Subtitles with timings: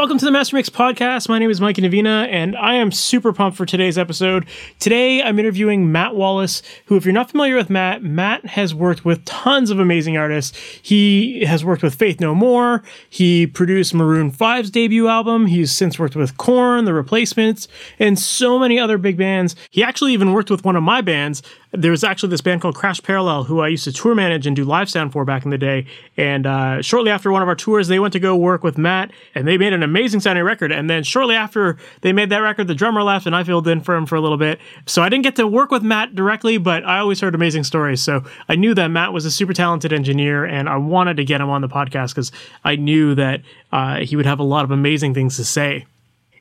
[0.00, 1.28] Welcome to the Master Mix podcast.
[1.28, 4.46] My name is Mike Indovina, and I am super pumped for today's episode.
[4.78, 9.04] Today, I'm interviewing Matt Wallace, who, if you're not familiar with Matt, Matt has worked
[9.04, 10.56] with tons of amazing artists.
[10.80, 12.82] He has worked with Faith No More.
[13.10, 15.44] He produced Maroon 5's debut album.
[15.44, 19.54] He's since worked with Korn, The Replacements, and so many other big bands.
[19.68, 21.42] He actually even worked with one of my bands,
[21.72, 24.56] there was actually this band called Crash Parallel who I used to tour manage and
[24.56, 25.86] do live sound for back in the day.
[26.16, 29.12] And uh, shortly after one of our tours, they went to go work with Matt,
[29.34, 30.72] and they made an amazing sounding record.
[30.72, 33.80] And then shortly after they made that record, the drummer left, and I filled in
[33.80, 34.58] for him for a little bit.
[34.86, 38.02] So I didn't get to work with Matt directly, but I always heard amazing stories.
[38.02, 41.40] So I knew that Matt was a super talented engineer, and I wanted to get
[41.40, 42.32] him on the podcast because
[42.64, 43.42] I knew that
[43.72, 45.86] uh, he would have a lot of amazing things to say.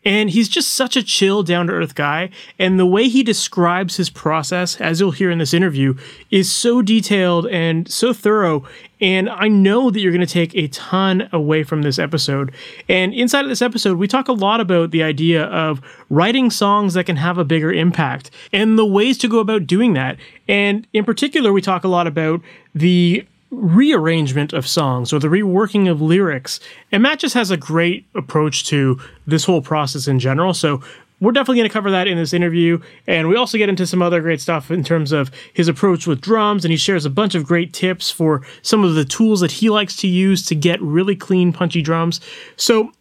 [0.06, 2.30] And he's just such a chill, down to earth guy.
[2.58, 5.96] And the way he describes his process, as you'll hear in this interview,
[6.32, 8.64] is so detailed and so thorough.
[9.02, 12.54] And I know that you're going to take a ton away from this episode.
[12.88, 16.94] And inside of this episode, we talk a lot about the idea of writing songs
[16.94, 20.18] that can have a bigger impact and the ways to go about doing that.
[20.48, 22.42] And in particular, we talk a lot about
[22.74, 26.60] the rearrangement of songs or the reworking of lyrics.
[26.92, 30.54] And Matt just has a great approach to this whole process in general.
[30.54, 30.82] So
[31.20, 32.80] we're definitely going to cover that in this interview.
[33.08, 36.22] And we also get into some other great stuff in terms of his approach with
[36.22, 36.64] drums.
[36.64, 39.70] And he shares a bunch of great tips for some of the tools that he
[39.70, 42.22] likes to use to get really clean, punchy drums.
[42.56, 42.92] So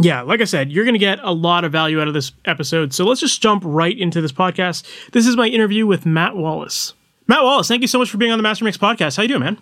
[0.00, 2.32] yeah, like I said, you're going to get a lot of value out of this
[2.46, 2.92] episode.
[2.92, 4.84] So let's just jump right into this podcast.
[5.12, 6.94] This is my interview with Matt Wallace.
[7.26, 9.16] Matt Wallace, thank you so much for being on the Master Mix podcast.
[9.16, 9.58] How you doing, man?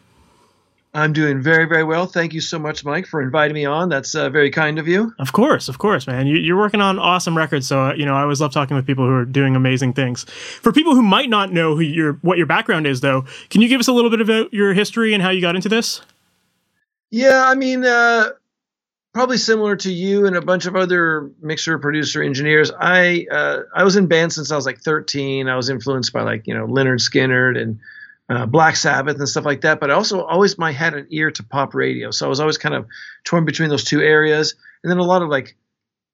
[0.95, 2.07] I'm doing very, very well.
[2.07, 3.89] Thank you so much, Mike, for inviting me on.
[3.89, 5.15] That's uh, very kind of you.
[5.19, 6.27] Of course, of course, man.
[6.27, 8.87] You, are working on awesome records, so uh, you know I always love talking with
[8.87, 10.25] people who are doing amazing things.
[10.25, 13.69] For people who might not know who your what your background is, though, can you
[13.69, 16.03] give us a little bit about your history and how you got into this?
[17.11, 18.31] Yeah, I mean, uh,
[19.12, 22.71] probably similar to you and a bunch of other mixer, producer, engineers.
[22.71, 25.49] I uh, I was in bands since I was like 13.
[25.49, 27.81] I was influenced by like you know Lynyrd Skynyrd and
[28.28, 29.81] uh, Black Sabbath and stuff like that.
[29.81, 32.59] But I also always my had an ear to pop radio, so I was always
[32.59, 32.87] kind of
[33.25, 34.55] torn between those two areas.
[34.83, 35.56] And then a lot of like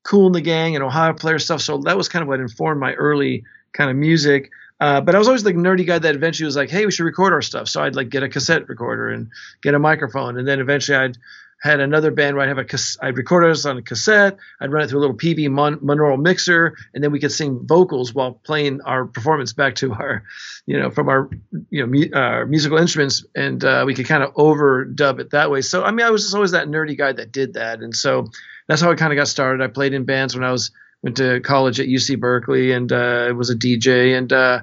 [0.05, 1.61] Kool and the Gang and Ohio Player stuff.
[1.61, 4.51] So that was kind of what informed my early kind of music.
[4.81, 7.05] Uh, but I was always like nerdy guy that eventually was like, hey, we should
[7.05, 7.69] record our stuff.
[7.69, 9.29] So I'd like get a cassette recorder and
[9.61, 11.19] get a microphone, and then eventually I'd
[11.61, 14.39] had another band where I'd have a I'd record us on a cassette.
[14.61, 17.67] I'd run it through a little Peavey mon- monaural mixer, and then we could sing
[17.67, 20.23] vocals while playing our performance back to our,
[20.67, 21.29] you know, from our
[21.71, 25.51] you know mu- uh, musical instruments, and uh, we could kind of overdub it that
[25.51, 25.61] way.
[25.61, 28.29] So I mean, I was just always that nerdy guy that did that, and so
[28.69, 29.63] that's how I kind of got started.
[29.63, 30.71] I played in bands when I was
[31.03, 34.61] went to college at UC Berkeley, and uh, was a DJ, and uh,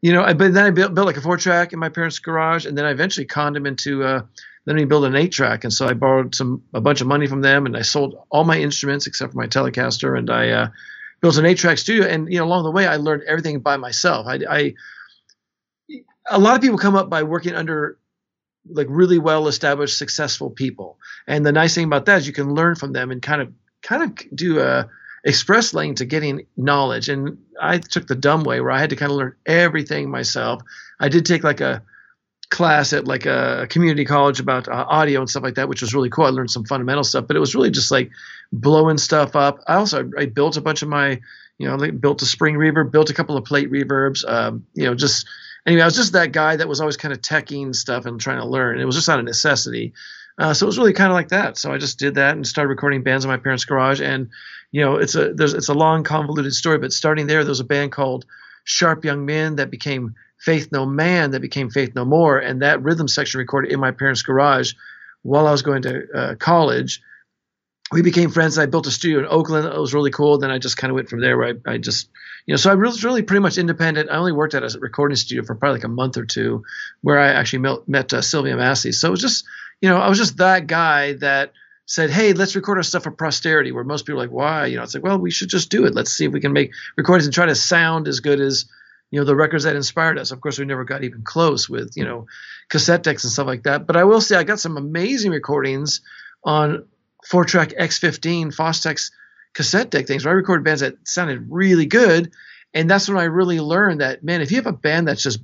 [0.00, 2.20] you know, I, but then I built, built like a four track in my parents'
[2.20, 4.22] garage, and then I eventually conned him into uh,
[4.66, 7.26] then we built an eight track, and so I borrowed some a bunch of money
[7.26, 10.68] from them, and I sold all my instruments except for my Telecaster, and I uh,
[11.20, 12.06] built an eight track studio.
[12.06, 14.26] And you know, along the way, I learned everything by myself.
[14.26, 14.74] I, I
[16.30, 17.98] a lot of people come up by working under
[18.70, 22.54] like really well established, successful people, and the nice thing about that is you can
[22.54, 24.88] learn from them and kind of kind of do a
[25.24, 27.08] express lane to getting knowledge.
[27.08, 30.62] And I took the dumb way where I had to kind of learn everything myself.
[30.98, 31.82] I did take like a
[32.50, 35.94] class at like a community college about uh, audio and stuff like that, which was
[35.94, 36.24] really cool.
[36.24, 38.10] I learned some fundamental stuff, but it was really just like
[38.52, 39.60] blowing stuff up.
[39.68, 41.20] I also I built a bunch of my,
[41.58, 44.84] you know, like built a spring reverb, built a couple of plate reverbs, um, you
[44.84, 45.26] know, just
[45.64, 45.82] anyway.
[45.82, 48.46] I was just that guy that was always kind of teching stuff and trying to
[48.46, 48.80] learn.
[48.80, 49.92] It was just out of necessity.
[50.36, 51.56] Uh, so it was really kind of like that.
[51.56, 54.00] So I just did that and started recording bands in my parents' garage.
[54.00, 54.30] And
[54.72, 57.60] you know, it's a there's it's a long convoluted story, but starting there, there was
[57.60, 58.24] a band called
[58.64, 62.82] Sharp Young Men that became Faith No Man that became Faith No More, and that
[62.82, 64.72] rhythm section recorded in my parents' garage
[65.22, 67.02] while I was going to uh, college.
[67.92, 68.56] We became friends.
[68.56, 69.66] I built a studio in Oakland.
[69.66, 70.38] It was really cool.
[70.38, 71.36] Then I just kind of went from there.
[71.36, 72.08] Where I, I just,
[72.46, 74.10] you know, so I was really pretty much independent.
[74.10, 76.62] I only worked at a recording studio for probably like a month or two,
[77.02, 78.92] where I actually met, met uh, Sylvia Massy.
[78.92, 79.44] So it was just,
[79.80, 81.52] you know, I was just that guy that
[81.84, 84.76] said, "Hey, let's record our stuff for posterity." Where most people are like, "Why?" You
[84.76, 85.94] know, it's like, well, we should just do it.
[85.94, 88.66] Let's see if we can make recordings and try to sound as good as
[89.10, 90.30] you know the records that inspired us.
[90.30, 92.26] Of course, we never got even close with you know
[92.68, 93.86] cassette decks and stuff like that.
[93.86, 96.00] But I will say I got some amazing recordings
[96.44, 96.86] on
[97.26, 99.10] four track X15 Fostex
[99.52, 100.24] cassette deck things.
[100.24, 102.32] Where I recorded bands that sounded really good,
[102.72, 105.40] and that's when I really learned that man, if you have a band that's just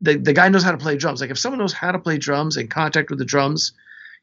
[0.00, 1.20] the, the guy knows how to play drums.
[1.20, 3.72] Like if someone knows how to play drums and contact with the drums,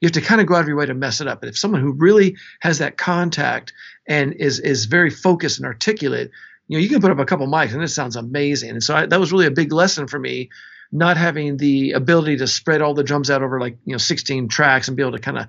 [0.02, 1.42] you have to kind of go out of your way to mess it up.
[1.42, 3.74] But if someone who really has that contact
[4.06, 6.32] and is is very focused and articulate,
[6.70, 8.70] you know, you can put up a couple mics and it sounds amazing.
[8.70, 10.50] And so I, that was really a big lesson for me,
[10.92, 14.48] not having the ability to spread all the drums out over like you know 16
[14.48, 15.48] tracks and be able to kind of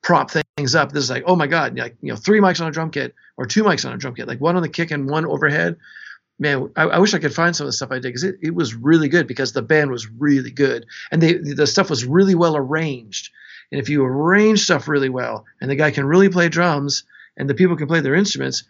[0.00, 0.90] prop things up.
[0.90, 3.14] This is like, oh my god, like you know, three mics on a drum kit
[3.36, 5.76] or two mics on a drum kit, like one on the kick and one overhead.
[6.38, 8.36] Man, I, I wish I could find some of the stuff I did because it,
[8.40, 12.06] it was really good because the band was really good and they, the stuff was
[12.06, 13.30] really well arranged.
[13.70, 17.04] And if you arrange stuff really well and the guy can really play drums
[17.36, 18.64] and the people can play their instruments,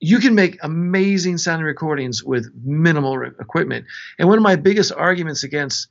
[0.00, 3.86] you can make amazing sounding recordings with minimal re- equipment.
[4.18, 5.88] And one of my biggest arguments against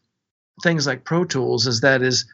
[0.62, 2.26] things like Pro Tools is that is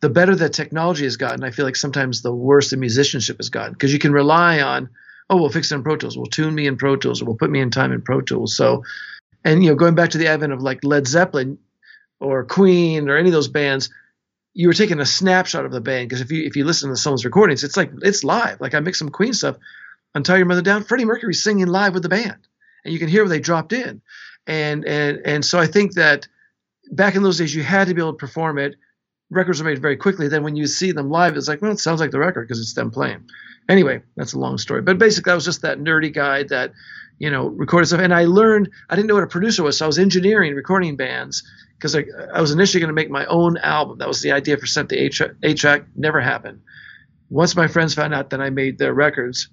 [0.00, 3.50] the better that technology has gotten, I feel like sometimes the worse the musicianship has
[3.50, 4.88] gotten because you can rely on,
[5.28, 7.36] oh, we'll fix it in Pro Tools, we'll tune me in Pro Tools, or we'll
[7.36, 8.56] put me in time in Pro Tools.
[8.56, 8.82] So,
[9.44, 11.58] and you know, going back to the advent of like Led Zeppelin
[12.18, 13.90] or Queen or any of those bands,
[14.52, 16.96] you were taking a snapshot of the band because if you if you listen to
[16.96, 18.60] someone's recordings, it's like it's live.
[18.60, 19.56] Like I mix some Queen stuff,
[20.14, 22.38] Untie Your Mother Down, Freddie Mercury singing live with the band,
[22.84, 24.02] and you can hear where they dropped in,
[24.46, 26.26] and and and so I think that
[26.90, 28.76] back in those days you had to be able to perform it.
[29.30, 30.26] Records were made very quickly.
[30.26, 32.60] Then when you see them live, it's like well, it sounds like the record because
[32.60, 33.28] it's them playing.
[33.68, 36.72] Anyway, that's a long story, but basically I was just that nerdy guy that
[37.18, 39.84] you know recorded stuff, and I learned I didn't know what a producer was, so
[39.84, 41.44] I was engineering recording bands
[41.80, 42.04] because I,
[42.34, 43.98] I, was initially going to make my own album.
[43.98, 45.82] That was the idea for Sent the Eight Track.
[45.96, 46.60] Never happened.
[47.30, 49.48] Once my friends found out, that I made their records.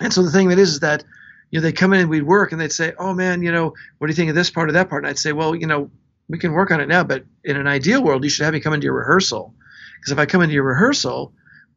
[0.00, 1.04] And so the thing that is, is that
[1.50, 3.74] you know they come in and we'd work and they'd say, "Oh man, you know,
[3.98, 5.66] what do you think of this part of that part?" And I'd say, "Well, you
[5.66, 5.90] know,
[6.28, 8.60] we can work on it now, but in an ideal world, you should have me
[8.60, 9.54] come into your rehearsal.
[9.96, 11.32] Because if I come into your rehearsal,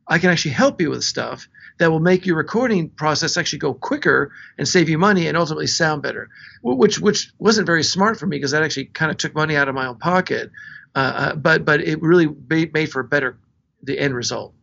[0.07, 3.73] I can actually help you with stuff that will make your recording process actually go
[3.73, 6.29] quicker and save you money and ultimately sound better.
[6.61, 9.69] Which which wasn't very smart for me because that actually kind of took money out
[9.69, 10.51] of my own pocket.
[10.95, 12.27] Uh, uh but but it really
[12.73, 13.37] made for a better
[13.83, 14.53] the end result.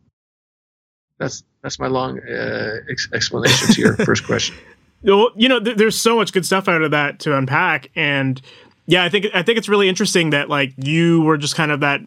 [1.19, 4.55] That's that's my long uh, ex- explanation to your first question.
[5.03, 8.41] Well, you know, th- there's so much good stuff out of that to unpack, and
[8.85, 11.79] yeah, I think I think it's really interesting that like you were just kind of
[11.81, 12.01] that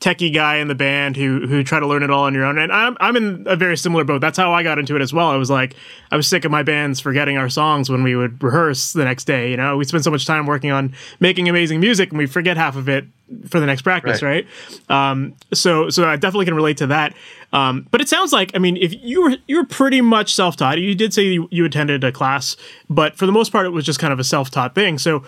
[0.00, 2.58] techie guy in the band who who try to learn it all on your own.
[2.58, 4.20] And I'm I'm in a very similar boat.
[4.20, 5.28] That's how I got into it as well.
[5.28, 5.74] I was like,
[6.10, 9.24] I was sick of my bands forgetting our songs when we would rehearse the next
[9.24, 9.50] day.
[9.50, 12.56] You know, we spend so much time working on making amazing music and we forget
[12.56, 13.06] half of it
[13.48, 14.46] for the next practice, right?
[14.88, 15.10] right?
[15.10, 17.14] Um, so so I definitely can relate to that.
[17.52, 20.56] Um, but it sounds like I mean, if you were you were pretty much self
[20.56, 20.78] taught.
[20.78, 22.56] You did say you, you attended a class,
[22.90, 24.98] but for the most part, it was just kind of a self taught thing.
[24.98, 25.24] So.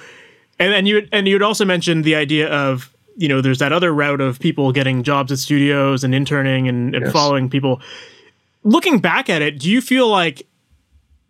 [0.58, 3.72] And then you and you had also mentioned the idea of you know, there's that
[3.72, 7.12] other route of people getting jobs at studios and interning and, and yes.
[7.12, 7.80] following people.
[8.62, 10.46] Looking back at it, do you feel like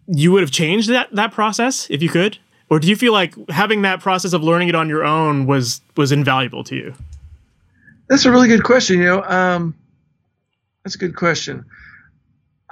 [0.06, 2.38] you would have changed that that process if you could,
[2.70, 5.80] or do you feel like having that process of learning it on your own was
[5.96, 6.94] was invaluable to you?
[8.08, 8.98] That's a really good question.
[8.98, 9.74] You know, um,
[10.84, 11.64] that's a good question.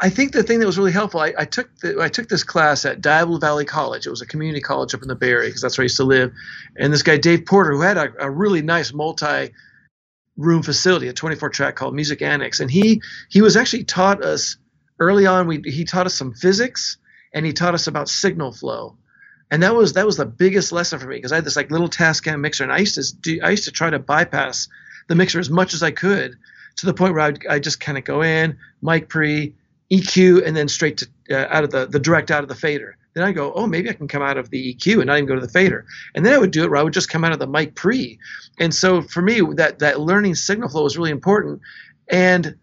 [0.05, 2.45] I think the thing that was really helpful, I, I took the, I took this
[2.45, 4.07] class at Diablo Valley College.
[4.07, 5.97] It was a community college up in the Bay Area because that's where I used
[5.97, 6.31] to live.
[6.77, 9.55] And this guy Dave Porter, who had a, a really nice multi
[10.37, 14.59] room facility, a 24 track called Music Annex, and he he was actually taught us
[15.01, 15.47] early on.
[15.47, 16.99] We he taught us some physics
[17.33, 18.99] and he taught us about signal flow.
[19.51, 21.71] And that was that was the biggest lesson for me because I had this like
[21.71, 24.69] little Tascam mixer, and I used to do I used to try to bypass
[25.09, 26.37] the mixer as much as I could
[26.77, 29.55] to the point where I'd, I'd just kind of go in, mic pre,
[29.93, 32.97] EQ and then straight to uh, out of the the direct out of the fader.
[33.15, 35.29] Then I go, oh, maybe I can come out of the EQ and not even
[35.29, 35.87] go to the fader.
[36.17, 37.77] And then I would do it where I would just come out of the mic
[37.77, 38.19] pre.
[38.59, 41.61] And so for me, that that learning signal flow was really important.
[42.09, 42.57] And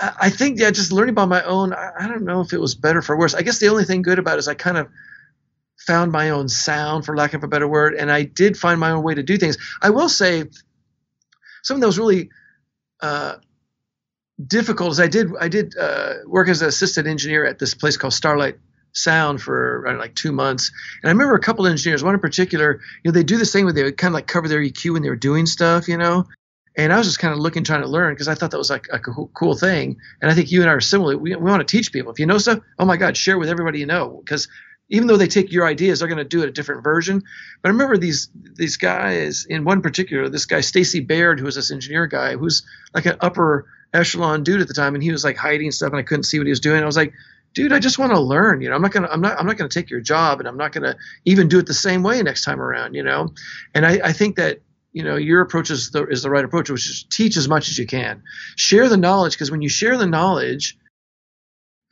[0.00, 1.72] I think yeah, just learning by my own.
[1.72, 3.34] I, I don't know if it was better for worse.
[3.34, 4.88] I guess the only thing good about it is I kind of
[5.78, 8.90] found my own sound, for lack of a better word, and I did find my
[8.90, 9.56] own way to do things.
[9.80, 10.44] I will say
[11.62, 12.30] something that was really
[13.00, 13.36] uh,
[14.44, 17.96] difficult is I did I did uh, work as an assistant engineer at this place
[17.96, 18.56] called Starlight
[18.92, 20.70] Sound for know, like two months,
[21.02, 23.52] and I remember a couple of engineers, one in particular, you know, they do this
[23.52, 25.88] thing where they would kind of like cover their EQ when they were doing stuff,
[25.88, 26.24] you know.
[26.78, 28.68] And I was just kind of looking, trying to learn because I thought that was
[28.68, 29.96] like a cool, cool thing.
[30.20, 31.16] And I think you and I are similar.
[31.16, 32.12] We, we want to teach people.
[32.12, 34.20] If you know stuff, oh my God, share with everybody you know.
[34.22, 34.48] Because
[34.88, 37.22] even though they take your ideas, they're going to do it a different version.
[37.62, 41.56] But I remember these these guys in one particular, this guy Stacy Baird, who was
[41.56, 42.62] this engineer guy, who's
[42.94, 45.98] like an upper echelon dude at the time, and he was like hiding stuff, and
[45.98, 46.82] I couldn't see what he was doing.
[46.82, 47.12] I was like,
[47.52, 48.60] dude, I just want to learn.
[48.60, 50.56] You know, I'm not gonna, I'm not, I'm not gonna take your job, and I'm
[50.56, 52.94] not gonna even do it the same way next time around.
[52.94, 53.34] You know,
[53.74, 54.60] and I, I think that
[54.92, 57.68] you know your approach is the is the right approach, which is teach as much
[57.68, 58.22] as you can,
[58.54, 60.78] share the knowledge, because when you share the knowledge,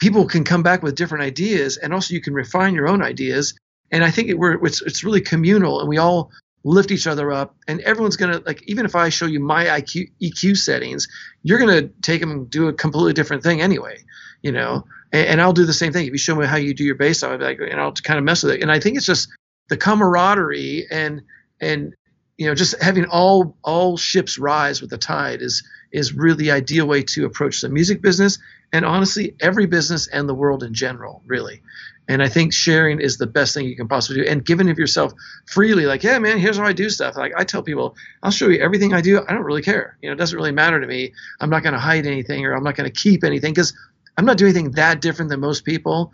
[0.01, 3.55] people can come back with different ideas, and also you can refine your own ideas.
[3.91, 6.31] And I think it, we're, it's, it's really communal, and we all
[6.65, 7.57] lift each other up.
[7.69, 11.09] And everyone's going to like even if i show you my IQ, eq settings
[11.43, 13.99] you're going to take them and do a completely different thing anyway
[14.45, 14.85] you know?
[15.13, 16.07] And, and, i'll do the same thing.
[16.07, 18.19] If you show me how you do your bass i'll be like and i'll kind
[18.19, 18.63] of mess with it.
[18.63, 19.29] And i think it's just
[19.69, 21.23] the camaraderie and
[21.61, 21.95] and
[22.37, 26.51] you know just having all all ships rise with the tide is is really the
[26.51, 28.39] ideal way to approach the music business
[28.73, 31.63] and honestly every business and the world in general really
[32.09, 34.29] and I think sharing is the best thing you can possibly do.
[34.29, 35.15] And giving of yourself
[35.47, 37.17] freely, like, yeah, man, here's how I do stuff.
[37.17, 39.23] Like I tell people, I'll show you everything I do.
[39.27, 39.97] I don't really care.
[40.03, 41.13] You know, it doesn't really matter to me.
[41.41, 43.73] I'm not going to hide anything or I'm not going to keep anything because
[44.19, 46.13] I'm not doing anything that different than most people,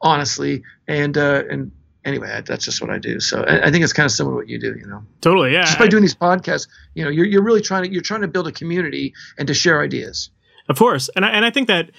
[0.00, 0.62] honestly.
[0.88, 1.70] And uh, and
[2.06, 3.20] anyway, that's just what I do.
[3.20, 4.74] So I, I think it's kind of similar to what you do.
[4.78, 5.62] You know, totally, yeah.
[5.62, 8.28] Just by doing these podcasts, you know, you're you're really trying to you're trying to
[8.28, 10.30] build a community and to share ideas.
[10.68, 11.90] Of course, and I, and I think that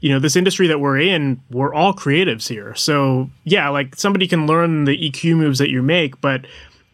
[0.00, 2.74] you know, this industry that we're in, we're all creatives here.
[2.74, 6.46] So yeah, like somebody can learn the EQ moves that you make, but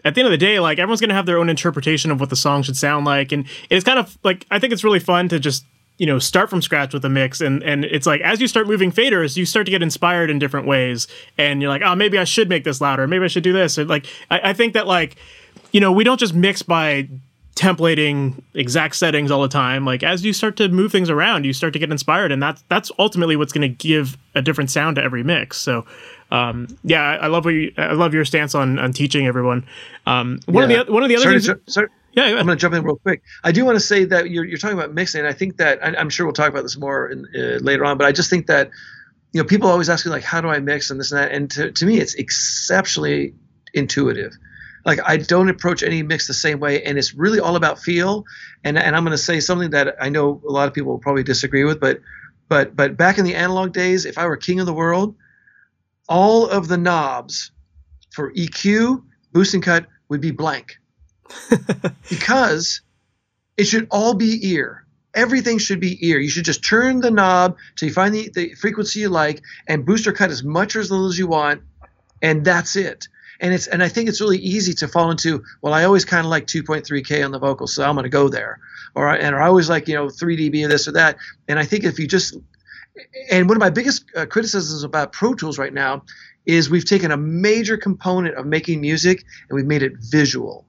[0.04, 2.30] at the end of the day, like everyone's gonna have their own interpretation of what
[2.30, 5.28] the song should sound like, and it's kind of like I think it's really fun
[5.28, 5.64] to just
[5.98, 8.66] you know start from scratch with a mix, and and it's like as you start
[8.66, 11.06] moving faders, you start to get inspired in different ways,
[11.38, 13.78] and you're like, oh, maybe I should make this louder, maybe I should do this,
[13.78, 15.16] and like I, I think that like
[15.72, 17.08] you know we don't just mix by
[17.54, 19.84] templating exact settings all the time.
[19.84, 22.32] Like as you start to move things around you start to get inspired.
[22.32, 25.58] And that's that's ultimately what's going to give a different sound to every mix.
[25.58, 25.84] So
[26.30, 29.66] um, yeah I, I, love what you, I love your stance on on teaching everyone.
[30.06, 30.80] Um, one yeah.
[30.80, 32.84] of the one of the other sorry, things sorry, yeah, I'm going to jump in
[32.84, 33.22] real quick.
[33.42, 35.24] I do want to say that you're, you're talking about mixing.
[35.24, 37.98] I think that I, am sure we'll talk about this more in, uh, later on,
[37.98, 38.70] but I just think that
[39.32, 41.32] you know people always ask me like, how do I mix and this and that,
[41.32, 43.34] and to, to me it's exceptionally
[43.74, 44.36] intuitive
[44.84, 48.24] like I don't approach any mix the same way, and it's really all about feel.
[48.64, 50.98] And and I'm going to say something that I know a lot of people will
[50.98, 52.00] probably disagree with, but
[52.48, 55.14] but but back in the analog days, if I were king of the world,
[56.08, 57.52] all of the knobs
[58.10, 59.02] for EQ,
[59.32, 60.78] boost and cut would be blank,
[62.10, 62.80] because
[63.56, 64.84] it should all be ear.
[65.14, 66.18] Everything should be ear.
[66.18, 69.84] You should just turn the knob till you find the, the frequency you like and
[69.84, 71.62] boost or cut as much or as little as you want,
[72.22, 73.08] and that's it
[73.42, 76.24] and it's and I think it's really easy to fall into well I always kind
[76.24, 78.60] of like 2.3k on the vocals so I'm going to go there
[78.94, 81.64] or and I always like you know 3 dB or this or that and I
[81.64, 82.36] think if you just
[83.30, 86.04] and one of my biggest uh, criticisms about Pro Tools right now
[86.46, 90.66] is we've taken a major component of making music and we've made it visual.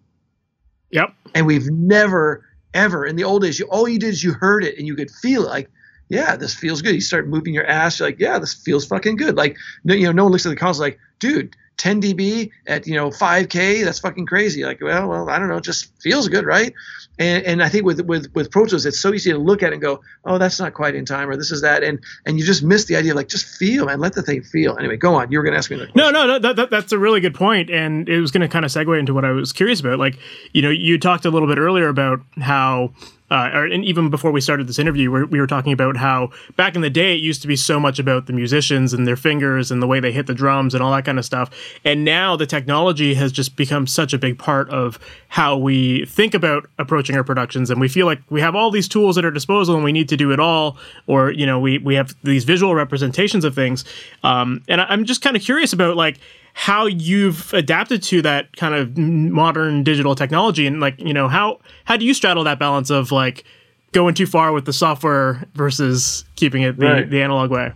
[0.94, 1.14] Yep.
[1.36, 4.64] And we've never ever in the old days you all you did is you heard
[4.64, 5.70] it and you could feel it like
[6.10, 6.94] yeah, this feels good.
[6.94, 9.36] You start moving your ass, you're like, yeah, this feels fucking good.
[9.36, 12.96] Like, you know, no one looks at the console like, dude, 10 dB at you
[12.96, 13.84] know 5K.
[13.84, 14.64] That's fucking crazy.
[14.64, 15.58] Like, well, well, I don't know.
[15.58, 16.74] It just feels good, right?
[17.20, 19.70] And, and I think with with with Pro Tools, it's so easy to look at
[19.70, 22.40] it and go, oh, that's not quite in time, or this is that, and and
[22.40, 24.78] you just miss the idea of like just feel, and Let the thing feel.
[24.78, 25.32] Anyway, go on.
[25.32, 25.78] You were going to ask me.
[25.96, 26.40] No, no, no.
[26.40, 28.98] That, that, that's a really good point, and it was going to kind of segue
[28.98, 30.00] into what I was curious about.
[30.00, 30.18] Like,
[30.54, 32.94] you know, you talked a little bit earlier about how
[33.34, 36.30] uh, or, and even before we started this interview, we, we were talking about how
[36.56, 39.16] back in the day it used to be so much about the musicians and their
[39.16, 41.50] fingers and the way they hit the drums and all that kind of stuff.
[41.84, 45.00] And now the technology has just become such a big part of
[45.30, 48.88] how we think about approaching our productions, and we feel like we have all these
[48.88, 51.80] tools at our disposal and we need to do it all, or you know, we
[51.80, 53.84] we have these visual representations of things.
[54.22, 56.20] Um, and I'm just kind of curious about like
[56.54, 61.60] how you've adapted to that kind of modern digital technology and like you know how
[61.86, 63.44] how do you straddle that balance of like
[63.92, 67.10] going too far with the software versus keeping it the, right.
[67.10, 67.72] the analog way?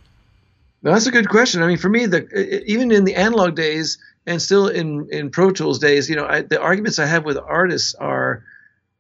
[0.82, 1.62] Well, that's a good question.
[1.62, 5.52] I mean for me the even in the analog days and still in in pro
[5.52, 8.44] tools days you know I, the arguments i have with artists are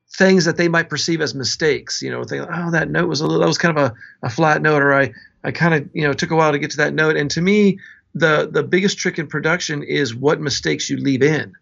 [0.10, 3.25] things that they might perceive as mistakes you know think oh that note was a
[3.25, 5.12] little that was kind of a, a flat note or i
[5.43, 7.15] i kind of you know took a while to get to that note.
[7.15, 7.79] And to me
[8.13, 11.53] the the biggest trick in production is what mistakes you leave in.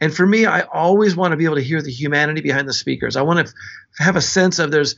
[0.00, 2.72] And for me, I always want to be able to hear the humanity behind the
[2.72, 3.16] speakers.
[3.16, 3.54] I want to
[3.98, 4.96] have a sense of there's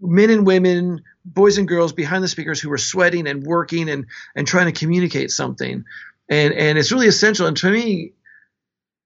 [0.00, 4.06] men and women, boys and girls behind the speakers who are sweating and working and
[4.34, 5.84] and trying to communicate something.
[6.28, 7.46] And and it's really essential.
[7.46, 8.12] And to me,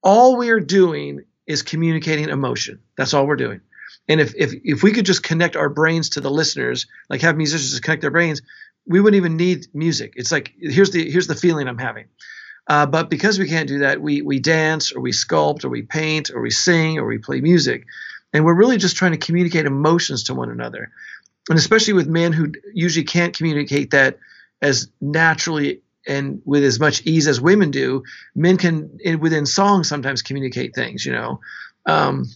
[0.03, 2.81] all we're doing is communicating emotion.
[2.97, 3.61] That's all we're doing.
[4.09, 7.37] And if if if we could just connect our brains to the listeners, like have
[7.37, 8.43] musicians connect their brains,
[8.87, 10.15] we wouldn't even need music.
[10.17, 12.07] It's like here's the here's the feeling I'm having.
[12.67, 15.83] Uh, but because we can't do that, we we dance or we sculpt or we
[15.83, 17.85] paint or we sing or we play music,
[18.33, 20.91] and we're really just trying to communicate emotions to one another.
[21.49, 24.19] And especially with men who usually can't communicate that
[24.63, 28.03] as naturally and with as much ease as women do,
[28.35, 31.05] men can within songs sometimes communicate things.
[31.05, 31.41] You know.
[31.87, 32.27] Um,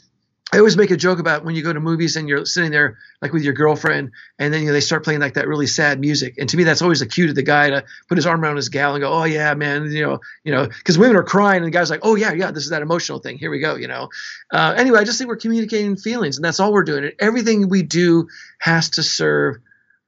[0.51, 2.97] I always make a joke about when you go to movies and you're sitting there
[3.21, 6.01] like with your girlfriend, and then you know, they start playing like that really sad
[6.01, 6.37] music.
[6.39, 8.57] And to me, that's always a cue to the guy to put his arm around
[8.57, 11.59] his gal and go, "Oh yeah, man," you know, you know, because women are crying
[11.59, 13.37] and the guy's like, "Oh yeah, yeah, this is that emotional thing.
[13.37, 14.09] Here we go," you know.
[14.51, 17.05] Uh, anyway, I just think we're communicating feelings, and that's all we're doing.
[17.05, 18.29] And everything we do
[18.59, 19.57] has to serve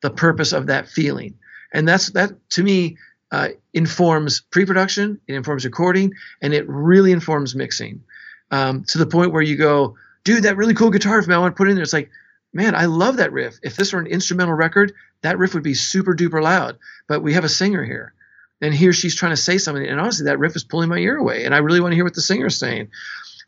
[0.00, 1.34] the purpose of that feeling,
[1.70, 2.96] and that's that to me
[3.30, 8.02] uh, informs pre-production, it informs recording, and it really informs mixing
[8.50, 11.40] um, to the point where you go dude, that really cool guitar riff, man, I
[11.40, 11.82] want to put in there.
[11.82, 12.10] It's like,
[12.52, 13.58] man, I love that riff.
[13.62, 16.78] If this were an instrumental record, that riff would be super duper loud.
[17.08, 18.14] But we have a singer here.
[18.60, 19.86] And here she's trying to say something.
[19.86, 21.44] And honestly, that riff is pulling my ear away.
[21.44, 22.88] And I really want to hear what the singer's saying.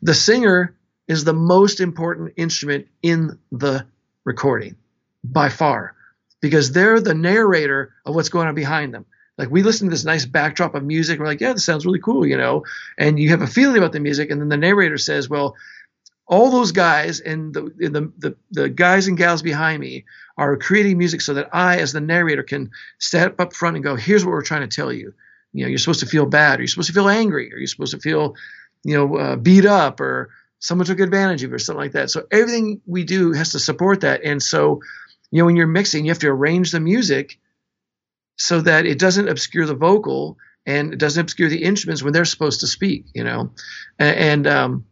[0.01, 0.75] The singer
[1.07, 3.85] is the most important instrument in the
[4.25, 4.75] recording
[5.23, 5.95] by far
[6.41, 9.05] because they're the narrator of what's going on behind them.
[9.37, 11.99] Like we listen to this nice backdrop of music, we're like, yeah, this sounds really
[11.99, 12.65] cool, you know,
[12.97, 15.55] and you have a feeling about the music, and then the narrator says, well,
[16.27, 20.05] all those guys and the, the, the, the, guys and gals behind me
[20.37, 23.95] are creating music so that I, as the narrator, can step up front and go,
[23.95, 25.13] here's what we're trying to tell you.
[25.51, 27.67] You know, you're supposed to feel bad, or you're supposed to feel angry, or you're
[27.67, 28.35] supposed to feel,
[28.83, 32.09] you know, uh, beat up, or someone took advantage of you, or something like that.
[32.09, 34.23] So everything we do has to support that.
[34.23, 34.81] And so,
[35.29, 37.37] you know, when you're mixing, you have to arrange the music
[38.37, 42.25] so that it doesn't obscure the vocal and it doesn't obscure the instruments when they're
[42.25, 43.51] supposed to speak, you know.
[43.99, 44.85] And, and um,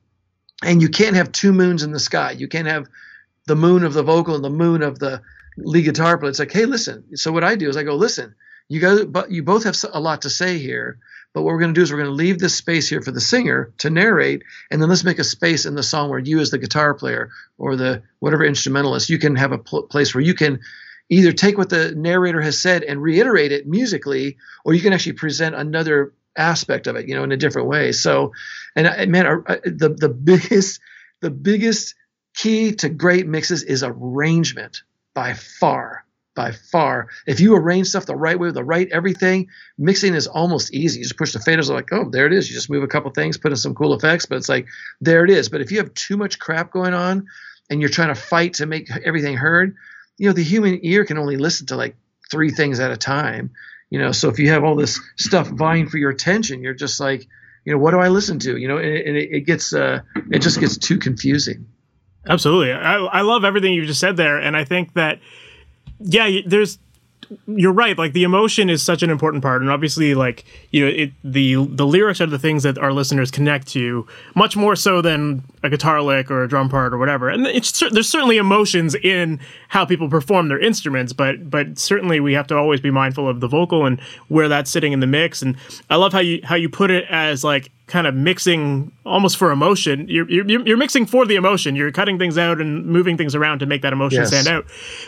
[0.64, 2.32] and you can't have two moons in the sky.
[2.32, 2.88] You can't have
[3.48, 5.22] the moon of the vocal and the moon of the
[5.58, 6.30] lead guitar player.
[6.30, 7.16] It's like, hey, listen.
[7.16, 8.36] So what I do is I go, listen,
[8.70, 11.00] you guys, but you both have a lot to say here.
[11.34, 13.12] But what we're going to do is we're going to leave this space here for
[13.12, 16.40] the singer to narrate, and then let's make a space in the song where you,
[16.40, 20.24] as the guitar player or the whatever instrumentalist, you can have a pl- place where
[20.24, 20.60] you can
[21.08, 25.14] either take what the narrator has said and reiterate it musically, or you can actually
[25.14, 27.92] present another aspect of it, you know, in a different way.
[27.92, 28.34] So,
[28.76, 30.80] and uh, man, uh, uh, the the biggest
[31.22, 31.96] the biggest
[32.36, 34.84] key to great mixes is arrangement
[35.14, 37.10] by far by far.
[37.28, 39.48] If you arrange stuff the right way with the right everything,
[39.78, 41.00] mixing is almost easy.
[41.00, 42.50] You just push the faders, like, oh, there it is.
[42.50, 44.68] You just move a couple things, put in some cool effects, but it's like,
[45.02, 45.50] there it is.
[45.50, 47.28] But if you have too much crap going on
[47.70, 49.76] and you're trying to fight to make everything heard,
[50.18, 51.96] you know, the human ear can only listen to like
[52.30, 53.52] three things at a time
[53.92, 57.00] you know so if you have all this stuff vying for your attention you're just
[57.00, 57.28] like
[57.66, 58.58] you know what do i listen to?
[58.58, 60.02] You know and, it, it, gets uh
[60.32, 61.68] it just gets too confusing.
[62.28, 62.72] Absolutely.
[62.72, 65.20] I, I love everything you just said there and i think that
[66.00, 66.80] yeah there's
[67.48, 67.98] you're right.
[67.98, 71.56] Like the emotion is such an important part, and obviously, like you know, it the
[71.66, 75.70] the lyrics are the things that our listeners connect to much more so than a
[75.70, 77.30] guitar lick or a drum part or whatever.
[77.30, 79.40] And it's there's certainly emotions in
[79.70, 83.40] how people perform their instruments, but but certainly we have to always be mindful of
[83.40, 85.42] the vocal and where that's sitting in the mix.
[85.42, 85.56] And
[85.90, 89.52] I love how you how you put it as like kind of mixing almost for
[89.52, 90.08] emotion.
[90.08, 91.76] You're, you're, you're mixing for the emotion.
[91.76, 94.30] You're cutting things out and moving things around to make that emotion yes.
[94.30, 94.66] stand out.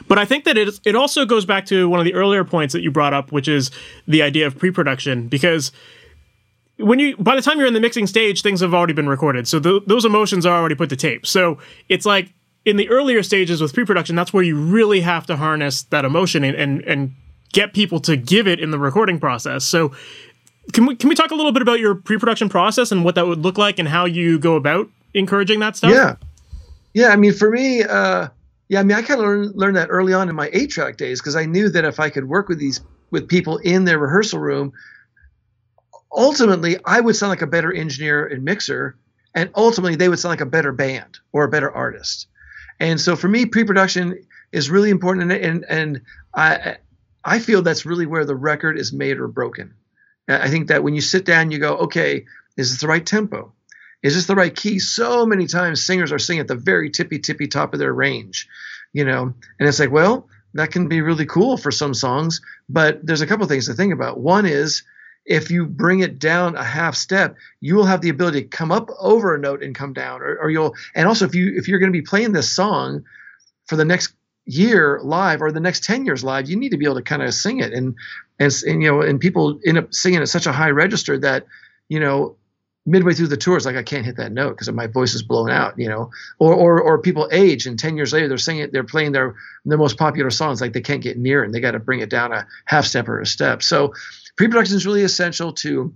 [0.09, 2.73] But I think that it it also goes back to one of the earlier points
[2.73, 3.71] that you brought up, which is
[4.05, 5.71] the idea of pre-production, because
[6.77, 9.47] when you by the time you're in the mixing stage, things have already been recorded,
[9.47, 11.25] so those emotions are already put to tape.
[11.25, 12.33] So it's like
[12.65, 16.43] in the earlier stages with pre-production, that's where you really have to harness that emotion
[16.43, 17.11] and and, and
[17.53, 19.63] get people to give it in the recording process.
[19.63, 19.93] So
[20.71, 23.27] can we can we talk a little bit about your pre-production process and what that
[23.27, 25.91] would look like and how you go about encouraging that stuff?
[25.91, 26.15] Yeah,
[26.93, 27.09] yeah.
[27.09, 28.29] I mean, for me, uh,
[28.69, 28.79] yeah.
[28.79, 31.19] I mean, I kind of learned learned that early on in my eight track days
[31.19, 32.79] because I knew that if I could work with these
[33.11, 34.71] with people in their rehearsal room,
[36.11, 38.95] ultimately I would sound like a better engineer and mixer,
[39.35, 42.27] and ultimately they would sound like a better band or a better artist.
[42.79, 46.01] And so for me, pre-production is really important, and and, and
[46.33, 46.77] I
[47.25, 49.73] I feel that's really where the record is made or broken
[50.27, 52.25] I think that when you sit down, you go, okay,
[52.57, 53.53] is this the right tempo?
[54.01, 54.79] Is this the right key?
[54.79, 58.47] So many times singers are singing at the very tippy tippy top of their range,
[58.91, 63.05] you know, and it's like, well, that can be really cool for some songs, but
[63.05, 64.19] there's a couple things to think about.
[64.19, 64.83] One is
[65.25, 68.71] if you bring it down a half step, you will have the ability to come
[68.71, 71.67] up over a note and come down, or, or you'll, and also if you if
[71.67, 73.03] you're going to be playing this song
[73.67, 74.13] for the next
[74.45, 77.21] year live or the next 10 years live you need to be able to kind
[77.21, 77.73] of sing it.
[77.73, 77.95] And
[78.39, 81.45] and, and you know and people end up singing at such a high register that
[81.89, 82.35] you know
[82.85, 85.23] midway through the tour it's like i can't hit that note because my voice is
[85.23, 86.11] blown out you know?
[86.39, 89.77] Or, or or people age and 10 years later they're singing they're playing their their
[89.77, 92.33] most popular songs like they can't get near and they got to bring it down
[92.33, 93.63] a half step or a step.
[93.63, 93.93] So
[94.35, 95.93] pre-production is really essential to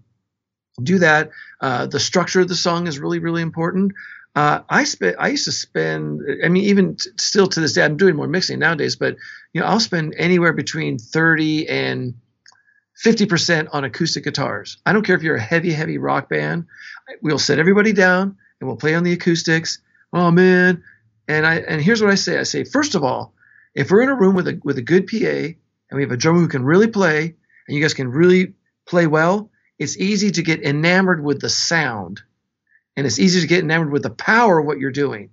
[0.81, 1.31] do that.
[1.59, 3.91] Uh, the structure of the song is really really important
[4.35, 5.15] uh, I spent.
[5.19, 6.21] I used to spend.
[6.43, 8.95] I mean, even t- still to this day, I'm doing more mixing nowadays.
[8.95, 9.15] But
[9.53, 12.13] you know, I'll spend anywhere between thirty and
[12.95, 14.77] fifty percent on acoustic guitars.
[14.85, 16.65] I don't care if you're a heavy, heavy rock band.
[17.21, 19.79] We'll set everybody down and we'll play on the acoustics.
[20.13, 20.83] oh man.
[21.27, 22.39] And I and here's what I say.
[22.39, 23.33] I say, first of all,
[23.75, 25.57] if we're in a room with a with a good PA and
[25.93, 27.35] we have a drummer who can really play
[27.67, 28.53] and you guys can really
[28.87, 32.21] play well, it's easy to get enamored with the sound.
[32.97, 35.29] And it's easy to get enamored with the power of what you're doing.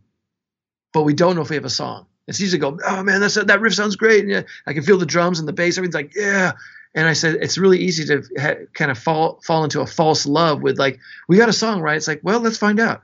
[0.92, 2.07] But we don't know if we have a song.
[2.29, 4.20] It's easy to go, oh man, that's that riff sounds great.
[4.20, 5.77] And yeah, I can feel the drums and the bass.
[5.77, 6.53] Everything's like, yeah.
[6.94, 10.27] And I said, it's really easy to ha- kind of fall fall into a false
[10.27, 11.96] love with like, we got a song, right?
[11.96, 13.03] It's like, well, let's find out.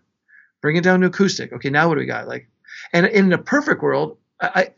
[0.63, 1.53] Bring it down to acoustic.
[1.55, 2.29] Okay, now what do we got?
[2.29, 2.49] Like,
[2.93, 4.71] and in a perfect world, I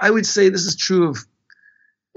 [0.00, 1.24] I would say this is true of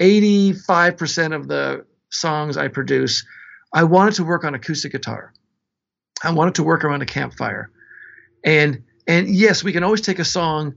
[0.02, 3.26] 85% of the songs I produce.
[3.74, 5.33] I wanted to work on acoustic guitar.
[6.22, 7.70] I wanted to work around a campfire,
[8.44, 10.76] and and yes, we can always take a song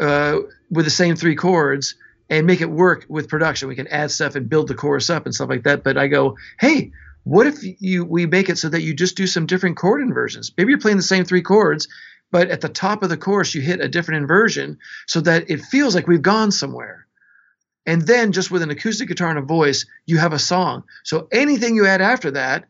[0.00, 0.38] uh,
[0.70, 1.94] with the same three chords
[2.28, 3.68] and make it work with production.
[3.68, 5.84] We can add stuff and build the chorus up and stuff like that.
[5.84, 6.92] But I go, hey,
[7.24, 10.52] what if you we make it so that you just do some different chord inversions?
[10.56, 11.88] Maybe you're playing the same three chords,
[12.30, 15.60] but at the top of the chorus you hit a different inversion so that it
[15.60, 17.06] feels like we've gone somewhere.
[17.84, 20.84] And then just with an acoustic guitar and a voice, you have a song.
[21.04, 22.66] So anything you add after that,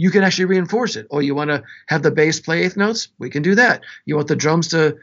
[0.00, 1.06] you can actually reinforce it.
[1.10, 3.82] Or you want to have the bass play eighth notes, we can do that.
[4.06, 4.96] You want the drums to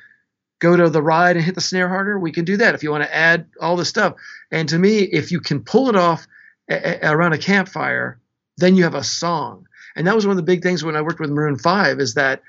[0.59, 2.73] go to the ride and hit the snare harder, we can do that.
[2.73, 4.15] If you want to add all this stuff,
[4.49, 6.25] and to me, if you can pull it off
[6.67, 8.19] a- a- around a campfire,
[8.57, 9.67] then you have a song.
[9.95, 12.15] And that was one of the big things when I worked with Maroon Five is
[12.15, 12.41] that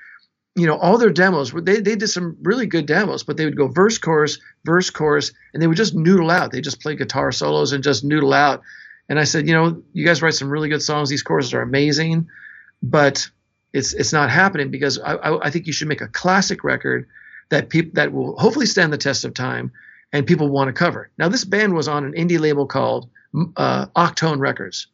[0.55, 3.55] you know all their demos they, they did some really good demos but they would
[3.55, 7.31] go verse chorus verse chorus and they would just noodle out they just play guitar
[7.31, 8.63] solos and just noodle out
[9.09, 11.61] and i said you know you guys write some really good songs these choruses are
[11.61, 12.27] amazing
[12.81, 13.29] but
[13.73, 17.07] it's it's not happening because i, I, I think you should make a classic record
[17.49, 19.71] that people that will hopefully stand the test of time
[20.11, 21.09] and people want to cover.
[21.17, 23.09] Now, this band was on an indie label called
[23.57, 24.87] uh, Octone Records.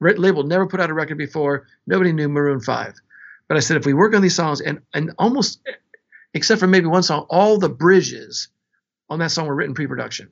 [0.00, 1.66] Re- label never put out a record before.
[1.86, 2.94] Nobody knew Maroon Five,
[3.48, 5.60] but I said if we work on these songs and and almost
[6.34, 8.48] except for maybe one song, all the bridges
[9.08, 10.30] on that song were written pre-production.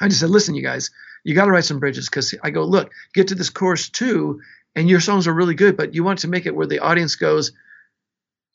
[0.00, 0.90] I just said, listen, you guys,
[1.24, 4.40] you got to write some bridges because I go, look, get to this chorus two,
[4.76, 7.16] and your songs are really good, but you want to make it where the audience
[7.16, 7.52] goes,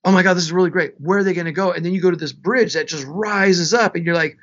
[0.05, 0.93] oh my God, this is really great.
[0.97, 1.71] Where are they going to go?
[1.71, 4.37] And then you go to this bridge that just rises up, and you're like,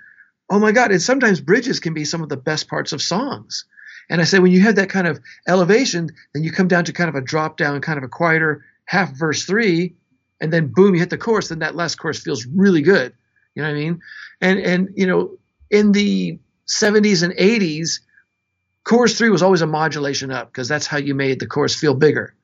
[0.51, 0.91] oh my God.
[0.91, 3.65] And sometimes bridges can be some of the best parts of songs.
[4.09, 6.93] And I say, when you have that kind of elevation, then you come down to
[6.93, 9.97] kind of a drop down, kind of a quieter half verse three,
[10.41, 11.49] and then boom, you hit the chorus.
[11.49, 13.15] Then that last chorus feels really good.
[13.55, 14.01] You know what I mean?
[14.41, 15.39] And and you know,
[15.71, 18.01] in the 70s and 80s,
[18.87, 21.93] chorus three was always a modulation up because that's how you made the chorus feel
[21.93, 22.35] bigger.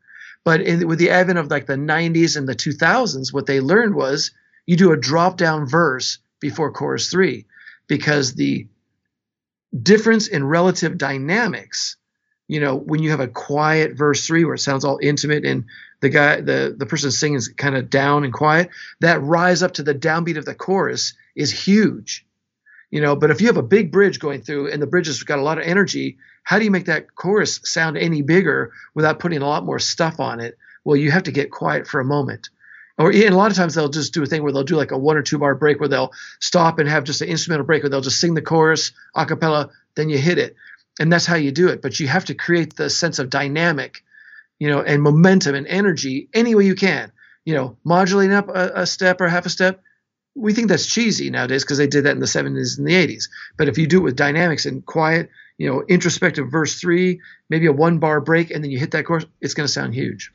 [0.44, 3.94] But in, with the advent of like the 90s and the 2000s, what they learned
[3.94, 4.32] was
[4.66, 7.46] you do a drop down verse before chorus three
[7.86, 8.66] because the
[9.80, 11.96] difference in relative dynamics,
[12.48, 15.66] you know, when you have a quiet verse three where it sounds all intimate and
[16.00, 19.74] the guy, the, the person singing is kind of down and quiet, that rise up
[19.74, 22.26] to the downbeat of the chorus is huge.
[22.90, 25.22] You know, but if you have a big bridge going through and the bridge has
[25.22, 29.18] got a lot of energy, how do you make that chorus sound any bigger without
[29.18, 30.58] putting a lot more stuff on it?
[30.84, 32.48] Well, you have to get quiet for a moment.
[32.98, 34.90] Or and a lot of times they'll just do a thing where they'll do like
[34.90, 37.82] a one or two bar break where they'll stop and have just an instrumental break
[37.82, 40.56] where they'll just sing the chorus a cappella, then you hit it.
[41.00, 41.80] And that's how you do it.
[41.80, 44.04] But you have to create the sense of dynamic,
[44.58, 47.12] you know, and momentum and energy any way you can.
[47.44, 49.82] You know, modulating up a, a step or half a step,
[50.34, 53.24] we think that's cheesy nowadays because they did that in the 70s and the 80s.
[53.56, 57.66] But if you do it with dynamics and quiet, you know, introspective verse three, maybe
[57.66, 60.32] a one bar break, and then you hit that chorus, it's going to sound huge.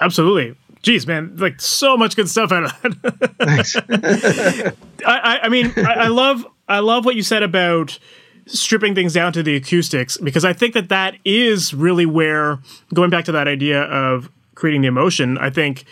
[0.00, 0.56] Absolutely.
[0.82, 4.74] Jeez, man, like so much good stuff out of that.
[5.06, 7.98] I, I, mean, I, I love, I love what you said about
[8.46, 12.58] stripping things down to the acoustics because I think that that is really where
[12.92, 15.38] going back to that idea of creating the emotion.
[15.38, 15.84] I think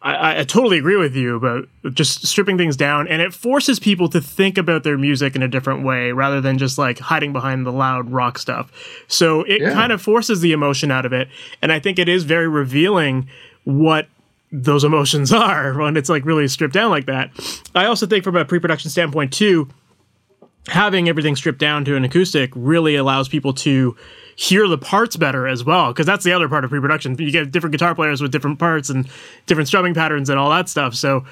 [0.00, 4.08] I, I, totally agree with you about just stripping things down, and it forces people
[4.10, 7.66] to think about their music in a different way rather than just like hiding behind
[7.66, 8.70] the loud rock stuff.
[9.08, 9.72] So it yeah.
[9.72, 11.28] kind of forces the emotion out of it,
[11.60, 13.28] and I think it is very revealing
[13.64, 14.06] what
[14.52, 17.30] those emotions are when it's like really stripped down like that.
[17.74, 19.68] I also think from a pre-production standpoint too,
[20.68, 23.96] having everything stripped down to an acoustic really allows people to
[24.38, 27.16] hear the parts better as well because that's the other part of pre-production.
[27.18, 29.08] You get different guitar players with different parts and
[29.46, 30.94] different strumming patterns and all that stuff.
[30.94, 31.24] So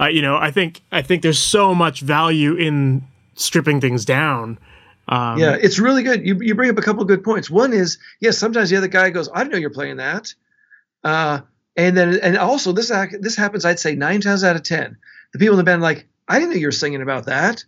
[0.00, 3.02] uh, you know i think i think there's so much value in
[3.34, 4.58] stripping things down
[5.06, 6.26] um, yeah it's really good.
[6.26, 7.50] You, you bring up a couple good points.
[7.50, 10.34] One is yes sometimes the other guy goes i know you're playing that.
[11.02, 11.40] Uh,
[11.76, 14.96] and then and also this this happens i'd say nine times out of ten.
[15.34, 17.64] The people in the band like i didn't know you were singing about that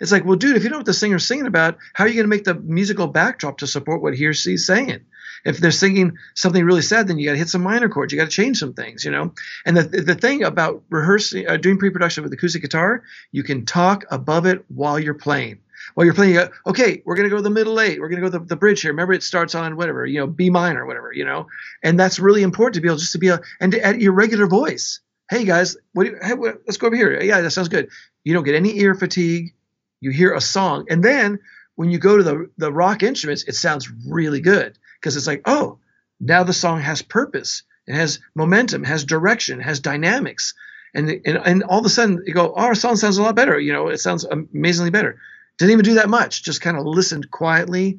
[0.00, 2.08] It's like, well, dude, if you don't know what the singer's singing about, how are
[2.08, 5.00] you going to make the musical backdrop to support what he or she's saying?
[5.44, 8.12] If they're singing something really sad, then you got to hit some minor chords.
[8.12, 9.34] You got to change some things, you know.
[9.64, 14.04] And the the thing about rehearsing, uh, doing pre-production with acoustic guitar, you can talk
[14.10, 15.60] above it while you're playing.
[15.94, 18.00] While you're playing, you go, okay, we're gonna go the middle eight.
[18.00, 18.90] We're gonna go the, the bridge here.
[18.90, 21.46] Remember, it starts on whatever, you know, B minor, whatever, you know.
[21.84, 24.12] And that's really important to be able just to be a and to, at your
[24.12, 25.00] regular voice.
[25.30, 26.34] Hey guys, what do you, hey,
[26.66, 27.20] let's go over here.
[27.22, 27.90] Yeah, that sounds good.
[28.24, 29.54] You don't get any ear fatigue.
[30.00, 31.40] You hear a song, and then
[31.74, 35.42] when you go to the the rock instruments, it sounds really good because it's like,
[35.44, 35.78] oh,
[36.20, 40.54] now the song has purpose, it has momentum, has direction, has dynamics,
[40.94, 43.36] and and, and all of a sudden you go, oh, our song sounds a lot
[43.36, 43.58] better.
[43.58, 45.20] You know, it sounds amazingly better.
[45.58, 46.44] Didn't even do that much.
[46.44, 47.98] Just kind of listened quietly,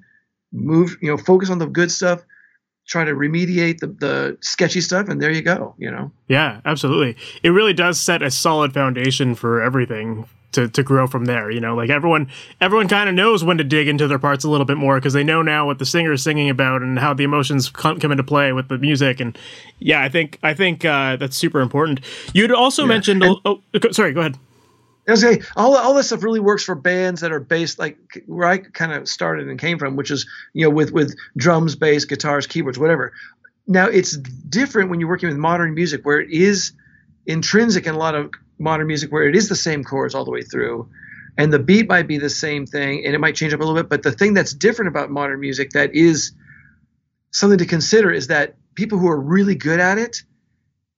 [0.52, 2.24] move, you know, focus on the good stuff,
[2.90, 7.16] try to remediate the, the sketchy stuff and there you go you know yeah absolutely
[7.44, 11.60] it really does set a solid foundation for everything to, to grow from there you
[11.60, 12.30] know like everyone
[12.62, 15.14] everyone kind of knows when to dig into their parts a little bit more because
[15.14, 18.12] they know now what the singer is singing about and how the emotions come, come
[18.12, 19.38] into play with the music and
[19.80, 22.02] yeah i think i think uh, that's super important
[22.34, 22.88] you'd also yeah.
[22.88, 24.38] mentioned and, oh sorry go ahead
[25.16, 28.58] say all all this stuff really works for bands that are based like where I
[28.60, 32.48] kind of started and came from, which is you know with with drums, bass, guitars,
[32.48, 33.14] keyboards, whatever.
[33.68, 36.74] Now it's different when you're working with modern music, where it is
[37.26, 40.32] intrinsic in a lot of modern music, where it is the same chords all the
[40.32, 40.90] way through,
[41.38, 43.82] and the beat might be the same thing, and it might change up a little
[43.82, 43.90] bit.
[43.90, 46.34] But the thing that's different about modern music that is
[47.32, 50.24] something to consider is that people who are really good at it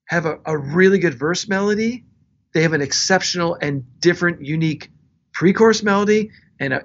[0.06, 2.06] have a, a really good verse melody
[2.54, 4.89] they have an exceptional and different, unique
[5.34, 6.84] pre-chorus melody and a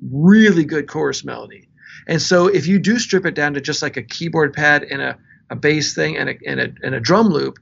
[0.00, 1.68] really good chorus melody.
[2.06, 5.02] And so if you do strip it down to just like a keyboard pad and
[5.02, 5.18] a,
[5.50, 7.58] a bass thing and a, and, a, and a drum loop,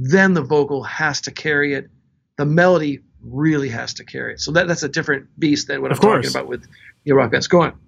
[0.00, 1.90] then the vocal has to carry it.
[2.36, 4.40] The melody really has to carry it.
[4.40, 6.26] So that, that's a different beast than what of I'm course.
[6.26, 6.66] talking about with
[7.04, 7.48] your rock bands.
[7.48, 7.78] Go on.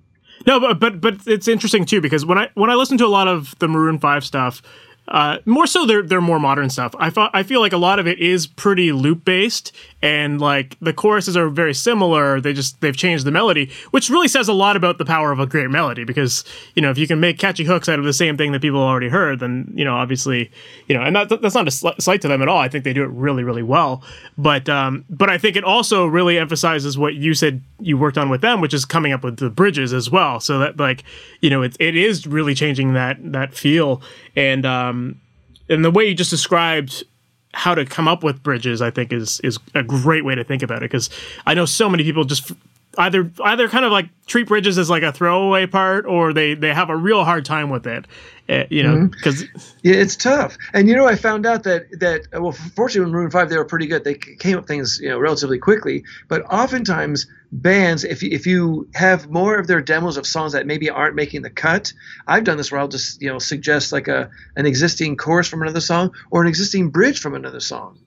[0.46, 3.08] No, but but but it's interesting too because when I when I listen to a
[3.08, 4.62] lot of the Maroon Five stuff,
[5.10, 6.94] uh, more so, they're they're more modern stuff.
[6.98, 10.76] I thought I feel like a lot of it is pretty loop based, and like
[10.80, 12.40] the choruses are very similar.
[12.40, 15.40] They just they've changed the melody, which really says a lot about the power of
[15.40, 16.04] a great melody.
[16.04, 16.44] Because
[16.76, 18.80] you know if you can make catchy hooks out of the same thing that people
[18.80, 20.48] already heard, then you know obviously
[20.86, 22.58] you know, and that, that's not a slight to them at all.
[22.58, 24.04] I think they do it really really well.
[24.38, 28.28] But um, but I think it also really emphasizes what you said you worked on
[28.28, 30.38] with them, which is coming up with the bridges as well.
[30.38, 31.02] So that like
[31.40, 34.02] you know it it is really changing that that feel
[34.40, 35.20] and um,
[35.68, 37.05] and the way you just described
[37.53, 40.62] how to come up with bridges, I think is is a great way to think
[40.62, 41.11] about it because
[41.46, 42.50] I know so many people just
[42.98, 46.74] either either kind of like treat bridges as like a throwaway part or they they
[46.74, 48.07] have a real hard time with it
[48.48, 49.79] uh, you know because mm-hmm.
[49.83, 50.57] yeah it's tough.
[50.72, 53.64] And you know i found out that that well fortunately in Maroon 5 they were
[53.64, 54.05] pretty good.
[54.05, 56.05] They came up things you know relatively quickly.
[56.29, 60.66] But oftentimes bands if you, if you have more of their demos of songs that
[60.66, 61.92] maybe aren't making the cut
[62.29, 65.61] i've done this where i'll just you know suggest like a an existing chorus from
[65.61, 67.98] another song or an existing bridge from another song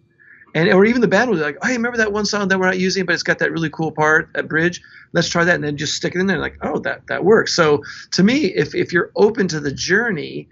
[0.53, 2.79] and or even the band be like, "Hey, remember that one song that we're not
[2.79, 4.81] using, but it's got that really cool part, that bridge.
[5.11, 6.37] Let's try that." And then just stick it in there.
[6.37, 7.53] Like, oh, that that works.
[7.53, 10.49] So to me, if if you're open to the journey,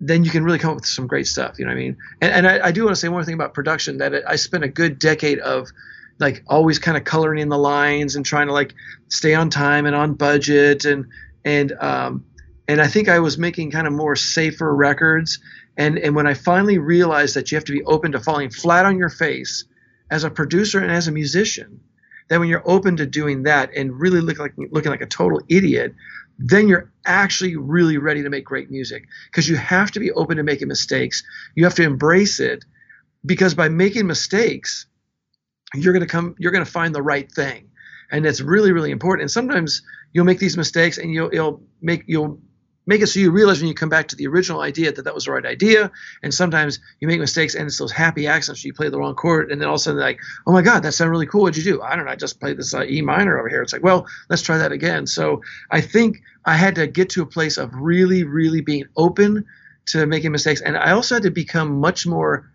[0.00, 1.58] then you can really come up with some great stuff.
[1.58, 1.96] You know what I mean?
[2.20, 4.64] And and I, I do want to say one thing about production that I spent
[4.64, 5.68] a good decade of
[6.18, 8.74] like always kind of coloring in the lines and trying to like
[9.08, 11.06] stay on time and on budget and
[11.44, 12.24] and um
[12.66, 15.40] and I think I was making kind of more safer records
[15.76, 18.86] and, and when I finally realized that you have to be open to falling flat
[18.86, 19.64] on your face
[20.10, 21.80] as a producer and as a musician,
[22.28, 25.40] that when you're open to doing that and really look like looking like a total
[25.48, 25.94] idiot,
[26.38, 30.36] then you're actually really ready to make great music because you have to be open
[30.36, 31.22] to making mistakes.
[31.54, 32.64] You have to embrace it
[33.26, 34.86] because by making mistakes,
[35.74, 37.70] you're going to come you're going to find the right thing.
[38.10, 39.22] And it's really really important.
[39.22, 39.82] And sometimes
[40.12, 42.40] you'll make these mistakes and you'll you'll make you'll
[42.86, 45.14] make it so you realize when you come back to the original idea that that
[45.14, 45.90] was the right idea.
[46.22, 48.64] And sometimes you make mistakes and it's those happy accidents.
[48.64, 50.82] You play the wrong chord and then all of a sudden like, oh my God,
[50.82, 51.42] that sounded really cool.
[51.42, 51.82] What'd you do?
[51.82, 52.10] I don't know.
[52.10, 53.62] I just played this uh, E minor over here.
[53.62, 55.06] It's like, well, let's try that again.
[55.06, 59.46] So I think I had to get to a place of really, really being open
[59.86, 60.60] to making mistakes.
[60.60, 62.50] And I also had to become much more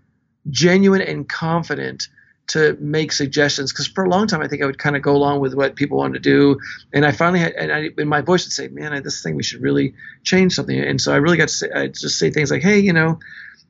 [0.50, 2.08] genuine and confident
[2.50, 5.16] to make suggestions because for a long time I think I would kind of go
[5.16, 6.60] along with what people wanted to do,
[6.94, 9.36] and I finally had and, I, and my voice would say, "Man, I, this thing
[9.36, 12.30] we should really change something." And so I really got to say, I just say
[12.30, 13.20] things like, "Hey, you know."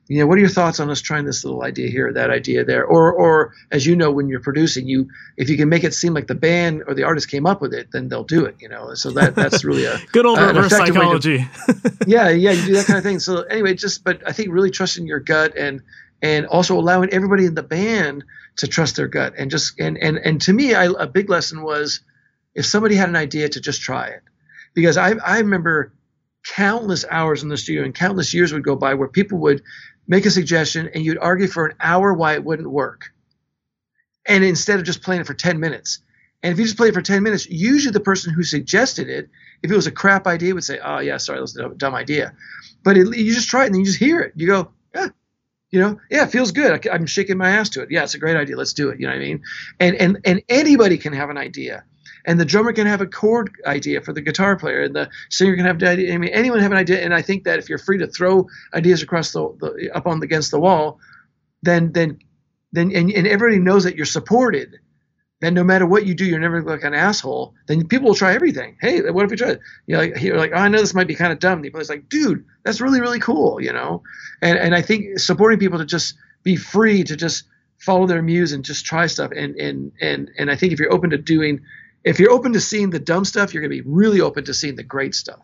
[0.08, 2.64] You know, what are your thoughts on us trying this little idea here, that idea
[2.64, 5.94] there, or, or as you know, when you're producing, you if you can make it
[5.94, 8.56] seem like the band or the artist came up with it, then they'll do it.
[8.58, 11.46] You know, so that that's really a good old reverse psychology.
[11.66, 13.20] To, yeah, yeah, you do that kind of thing.
[13.20, 15.80] So anyway, just but I think really trusting your gut and
[16.22, 18.24] and also allowing everybody in the band
[18.56, 21.62] to trust their gut and just and and and to me I, a big lesson
[21.62, 22.00] was
[22.54, 24.22] if somebody had an idea to just try it.
[24.74, 25.94] Because I I remember
[26.46, 29.62] countless hours in the studio and countless years would go by where people would
[30.06, 33.12] make a suggestion and you'd argue for an hour why it wouldn't work.
[34.26, 36.00] And instead of just playing it for 10 minutes.
[36.42, 39.28] And if you just play it for 10 minutes usually the person who suggested it
[39.62, 41.94] if it was a crap idea would say oh yeah sorry that was a dumb
[41.94, 42.34] idea.
[42.82, 44.32] But it, you just try it and then you just hear it.
[44.36, 44.72] You go
[45.70, 46.00] you know?
[46.10, 46.86] Yeah it feels good.
[46.86, 47.90] I, i'm shaking my ass to it.
[47.90, 48.56] Yeah it's a great idea.
[48.56, 49.00] Let's do it.
[49.00, 49.42] You know what i mean?
[49.78, 51.84] And and and anybody can have an idea.
[52.26, 55.56] And the drummer can have a chord idea for the guitar player and the singer
[55.56, 56.14] can have an idea.
[56.14, 57.00] I mean anyone have an idea?
[57.04, 60.22] And i think that if you're free to throw ideas across the, the up on
[60.22, 60.98] against the wall
[61.62, 62.18] then then
[62.72, 64.78] then and, and everybody knows that you're supported
[65.40, 67.54] then no matter what you do, you're never like an asshole.
[67.66, 68.76] Then people will try everything.
[68.80, 69.60] Hey, what if we try it?
[69.86, 71.62] You know, like, you're like, oh, I know this might be kind of dumb.
[71.62, 74.02] But it's like, dude, that's really, really cool, you know?
[74.42, 77.44] And and I think supporting people to just be free to just
[77.78, 79.30] follow their muse and just try stuff.
[79.34, 81.60] And and and and I think if you're open to doing
[82.04, 84.54] if you're open to seeing the dumb stuff, you're going to be really open to
[84.54, 85.42] seeing the great stuff.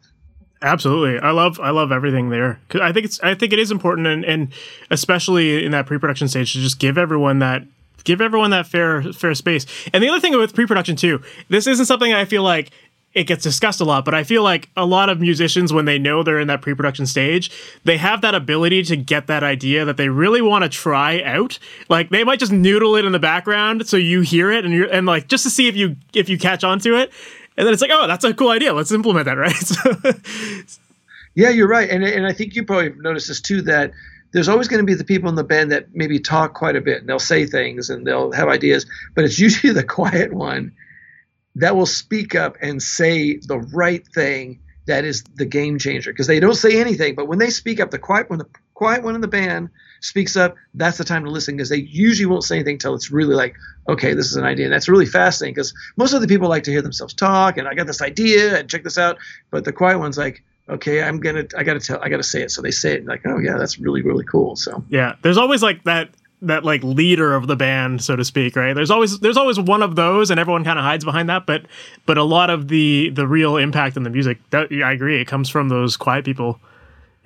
[0.63, 2.61] Absolutely, I love I love everything there.
[2.81, 4.53] I think it's I think it is important, and, and
[4.91, 7.65] especially in that pre-production stage, to just give everyone that
[8.07, 9.67] give everyone that fair fair space.
[9.93, 12.71] And the other thing with pre-production too, this isn't something I feel like
[13.17, 15.99] it gets discussed a lot, but I feel like a lot of musicians, when they
[15.99, 17.51] know they're in that pre-production stage,
[17.83, 21.59] they have that ability to get that idea that they really want to try out.
[21.89, 24.87] Like they might just noodle it in the background so you hear it and you're
[24.89, 27.11] and like just to see if you if you catch on to it.
[27.57, 28.75] And then it's like, oh, that's a cool idea.
[28.75, 30.67] Let's implement that, right?
[31.35, 31.89] yeah, you're right.
[31.89, 33.93] And and I think you probably noticed this too that
[34.37, 36.81] there's always going to be the people in the band that maybe talk quite a
[36.83, 40.73] bit and they'll say things and they'll have ideas, but it's usually the quiet one
[41.55, 46.27] that will speak up and say the right thing that is the game changer because
[46.27, 49.15] they don't say anything but when they speak up the quiet when the quiet one
[49.15, 49.71] in the band
[50.01, 53.11] speaks up that's the time to listen because they usually won't say anything until it's
[53.11, 53.57] really like
[53.89, 56.63] okay this is an idea and that's really fascinating because most of the people like
[56.63, 59.17] to hear themselves talk and i got this idea and check this out
[59.51, 62.51] but the quiet one's like okay i'm gonna i gotta tell i gotta say it
[62.51, 65.63] so they say it like oh yeah that's really really cool so yeah there's always
[65.63, 66.11] like that
[66.43, 68.75] that like leader of the band, so to speak, right?
[68.75, 71.47] There's always there's always one of those, and everyone kind of hides behind that.
[71.47, 71.67] But
[72.05, 75.27] but a lot of the the real impact in the music, that, I agree, it
[75.27, 76.61] comes from those quiet people.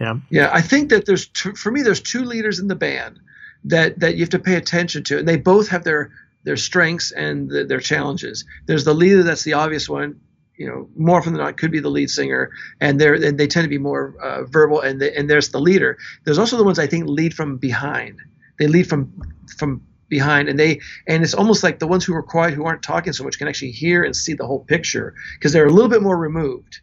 [0.01, 0.17] Yeah.
[0.31, 3.21] Yeah, I think that there's two, for me there's two leaders in the band
[3.65, 6.11] that that you have to pay attention to, and they both have their
[6.45, 8.45] their strengths and the, their challenges.
[8.67, 10.21] There's the leader that's the obvious one.
[10.61, 13.47] You know, more often than not, could be the lead singer, and they're and they
[13.47, 14.81] tend to be more uh, verbal.
[14.81, 15.97] And and there's the leader.
[16.25, 18.21] There's also the ones I think lead from behind
[18.61, 19.11] they lead from
[19.57, 22.83] from behind and they and it's almost like the ones who are quiet who aren't
[22.83, 25.89] talking so much can actually hear and see the whole picture because they're a little
[25.89, 26.81] bit more removed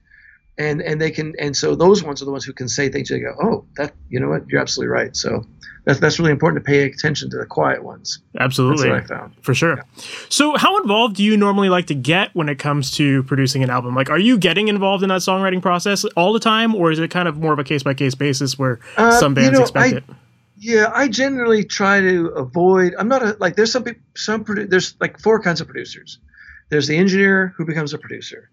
[0.57, 3.09] and and they can and so those ones are the ones who can say things
[3.09, 5.45] they go oh that you know what you're absolutely right so
[5.85, 9.53] that's that's really important to pay attention to the quiet ones absolutely i found for
[9.53, 10.01] sure yeah.
[10.29, 13.69] so how involved do you normally like to get when it comes to producing an
[13.69, 16.99] album like are you getting involved in that songwriting process all the time or is
[16.99, 19.57] it kind of more of a case by case basis where uh, some bands you
[19.57, 20.03] know, expect I, it
[20.59, 22.95] yeah, I generally try to avoid.
[22.97, 23.55] I'm not a like.
[23.55, 23.85] There's some.
[24.15, 26.17] Some produ- There's like four kinds of producers.
[26.69, 28.49] There's the engineer who becomes a producer.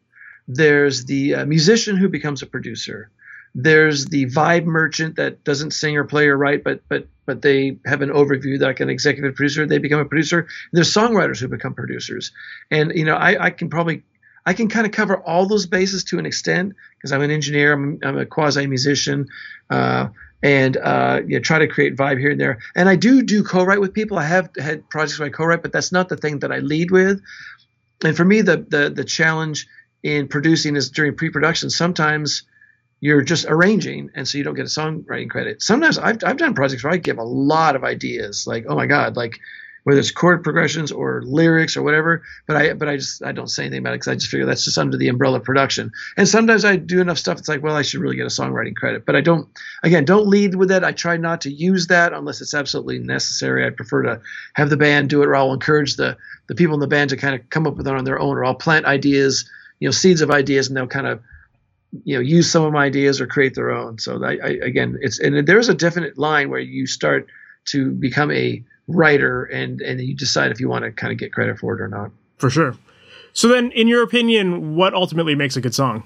[0.46, 3.10] There's the uh, musician who becomes a producer.
[3.54, 7.78] There's the vibe merchant that doesn't sing or play or write, but but but they
[7.86, 9.64] have an overview like an executive producer.
[9.64, 10.48] They become a producer.
[10.72, 12.32] There's songwriters who become producers,
[12.70, 14.02] and you know I, I can probably
[14.44, 17.72] I can kind of cover all those bases to an extent because I'm an engineer.
[17.72, 19.28] I'm, I'm a quasi musician.
[19.70, 20.08] Uh,
[20.42, 22.58] and uh, you know, try to create vibe here and there.
[22.76, 24.18] And I do do co-write with people.
[24.18, 26.90] I have had projects where I co-write, but that's not the thing that I lead
[26.90, 27.22] with.
[28.04, 29.66] And for me, the the the challenge
[30.04, 31.70] in producing is during pre-production.
[31.70, 32.42] Sometimes
[33.00, 35.62] you're just arranging, and so you don't get a songwriting credit.
[35.62, 38.86] Sometimes I've I've done projects where I give a lot of ideas, like oh my
[38.86, 39.40] god, like
[39.82, 42.22] whether it's chord progressions or lyrics or whatever.
[42.46, 44.46] But I but I just I don't say anything about it because I just figure
[44.46, 45.92] that's just under the umbrella of production.
[46.16, 47.38] And sometimes I do enough stuff.
[47.38, 49.48] It's like well I should really get a songwriting credit, but I don't.
[49.82, 50.84] Again, don't lead with that.
[50.84, 53.66] I try not to use that unless it's absolutely necessary.
[53.66, 54.20] I prefer to
[54.54, 57.16] have the band do it, or I'll encourage the the people in the band to
[57.16, 59.92] kind of come up with it on their own, or I'll plant ideas, you know,
[59.92, 61.22] seeds of ideas, and they'll kind of
[62.04, 63.98] you know use some of my ideas or create their own.
[63.98, 67.28] So I, I again, it's and there's a definite line where you start
[67.66, 71.32] to become a writer and and you decide if you want to kind of get
[71.32, 72.10] credit for it or not.
[72.38, 72.76] For sure.
[73.32, 76.04] So then in your opinion what ultimately makes a good song?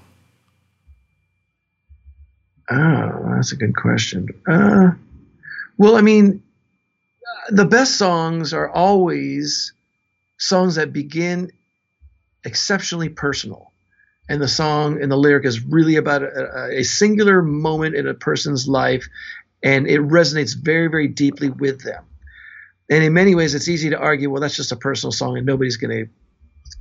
[2.71, 4.29] Oh that's a good question.
[4.47, 4.91] Uh,
[5.77, 6.43] well i mean
[7.49, 9.73] the best songs are always
[10.37, 11.51] songs that begin
[12.45, 13.71] exceptionally personal
[14.29, 18.13] and the song and the lyric is really about a, a singular moment in a
[18.13, 19.07] person's life
[19.63, 22.05] and it resonates very, very deeply with them.
[22.89, 25.45] And in many ways, it's easy to argue, well, that's just a personal song, and
[25.45, 26.05] nobody's gonna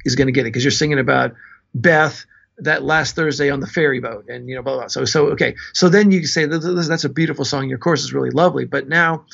[0.04, 1.34] is gonna get it because you're singing about
[1.74, 2.24] Beth
[2.59, 4.86] that last Thursday on the ferry boat, and you know, blah blah.
[4.86, 7.68] So, so okay, so then you say that's a beautiful song.
[7.68, 9.26] Your chorus is really lovely, but now,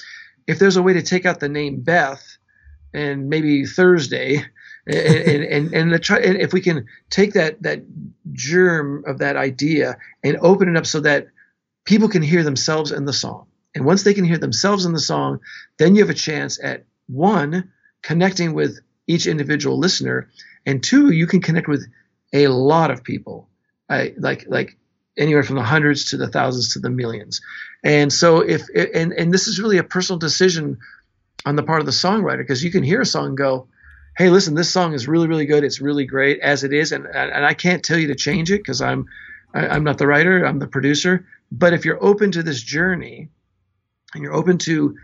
[0.47, 2.39] if there's a way to take out the name Beth,
[2.93, 4.45] and maybe Thursday,
[4.87, 7.83] and and and, and, try, and if we can take that that
[8.33, 11.29] germ of that idea and open it up so that
[11.85, 13.47] people can hear themselves in the song.
[13.75, 15.41] And once they can hear themselves in the song,
[15.79, 17.73] then you have a chance at one,
[18.03, 20.31] connecting with each individual listener,
[20.65, 21.87] and two, you can connect with
[22.33, 23.49] a lot of people,
[23.89, 24.77] I, like like
[25.17, 27.41] anywhere from the hundreds to the thousands to the millions.
[27.83, 30.79] And so if and and this is really a personal decision
[31.47, 33.69] on the part of the songwriter because you can hear a song go,
[34.17, 35.65] hey, listen, this song is really really good.
[35.65, 38.59] It's really great as it is, and and I can't tell you to change it
[38.59, 39.07] because I'm
[39.55, 41.27] I'm not the writer, I'm the producer.
[41.53, 43.29] But if you're open to this journey
[44.15, 44.97] and you're open to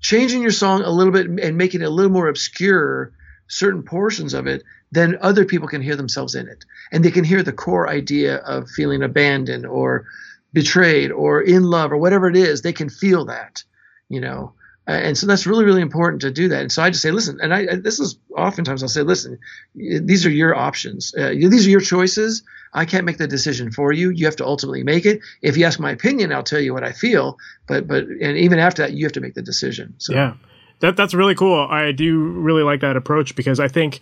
[0.00, 3.12] changing your song a little bit and making it a little more obscure,
[3.48, 6.64] certain portions of it, then other people can hear themselves in it.
[6.92, 10.06] And they can hear the core idea of feeling abandoned or
[10.52, 12.62] betrayed or in love or whatever it is.
[12.62, 13.62] They can feel that,
[14.08, 14.54] you know.
[14.88, 16.62] Uh, and so that's really, really important to do that.
[16.62, 19.38] And so I just say, listen, and I, this is oftentimes I'll say, listen,
[19.74, 21.14] these are your options.
[21.14, 22.42] Uh, these are your choices.
[22.72, 24.08] I can't make the decision for you.
[24.08, 25.20] You have to ultimately make it.
[25.42, 27.36] If you ask my opinion, I'll tell you what I feel.
[27.66, 29.94] But, but, and even after that, you have to make the decision.
[29.98, 30.14] So.
[30.14, 30.34] Yeah,
[30.80, 31.66] that, that's really cool.
[31.68, 34.00] I do really like that approach because I think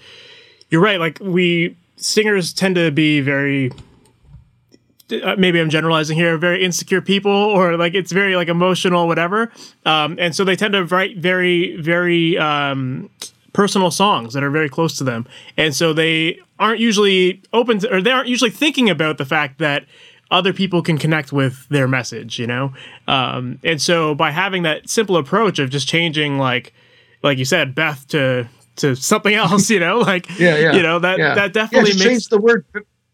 [0.70, 1.00] you're right.
[1.00, 3.72] Like we singers tend to be very
[5.10, 9.52] maybe I'm generalizing here, very insecure people, or like it's very like emotional, whatever.
[9.84, 13.10] Um, and so they tend to write very, very um,
[13.52, 15.26] personal songs that are very close to them,
[15.56, 19.58] and so they aren't usually open to, or they aren't usually thinking about the fact
[19.58, 19.84] that
[20.30, 22.72] other people can connect with their message, you know.
[23.06, 26.72] Um, and so by having that simple approach of just changing, like,
[27.22, 30.98] like you said, Beth to to something else, you know, like yeah, yeah, you know
[30.98, 31.34] that yeah.
[31.34, 32.64] that definitely yeah, makes the word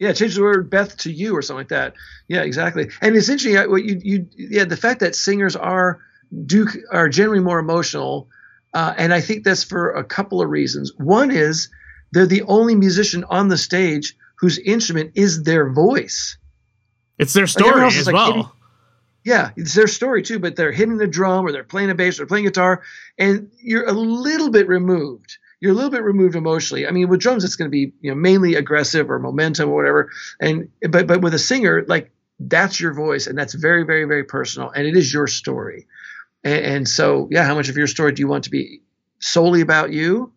[0.03, 1.95] yeah, change the word Beth to you or something like that.
[2.27, 2.91] Yeah, exactly.
[3.01, 6.01] And it's interesting what you you yeah the fact that singers are
[6.45, 8.29] do are generally more emotional,
[8.75, 10.93] uh, and I think that's for a couple of reasons.
[10.99, 11.69] One is
[12.11, 16.37] they're the only musician on the stage whose instrument is their voice.
[17.17, 18.27] It's their story like as like well.
[18.27, 18.51] Hitting,
[19.25, 22.19] yeah, it's their story too, but they're hitting the drum or they're playing a bass
[22.19, 22.83] or playing guitar,
[23.19, 26.89] and you're a little bit removed you're a little bit removed emotionally.
[26.89, 29.77] I mean, with drums, it's going to be you know mainly aggressive or momentum or
[29.77, 30.11] whatever.
[30.41, 32.11] And but but with a singer, like
[32.41, 35.87] that's your voice, and that's very very very personal, and it is your story.
[36.43, 38.81] And, and so yeah, how much of your story do you want to be
[39.21, 40.33] solely about you?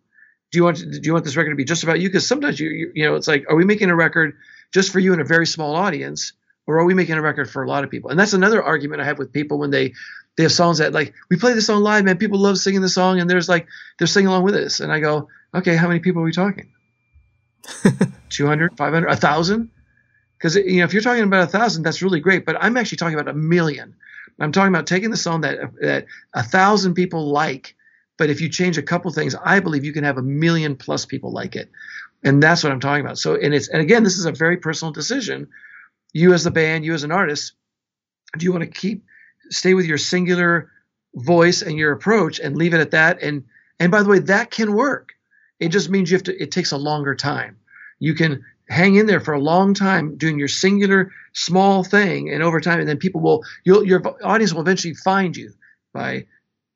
[0.51, 2.07] Do you want to, do you want this record to be just about you?
[2.07, 4.37] Because sometimes you, you you know it's like, are we making a record
[4.71, 6.33] just for you in a very small audience?
[6.67, 8.09] or are we making a record for a lot of people?
[8.09, 9.93] And that's another argument I have with people when they
[10.37, 12.17] they have songs that like we play this song live, man.
[12.17, 13.67] People love singing the song, and there's like
[13.97, 14.79] they're singing along with us.
[14.79, 16.71] And I go, okay, how many people are we talking?
[18.29, 19.71] 200, 500, 1,000?
[20.37, 22.45] Because you know, if you're talking about a thousand, that's really great.
[22.45, 23.95] But I'm actually talking about a million.
[24.39, 27.75] I'm talking about taking the song that that a thousand people like,
[28.17, 31.05] but if you change a couple things, I believe you can have a million plus
[31.05, 31.71] people like it,
[32.23, 33.17] and that's what I'm talking about.
[33.17, 35.47] So, and it's and again, this is a very personal decision.
[36.11, 37.53] You as the band, you as an artist,
[38.37, 39.05] do you want to keep
[39.49, 40.71] stay with your singular
[41.15, 43.21] voice and your approach and leave it at that.
[43.21, 43.45] And
[43.79, 45.13] and by the way that can work.
[45.59, 47.57] It just means you have to it takes a longer time.
[47.99, 52.41] You can hang in there for a long time doing your singular small thing and
[52.41, 55.53] over time and then people will your audience will eventually find you
[55.93, 56.25] by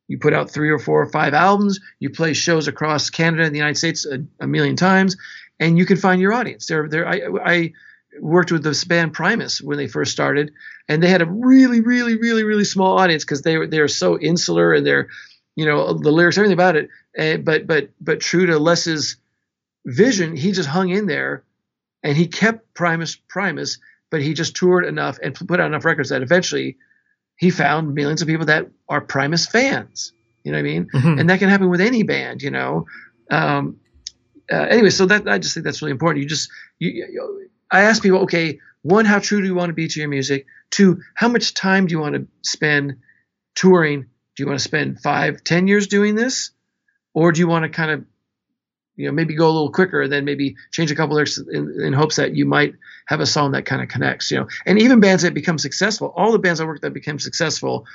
[0.08, 3.56] you put out three or four or five albums you play shows across canada and
[3.56, 5.18] the united states a, a million times
[5.60, 6.68] and you can find your audience.
[6.68, 7.74] There there I, I
[8.20, 10.52] worked with this band Primus when they first started,
[10.90, 13.88] and they had a really, really, really, really small audience because they were they were
[13.88, 15.08] so insular and they're,
[15.56, 16.90] you know, the lyrics, everything about it.
[17.16, 19.18] And, but but but true to Les's
[19.86, 21.44] vision, he just hung in there,
[22.04, 23.78] and he kept Primus Primus,
[24.10, 26.78] but he just toured enough and put out enough records that eventually
[27.38, 30.12] he found millions of people that are Primus fans.
[30.44, 30.88] You know what I mean?
[30.94, 31.20] Mm-hmm.
[31.20, 32.42] And that can happen with any band.
[32.42, 32.88] You know.
[33.30, 33.80] Um,
[34.52, 36.24] uh, anyway, so that I just think that's really important.
[36.24, 39.74] You just you, you I ask people, okay, one, how true do you want to
[39.74, 40.46] be to your music?
[40.72, 42.98] Two, how much time do you want to spend
[43.56, 44.02] touring?
[44.02, 46.52] Do you want to spend five, ten years doing this,
[47.14, 48.06] or do you want to kind of,
[48.96, 51.82] you know, maybe go a little quicker and then maybe change a couple lyrics in,
[51.82, 52.74] in hopes that you might
[53.08, 54.48] have a song that kind of connects, you know?
[54.66, 57.86] And even bands that become successful, all the bands I worked that became successful,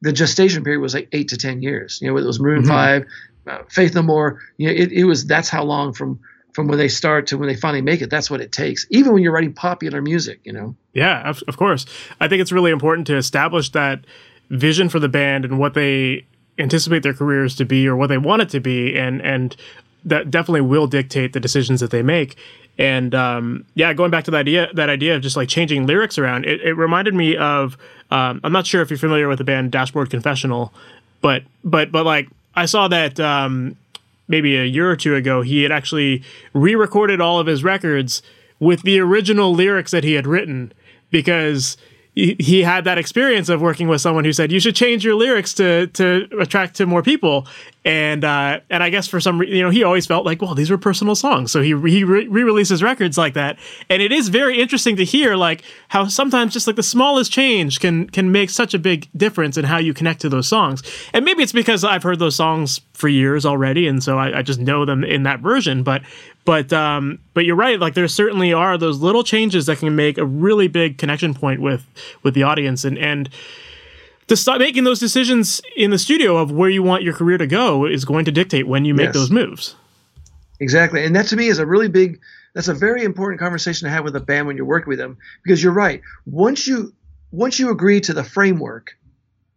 [0.00, 2.00] the gestation period was like eight to ten years.
[2.00, 2.70] You know, it was Maroon mm-hmm.
[2.70, 3.06] Five,
[3.46, 4.40] uh, Faith No More.
[4.56, 6.20] You know, it, it was that's how long from
[6.52, 8.10] from when they start to when they finally make it.
[8.10, 10.74] That's what it takes, even when you're writing popular music, you know?
[10.92, 11.86] Yeah, of, of course.
[12.20, 14.04] I think it's really important to establish that
[14.50, 16.26] vision for the band and what they
[16.58, 18.96] anticipate their careers to be or what they want it to be.
[18.96, 19.56] And, and,
[20.04, 22.36] that definitely will dictate the decisions that they make.
[22.78, 26.18] And um, yeah, going back to that idea, that idea of just like changing lyrics
[26.18, 27.76] around, it, it reminded me of.
[28.10, 30.72] Um, I'm not sure if you're familiar with the band Dashboard Confessional,
[31.20, 33.76] but but but like I saw that um,
[34.28, 38.22] maybe a year or two ago, he had actually re-recorded all of his records
[38.58, 40.72] with the original lyrics that he had written
[41.10, 41.76] because
[42.14, 45.54] he, had that experience of working with someone who said you should change your lyrics
[45.54, 47.46] to to attract to more people.
[47.84, 50.70] And uh, and I guess for some you know he always felt like well these
[50.70, 51.50] were personal songs.
[51.50, 53.58] So he he re releases records like that.
[53.88, 57.80] And it is very interesting to hear like how sometimes just like the smallest change
[57.80, 60.82] can can make such a big difference in how you connect to those songs.
[61.14, 64.42] And maybe it's because I've heard those songs for years already and so I, I
[64.42, 65.82] just know them in that version.
[65.82, 66.02] But
[66.44, 67.78] but um, but you're right.
[67.78, 71.60] Like there certainly are those little changes that can make a really big connection point
[71.60, 71.86] with
[72.22, 73.28] with the audience, and and
[74.28, 77.46] to start making those decisions in the studio of where you want your career to
[77.46, 79.14] go is going to dictate when you make yes.
[79.14, 79.76] those moves.
[80.60, 82.20] Exactly, and that to me is a really big.
[82.54, 85.16] That's a very important conversation to have with a band when you're working with them
[85.42, 86.02] because you're right.
[86.26, 86.92] Once you
[87.30, 88.96] once you agree to the framework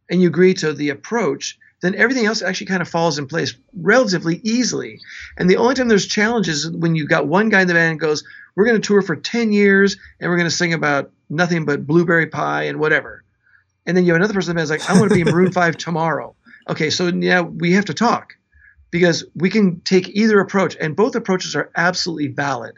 [0.09, 3.55] and you agree to the approach, then everything else actually kind of falls in place
[3.73, 4.99] relatively easily.
[5.37, 7.99] And the only time there's challenges is when you've got one guy in the band
[7.99, 8.23] goes,
[8.55, 11.85] "We're going to tour for 10 years and we're going to sing about nothing but
[11.85, 13.23] blueberry pie and whatever,"
[13.85, 15.27] and then you have another person in the band's like, "I want to be in
[15.27, 16.35] Maroon Five tomorrow."
[16.67, 18.35] Okay, so yeah, we have to talk
[18.89, 22.75] because we can take either approach, and both approaches are absolutely valid.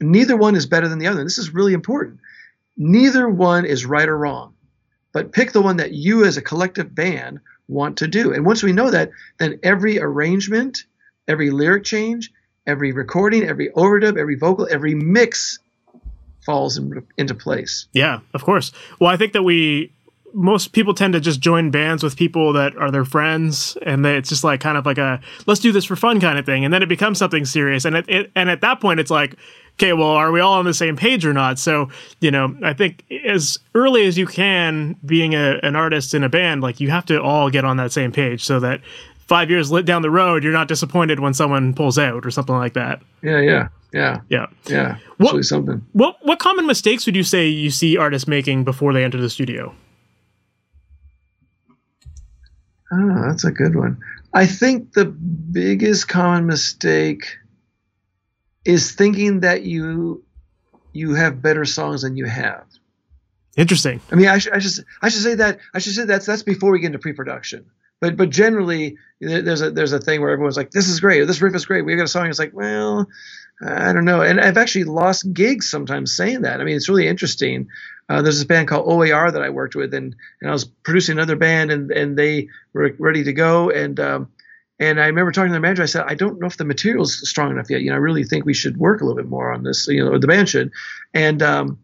[0.00, 1.22] Neither one is better than the other.
[1.24, 2.20] This is really important.
[2.76, 4.54] Neither one is right or wrong,
[5.12, 7.40] but pick the one that you, as a collective band,
[7.72, 8.32] want to do.
[8.32, 10.84] And once we know that, then every arrangement,
[11.26, 12.32] every lyric change,
[12.66, 15.58] every recording, every overdub, every vocal, every mix
[16.44, 17.86] falls in, into place.
[17.92, 18.72] Yeah, of course.
[19.00, 19.92] Well, I think that we
[20.34, 24.28] most people tend to just join bands with people that are their friends and it's
[24.28, 26.72] just like kind of like a let's do this for fun kind of thing and
[26.72, 29.36] then it becomes something serious and it, it and at that point it's like
[29.74, 31.58] okay well are we all on the same page or not?
[31.58, 31.88] So
[32.20, 36.28] you know i think as early as you can being a, an artist in a
[36.28, 38.80] band like you have to all get on that same page so that
[39.18, 42.56] five years lit down the road you're not disappointed when someone pulls out or something
[42.56, 43.02] like that.
[43.22, 44.20] Yeah yeah yeah.
[44.28, 44.46] Yeah.
[44.66, 45.84] Yeah what, something.
[45.92, 49.30] what what common mistakes would you say you see artists making before they enter the
[49.30, 49.74] studio?
[52.92, 53.98] Oh, that's a good one.
[54.34, 57.38] I think the biggest common mistake
[58.64, 60.24] is thinking that you
[60.92, 62.64] you have better songs than you have.
[63.56, 64.00] Interesting.
[64.10, 66.42] I mean, I should, I should I should say that I should say that's that's
[66.42, 67.66] before we get into pre-production.
[68.00, 71.24] But but generally, there's a there's a thing where everyone's like, "This is great.
[71.26, 71.82] This riff is great.
[71.82, 73.06] We've got a song." It's like, well,
[73.64, 74.22] I don't know.
[74.22, 76.60] And I've actually lost gigs sometimes saying that.
[76.60, 77.68] I mean, it's really interesting.
[78.08, 81.16] Uh, there's this band called OAR that I worked with, and and I was producing
[81.16, 84.32] another band, and and they were ready to go, and um,
[84.82, 85.82] and I remember talking to the manager.
[85.82, 87.82] I said, I don't know if the material's strong enough yet.
[87.82, 89.86] You know, I really think we should work a little bit more on this.
[89.86, 90.72] You know, the band should,
[91.14, 91.78] and um,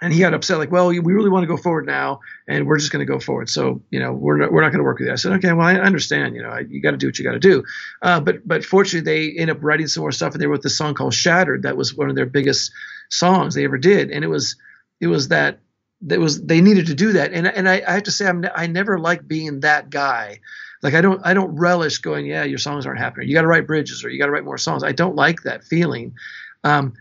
[0.00, 2.78] and he got upset, like, well, we really want to go forward now, and we're
[2.78, 3.48] just going to go forward.
[3.48, 5.12] So, you know, we're not, we're not going to work with you.
[5.12, 6.34] I said, okay, well, I understand.
[6.34, 7.62] You know, you got to do what you got to do.
[8.02, 10.78] Uh, but but fortunately, they ended up writing some more stuff, and they wrote this
[10.78, 12.72] song called "Shattered." That was one of their biggest
[13.10, 14.56] songs they ever did, and it was
[15.00, 15.60] it was that
[16.04, 17.32] that was they needed to do that.
[17.32, 20.40] And and I, I have to say I'm I never like being that guy.
[20.82, 23.28] Like I don't I don't relish going yeah your songs aren't happening.
[23.28, 24.84] You got to write bridges or you got to write more songs.
[24.84, 26.14] I don't like that feeling.
[26.62, 26.94] Um,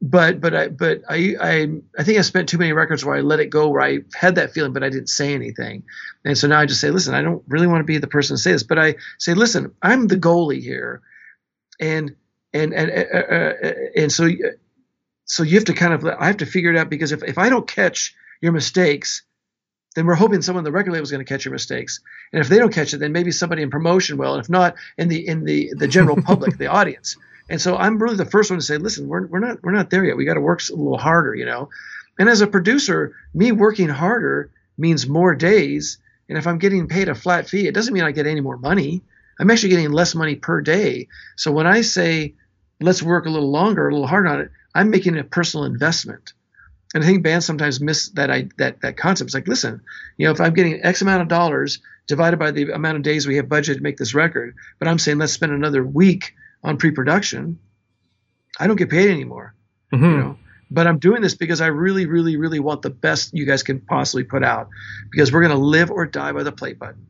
[0.00, 3.20] but but I but I, I I think I spent too many records where I
[3.20, 5.84] let it go where I had that feeling but I didn't say anything.
[6.24, 8.36] And so now I just say listen I don't really want to be the person
[8.36, 8.62] to say this.
[8.62, 11.02] But I say listen I'm the goalie here.
[11.78, 12.16] And
[12.54, 14.28] and and uh, uh, uh and so
[15.26, 17.36] so you have to kind of I have to figure it out because if if
[17.36, 18.14] I don't catch
[18.46, 19.22] your mistakes,
[19.94, 22.00] then we're hoping someone in the record label is going to catch your mistakes.
[22.32, 24.76] And if they don't catch it, then maybe somebody in promotion will, and if not,
[24.96, 27.16] in the in the the general public, the audience.
[27.48, 29.90] And so I'm really the first one to say, listen, we're we're not we're not
[29.90, 30.16] there yet.
[30.16, 31.70] We got to work a little harder, you know.
[32.18, 35.98] And as a producer, me working harder means more days.
[36.28, 38.56] And if I'm getting paid a flat fee, it doesn't mean I get any more
[38.56, 39.02] money.
[39.38, 41.08] I'm actually getting less money per day.
[41.36, 42.34] So when I say
[42.80, 46.32] let's work a little longer, a little harder on it, I'm making a personal investment.
[46.96, 49.28] And I think bands sometimes miss that I, that that concept.
[49.28, 49.82] It's like, listen,
[50.16, 53.26] you know, if I'm getting X amount of dollars divided by the amount of days
[53.26, 56.32] we have budget to make this record, but I'm saying let's spend another week
[56.64, 57.58] on pre-production,
[58.58, 59.54] I don't get paid anymore.
[59.92, 60.04] Mm-hmm.
[60.06, 60.38] You know,
[60.70, 63.78] but I'm doing this because I really, really, really want the best you guys can
[63.78, 64.70] possibly put out,
[65.10, 67.08] because we're going to live or die by the play button.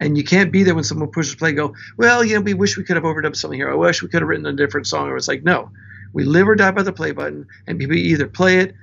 [0.00, 1.52] And you can't be there when someone pushes play.
[1.52, 3.70] Go, well, you know, we wish we could have overdubbed something here.
[3.70, 5.10] I wish we could have written a different song.
[5.10, 5.70] Or it's like, no,
[6.12, 8.74] we live or die by the play button, and people either play it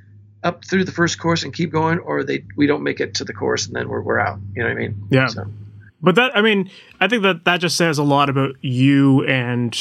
[0.43, 3.25] up through the first chorus and keep going, or they we don't make it to
[3.25, 4.39] the chorus and then we're we're out.
[4.55, 5.07] You know what I mean?
[5.09, 5.27] Yeah.
[5.27, 5.45] So.
[6.01, 6.69] But that I mean,
[6.99, 9.77] I think that that just says a lot about you and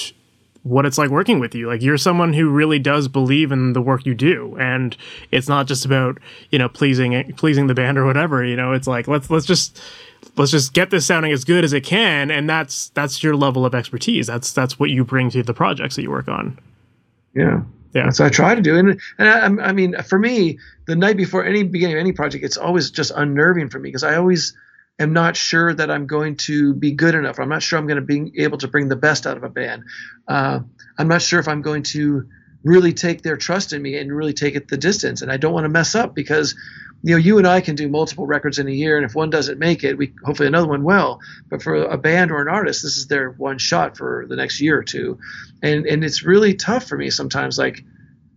[0.65, 1.67] what it's like working with you.
[1.67, 4.97] Like you're someone who really does believe in the work you do, and
[5.31, 6.19] it's not just about
[6.51, 8.45] you know pleasing pleasing the band or whatever.
[8.45, 9.81] You know, it's like let's let's just
[10.37, 13.65] let's just get this sounding as good as it can, and that's that's your level
[13.65, 14.27] of expertise.
[14.27, 16.59] That's that's what you bring to the projects that you work on.
[17.35, 17.63] Yeah,
[17.95, 18.07] yeah.
[18.07, 18.79] What I try to do.
[18.79, 22.45] And and I, I mean, for me, the night before any beginning of any project,
[22.45, 24.55] it's always just unnerving for me because I always
[24.99, 27.39] am not sure that I'm going to be good enough.
[27.39, 29.49] I'm not sure I'm going to be able to bring the best out of a
[29.49, 29.85] band.
[30.27, 30.61] Uh,
[30.99, 32.29] I'm not sure if I'm going to
[32.69, 35.23] really take their trust in me and really take it the distance.
[35.23, 36.55] And I don't want to mess up because
[37.03, 39.31] you know, you and I can do multiple records in a year, and if one
[39.31, 41.21] doesn't make it, we hopefully another one will.
[41.49, 44.61] But for a band or an artist, this is their one shot for the next
[44.61, 45.19] year or two,
[45.63, 47.57] and and it's really tough for me sometimes.
[47.57, 47.85] Like,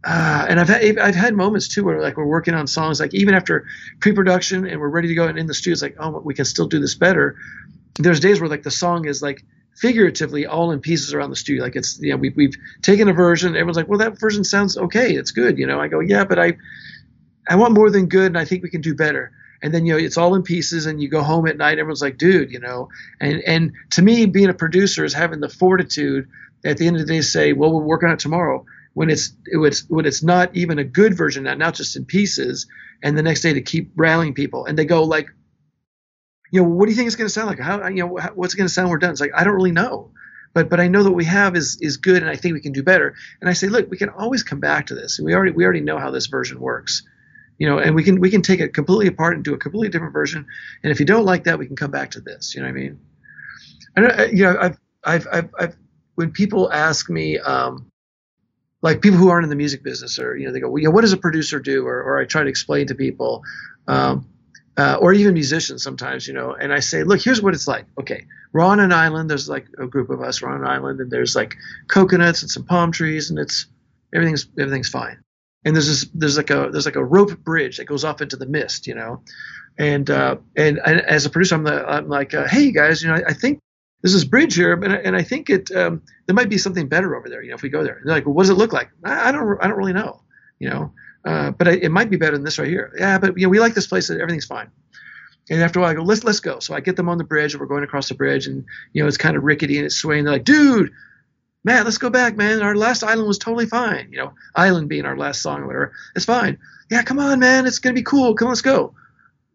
[0.04, 3.16] uh, and I've had I've had moments too where like we're working on songs like
[3.16, 3.66] even after
[4.00, 6.46] pre-production and we're ready to go and in the studio, it's like oh we can
[6.46, 7.38] still do this better.
[7.96, 9.44] There's days where like the song is like
[9.76, 11.64] figuratively all in pieces around the studio.
[11.64, 13.56] Like it's you know we, we've taken a version.
[13.56, 15.14] Everyone's like, well, that version sounds okay.
[15.14, 15.58] It's good.
[15.58, 16.58] You know, I go, yeah, but I
[17.48, 19.32] I want more than good, and I think we can do better.
[19.64, 21.80] And then you know it's all in pieces, and you go home at night.
[21.80, 22.90] Everyone's like, dude, you know.
[23.20, 26.28] And and to me, being a producer is having the fortitude
[26.64, 28.66] at the end of the day say, well, we'll work on it tomorrow.
[28.94, 32.68] When it's it's when it's not even a good version, now, not just in pieces,
[33.02, 35.30] and the next day to keep rallying people, and they go like,
[36.52, 37.60] you know, what do you think it's going to sound like?
[37.60, 39.12] How you know what's it going to sound when we're done?
[39.12, 40.12] It's like I don't really know
[40.54, 42.74] but but I know that we have is is good, and I think we can
[42.74, 43.16] do better.
[43.40, 45.18] And I say, look, we can always come back to this.
[45.18, 47.04] We already we already know how this version works
[47.62, 49.90] you know, and we can we can take it completely apart and do a completely
[49.90, 50.48] different version.
[50.82, 52.56] And if you don't like that, we can come back to this.
[52.56, 53.00] You know what I mean?
[53.96, 55.76] And you know, I've I've I've, I've
[56.16, 57.92] when people ask me, um,
[58.82, 60.86] like people who aren't in the music business, or you know, they go, well, you
[60.86, 61.86] know, what does a producer do?
[61.86, 63.44] Or or I try to explain to people.
[63.88, 64.28] Um,
[64.78, 67.86] uh, or even musicians sometimes, you know, and I say, look, here's what it's like.
[68.00, 69.30] Okay, we're on an island.
[69.30, 70.42] There's like a group of us.
[70.42, 71.56] We're on an island, and there's like
[71.88, 73.68] coconuts and some palm trees, and it's
[74.14, 75.24] everything's everything's fine
[75.64, 78.36] and there's this there's like a there's like a rope bridge that goes off into
[78.36, 79.22] the mist, you know,
[79.78, 83.10] and uh, and, and as a producer, I'm, the, I'm like, uh, hey guys, you
[83.10, 83.60] know, I, I, think
[84.02, 86.88] there's this bridge here, and I, and I think it um, there might be something
[86.88, 87.98] better over there, you know, if we go there.
[87.98, 88.90] And they're like, well, what does it look like?
[89.04, 90.22] I, I don't I don't really know,
[90.60, 90.94] you know,
[91.26, 92.94] uh, but I, it might be better than this right here.
[92.98, 94.10] Yeah, but you know, we like this place.
[94.10, 94.72] Everything's fine.
[95.50, 96.60] And after a while, I go, let's let's go.
[96.60, 99.02] So I get them on the bridge, and we're going across the bridge, and you
[99.02, 100.24] know, it's kind of rickety and it's swaying.
[100.24, 100.92] They're like, dude,
[101.64, 102.62] man, let's go back, man.
[102.62, 104.10] Our last island was totally fine.
[104.12, 105.94] You know, island being our last song or whatever.
[106.16, 106.58] It's fine.
[106.90, 107.66] Yeah, come on, man.
[107.66, 108.36] It's gonna be cool.
[108.36, 108.94] Come on, let's go.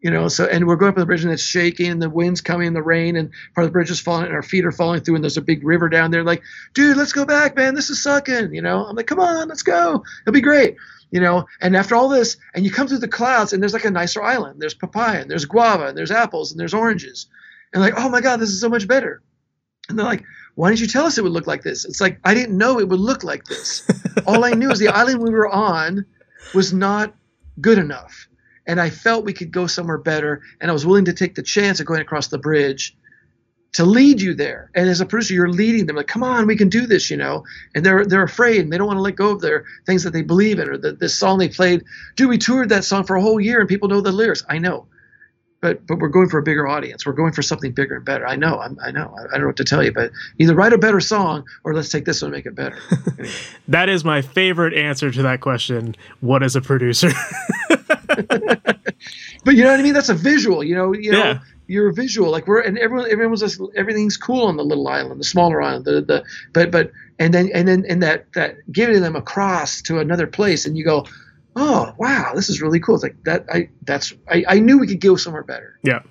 [0.02, 2.10] You know, so and we're going up on the bridge and it's shaking and the
[2.10, 4.64] wind's coming and the rain and part of the bridge is falling and our feet
[4.64, 6.22] are falling through and there's a big river down there.
[6.22, 6.42] Like,
[6.74, 7.74] dude, let's go back, man.
[7.74, 8.54] This is sucking.
[8.54, 10.04] You know, I'm like, come on, let's go.
[10.22, 10.76] It'll be great.
[11.11, 13.84] You know, and after all this, and you come through the clouds and there's like
[13.84, 14.61] a nicer island.
[14.61, 17.26] There's papaya and there's guava and there's apples and there's oranges.
[17.72, 19.22] And like, oh my God, this is so much better.
[19.88, 20.24] And they're like,
[20.57, 21.84] why didn't you tell us it would look like this?
[21.84, 23.88] It's like, I didn't know it would look like this.
[24.26, 26.07] All I knew is the island we were on
[26.54, 27.14] was not
[27.61, 28.28] good enough.
[28.66, 30.42] And I felt we could go somewhere better.
[30.61, 32.96] And I was willing to take the chance of going across the bridge
[33.76, 34.70] to lead you there.
[34.74, 37.16] And as a producer, you're leading them like, come on, we can do this, you
[37.16, 37.44] know.
[37.74, 40.12] And they're they're afraid and they don't want to let go of their things that
[40.12, 41.84] they believe in or the, this song they played.
[42.16, 44.44] Dude, we toured that song for a whole year and people know the lyrics.
[44.48, 44.86] I know
[45.60, 47.06] but but we're going for a bigger audience.
[47.06, 48.26] We're going for something bigger and better.
[48.26, 48.60] I know.
[48.60, 49.14] I'm, i know.
[49.18, 51.74] I, I, don't know what to tell you, but either write a better song or
[51.74, 52.78] let's take this one and make it better.
[53.18, 53.34] Anyway.
[53.68, 55.96] that is my favorite answer to that question.
[56.20, 57.10] What is a producer?
[57.68, 59.94] but you know what I mean?
[59.94, 60.62] That's a visual.
[60.62, 60.92] You know.
[60.92, 61.40] You know.
[61.68, 65.24] You're visual, like we're and everyone, everyone's just everything's cool on the little island, the
[65.24, 69.16] smaller island, the the but but and then and then and that that giving them
[69.16, 71.06] across to another place, and you go,
[71.56, 72.94] oh wow this is really cool.
[72.94, 75.78] It's like that i that's i, I knew we could go somewhere better.
[75.82, 76.02] Yeah.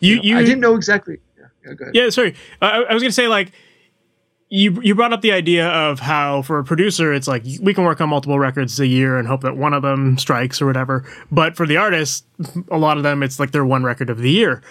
[0.00, 1.18] You, you, know, you i didn't know exactly.
[1.38, 2.34] Yeah, yeah, yeah sorry.
[2.60, 3.52] I, I was gonna say like
[4.48, 7.84] you you brought up the idea of how for a producer it's like we can
[7.84, 11.04] work on multiple records a year and hope that one of them strikes or whatever
[11.30, 12.26] but for the artist
[12.70, 14.62] a lot of them it's like their one record of the year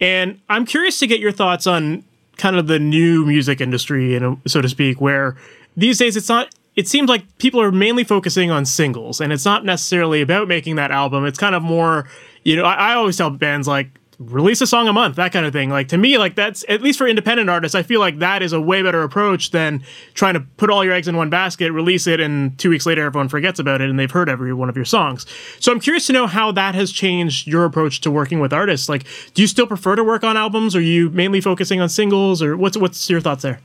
[0.00, 2.04] and i'm curious to get your thoughts on
[2.36, 5.36] kind of the new music industry you know so to speak where
[5.76, 9.44] these days it's not it seems like people are mainly focusing on singles and it's
[9.44, 11.26] not necessarily about making that album.
[11.26, 12.08] It's kind of more
[12.44, 15.46] you know I, I, always tell bands like release a song a month, that kind
[15.46, 15.70] of thing.
[15.70, 18.52] Like to me, like that's at least for independent artists, I feel like that is
[18.52, 22.06] a way better approach than trying to put all your eggs in one basket, release
[22.06, 24.76] it, and two weeks later everyone forgets about it and they've heard every one of
[24.76, 25.24] your songs.
[25.60, 28.88] So I'm curious to know how that has changed your approach to working with artists.
[28.88, 29.04] Like,
[29.34, 30.74] do you still prefer to work on albums?
[30.74, 33.60] Or are you mainly focusing on singles, or what's what's your thoughts there?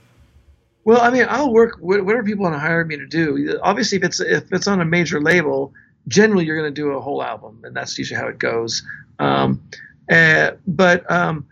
[0.85, 3.57] Well, I mean, I'll work whatever people want to hire me to do.
[3.63, 5.73] Obviously, if it's if it's on a major label,
[6.07, 8.83] generally you're going to do a whole album, and that's usually how it goes.
[9.19, 9.61] Um,
[10.09, 11.47] uh, but um,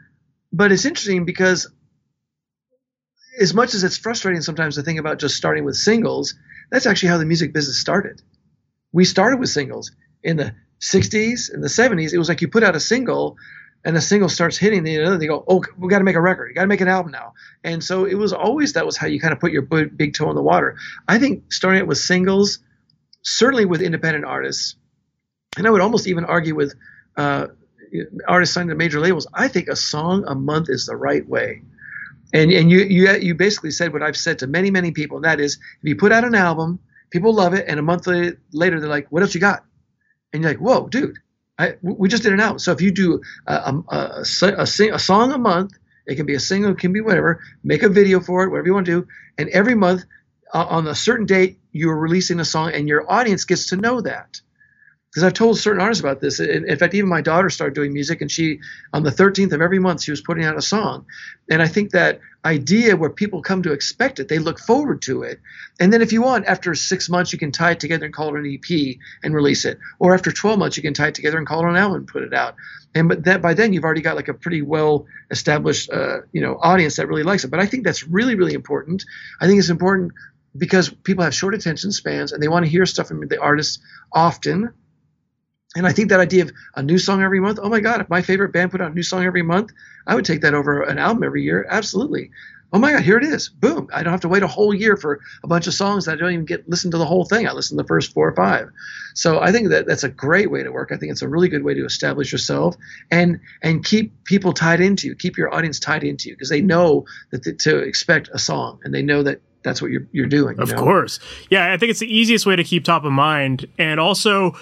[0.52, 1.72] but it's interesting because
[3.40, 6.36] as much as it's frustrating sometimes to think about just starting with singles,
[6.70, 8.22] that's actually how the music business started.
[8.92, 9.92] We started with singles
[10.24, 12.14] in the 60s and the 70s.
[12.14, 13.38] It was like you put out a single
[13.84, 16.22] and the single starts hitting, the other they go, oh, we got to make a
[16.22, 16.50] record.
[16.50, 17.34] You got to make an album now.
[17.64, 20.30] And so it was always that was how you kind of put your big toe
[20.30, 20.78] in the water.
[21.08, 22.60] I think starting it with singles,
[23.24, 24.76] certainly with independent artists,
[25.58, 26.76] and I would almost even argue with
[27.18, 27.48] uh,
[28.28, 29.28] artists signed to major labels.
[29.34, 31.64] I think a song a month is the right way.
[32.34, 35.26] And and you you you basically said what I've said to many many people, and
[35.26, 36.80] that is if you put out an album,
[37.10, 39.66] people love it, and a month later they're like, what else you got?
[40.32, 41.18] And you're like, whoa, dude
[41.62, 42.58] I, we just did an album.
[42.58, 44.26] So if you do a, a, a,
[44.58, 45.74] a, a song a month,
[46.08, 47.40] it can be a single, it can be whatever.
[47.64, 49.08] Make a video for it, whatever you want to do.
[49.38, 50.04] And every month,
[50.54, 54.02] uh, on a certain date, you're releasing a song, and your audience gets to know
[54.02, 54.42] that
[55.12, 56.40] because I've told certain artists about this.
[56.40, 58.62] In, in, fact, even my daughter started doing music, and she,
[58.94, 61.06] on the 13th of every month, she was putting out a song.
[61.50, 65.24] And I think that idea where people come to expect it, they look forward to
[65.24, 65.42] it.
[65.82, 68.34] And then if you want, after six months, you can tie it together and call
[68.34, 69.80] it an EP and release it.
[70.00, 72.08] Or after 12 months, you can tie it together and call it an album and
[72.08, 72.56] put it out.
[72.96, 76.42] And but that by then, you've already got like a pretty well established, uh, you
[76.42, 77.52] know, audience that really likes it.
[77.52, 79.04] But I think that's really, really important.
[79.42, 80.14] I think it's important
[80.58, 83.80] because people have short attention spans and they want to hear stuff from the artists
[84.14, 84.74] often
[85.76, 88.10] and I think that idea of a new song every month, oh my God, if
[88.10, 89.72] my favorite band put out a new song every month,
[90.06, 91.66] I would take that over an album every year.
[91.70, 92.32] Absolutely.
[92.74, 93.50] Oh my God, here it is.
[93.50, 93.90] Boom.
[93.94, 96.16] I don't have to wait a whole year for a bunch of songs that I
[96.16, 97.48] don't even get listen to the whole thing.
[97.48, 98.70] I listen to the first four or five.
[99.14, 100.92] So I think that that's a great way to work.
[100.94, 102.76] I think it's a really good way to establish yourself
[103.10, 106.62] and and keep people tied into you, keep your audience tied into you because they
[106.62, 110.28] know that the, to expect a song and they know that that's what you're you're
[110.28, 110.58] doing.
[110.58, 110.84] Of you know?
[110.84, 111.20] course.
[111.50, 114.56] Yeah, I think it's the easiest way to keep top of mind and also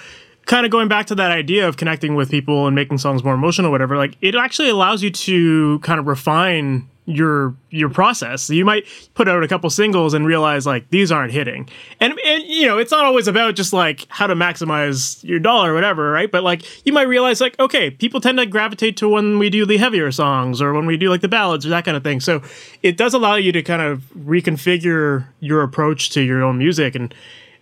[0.49, 3.35] kind of going back to that idea of connecting with people and making songs more
[3.35, 8.49] emotional, whatever, like it actually allows you to kind of refine your your process.
[8.49, 11.69] You might put out a couple singles and realize like these aren't hitting.
[11.99, 15.71] And and you know, it's not always about just like how to maximize your dollar
[15.71, 16.31] or whatever, right?
[16.31, 19.67] But like you might realize like okay, people tend to gravitate to when we do
[19.67, 22.19] the heavier songs or when we do like the ballads or that kind of thing.
[22.19, 22.41] So
[22.81, 27.13] it does allow you to kind of reconfigure your approach to your own music and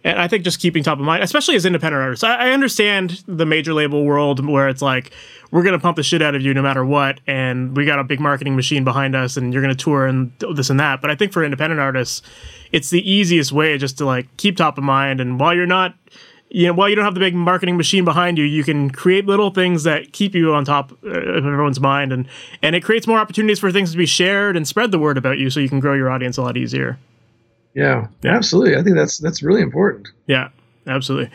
[0.03, 3.23] and I think just keeping top of mind, especially as independent artists, I, I understand
[3.27, 5.11] the major label world where it's like
[5.51, 8.03] we're gonna pump the shit out of you no matter what, and we got a
[8.03, 11.01] big marketing machine behind us, and you're gonna tour and this and that.
[11.01, 12.21] But I think for independent artists,
[12.71, 15.95] it's the easiest way just to like keep top of mind, and while you're not
[16.49, 19.25] you know, while you don't have the big marketing machine behind you, you can create
[19.25, 22.27] little things that keep you on top uh, of everyone's mind, and
[22.61, 25.37] and it creates more opportunities for things to be shared and spread the word about
[25.37, 26.97] you, so you can grow your audience a lot easier.
[27.77, 28.75] Yeah, yeah, absolutely.
[28.75, 30.07] I think that's that's really important.
[30.25, 30.49] Yeah,
[30.87, 31.29] absolutely.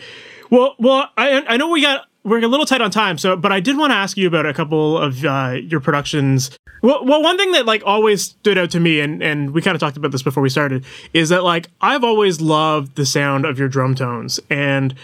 [0.50, 3.52] Well, well, I I know we got we're a little tight on time, so but
[3.52, 6.50] I did want to ask you about a couple of uh, your productions.
[6.82, 9.76] Well, well, one thing that like always stood out to me, and and we kind
[9.76, 10.84] of talked about this before we started,
[11.14, 14.96] is that like I've always loved the sound of your drum tones, and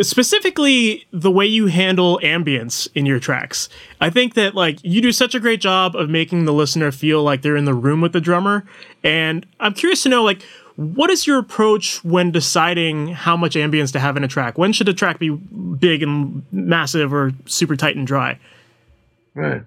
[0.00, 3.68] specifically the way you handle ambience in your tracks.
[4.00, 7.22] I think that like you do such a great job of making the listener feel
[7.22, 8.64] like they're in the room with the drummer,
[9.04, 10.42] and I'm curious to know like
[10.76, 14.58] what is your approach when deciding how much ambience to have in a track?
[14.58, 18.38] When should a track be big and massive or super tight and dry?
[19.34, 19.62] Right.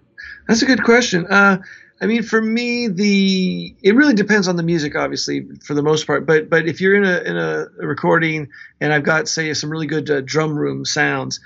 [0.47, 1.25] That's a good question.
[1.27, 1.57] Uh,
[2.01, 6.07] I mean, for me, the it really depends on the music, obviously, for the most
[6.07, 6.25] part.
[6.25, 8.49] But but if you're in a in a recording
[8.79, 11.39] and I've got say some really good uh, drum room sounds,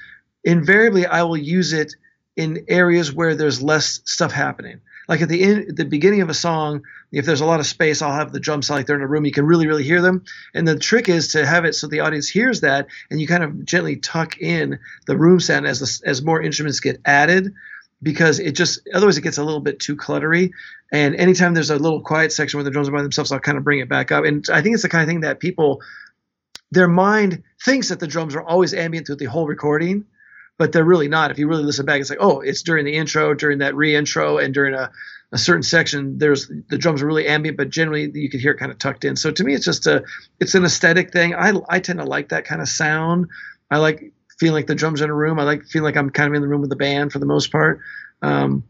[0.44, 1.96] invariably I will use it
[2.36, 6.34] in areas where there's less stuff happening like at the at the beginning of a
[6.34, 9.02] song, if there's a lot of space, I'll have the drums sound like they're in
[9.02, 9.26] a room.
[9.26, 10.24] You can really, really hear them.
[10.54, 13.44] And the trick is to have it so the audience hears that, and you kind
[13.44, 17.54] of gently tuck in the room sound as the, as more instruments get added,
[18.02, 20.52] because it just otherwise it gets a little bit too cluttery.
[20.92, 23.58] And anytime there's a little quiet section where the drums are by themselves, I'll kind
[23.58, 24.26] of bring it back up.
[24.26, 25.82] And I think it's the kind of thing that people,
[26.72, 30.06] their mind thinks that the drums are always ambient through the whole recording
[30.58, 31.32] but they're really not.
[31.32, 34.38] If you really listen back, it's like, oh, it's during the intro, during that re-intro,
[34.38, 34.92] and during a,
[35.32, 36.18] a certain section.
[36.18, 39.04] There's the drums are really ambient, but generally you could hear it kind of tucked
[39.04, 39.16] in.
[39.16, 40.04] So to me, it's just a,
[40.40, 41.34] it's an aesthetic thing.
[41.36, 43.28] I I tend to like that kind of sound.
[43.72, 45.40] I like feeling like the drums in a room.
[45.40, 47.26] I like feeling like I'm kind of in the room with the band for the
[47.26, 47.80] most part.
[48.22, 48.64] Um,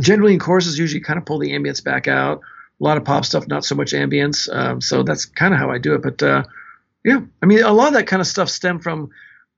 [0.00, 2.40] generally in choruses, usually kind of pull the ambience back out.
[2.78, 4.54] A lot of pop stuff, not so much ambience.
[4.54, 6.02] Um, so that's kind of how I do it.
[6.02, 6.44] But uh,
[7.04, 9.10] yeah, I mean, a lot of that kind of stuff stemmed from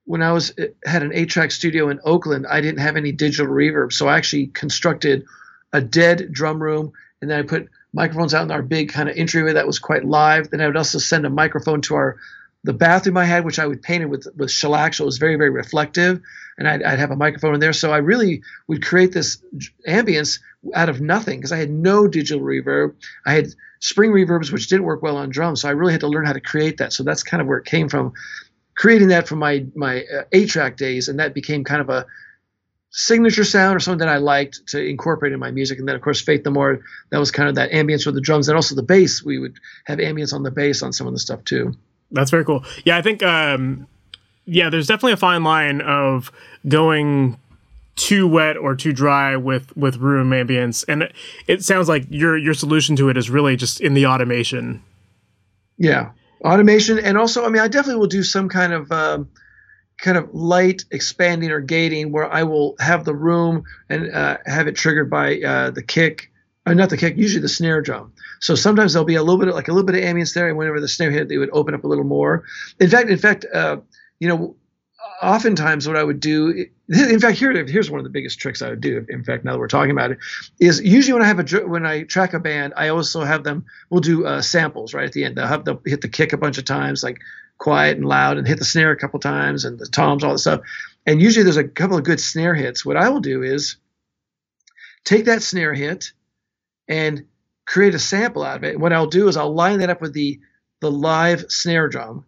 [0.09, 2.46] when I was eh, had an eight track studio in Oakland.
[2.46, 5.26] I didn't have any digital reverb, so I actually constructed
[5.72, 9.16] a dead drum room, and then I put microphones out in our big kind of
[9.16, 10.50] entryway that was quite live.
[10.50, 12.16] Then I would also send a microphone to our
[12.64, 15.18] the bathroom I had, which I would paint it with with shellac, so it was
[15.18, 16.22] very very reflective,
[16.56, 17.74] and I'd, I'd have a microphone in there.
[17.74, 19.42] So I really would create this
[19.86, 20.40] ambience
[20.74, 22.94] out of nothing because I had no digital reverb.
[23.26, 23.48] I had
[23.80, 26.32] spring reverbs, which didn't work well on drums, so I really had to learn how
[26.32, 26.94] to create that.
[26.94, 28.14] So that's kind of where it came from,
[28.78, 32.06] creating that from my my uh, eight track days, and that became kind of a
[32.90, 35.78] signature sound or something that I liked to incorporate in my music.
[35.78, 38.20] And then, of course, Faith No More, that was kind of that ambience with the
[38.20, 39.22] drums and also the bass.
[39.22, 41.74] We would have ambience on the bass on some of the stuff too.
[42.10, 42.64] That's very cool.
[42.84, 43.86] Yeah, I think, um,
[44.46, 46.32] yeah, there's definitely a fine line of
[46.66, 47.38] going
[47.96, 51.12] too wet or too dry with with room ambience and it,
[51.48, 54.80] it sounds like your your solution to it is really just in the automation
[55.78, 56.12] yeah
[56.43, 59.28] automation and also i mean i definitely will do some kind of um,
[59.99, 64.68] kind of light expanding or gating where I will have the room and uh, have
[64.68, 66.30] it triggered by uh, the kick,
[66.66, 68.12] uh, not the kick, usually the snare drum.
[68.41, 70.49] So sometimes there'll be a little bit of, like a little bit of ambience there,
[70.49, 72.45] and whenever the snare hit, they would open up a little more.
[72.78, 73.78] In fact, in fact, uh,
[74.20, 74.57] you know,
[75.20, 78.70] oftentimes what I would do, in fact, here here's one of the biggest tricks I
[78.70, 79.05] would do.
[79.09, 80.18] In fact, now that we're talking about it,
[80.59, 83.66] is usually when I have a when I track a band, I also have them.
[83.91, 85.36] We'll do uh, samples right at the end.
[85.36, 87.20] They'll have hit the kick a bunch of times, like
[87.59, 90.43] quiet and loud and hit the snare a couple times and the toms, all this
[90.43, 90.61] stuff.
[91.07, 92.84] And usually there's a couple of good snare hits.
[92.84, 93.76] What I will do is
[95.05, 96.12] take that snare hit
[96.86, 97.26] and
[97.66, 98.80] create a sample out of it.
[98.80, 100.41] What I'll do is I'll line that up with the
[100.80, 102.24] the live snare drum.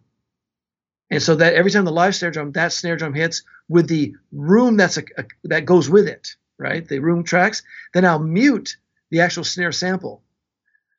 [1.11, 4.15] And so that every time the live snare drum, that snare drum hits with the
[4.31, 6.87] room that's a, a that goes with it, right?
[6.87, 8.77] The room tracks, then I'll mute
[9.11, 10.23] the actual snare sample.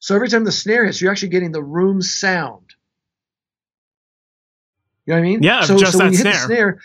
[0.00, 2.71] So every time the snare hits, you're actually getting the room sound.
[5.06, 5.42] You know what I mean?
[5.42, 6.32] Yeah, so, just so that when you snare.
[6.32, 6.80] hit the snare,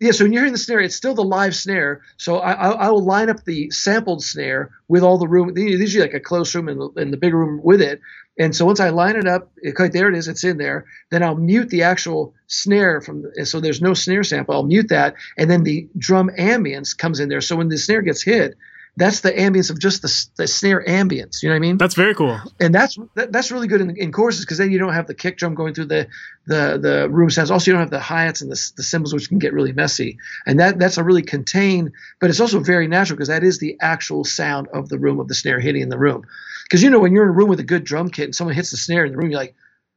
[0.00, 0.12] yeah.
[0.12, 2.00] So when you're hearing the snare, it's still the live snare.
[2.16, 5.52] So I, I, I will line up the sampled snare with all the room.
[5.52, 8.00] There's usually like a close room and the, and the big room with it.
[8.38, 10.86] And so once I line it up, okay, there it is, it's in there.
[11.10, 14.54] Then I'll mute the actual snare from, the, so there's no snare sample.
[14.54, 17.40] I'll mute that, and then the drum ambience comes in there.
[17.40, 18.54] So when the snare gets hit,
[18.98, 21.42] that's the ambience of just the, the snare ambience.
[21.42, 21.78] You know what I mean?
[21.78, 22.40] That's very cool.
[22.58, 25.14] And that's that, that's really good in, in choruses because then you don't have the
[25.14, 26.08] kick drum going through the
[26.46, 27.52] the the room sounds.
[27.52, 29.72] Also, you don't have the hi hats and the, the cymbals, which can get really
[29.72, 30.18] messy.
[30.46, 33.76] And that that's a really contained, but it's also very natural because that is the
[33.80, 36.24] actual sound of the room of the snare hitting in the room.
[36.64, 38.56] Because you know when you're in a room with a good drum kit and someone
[38.56, 39.54] hits the snare in the room, you're like,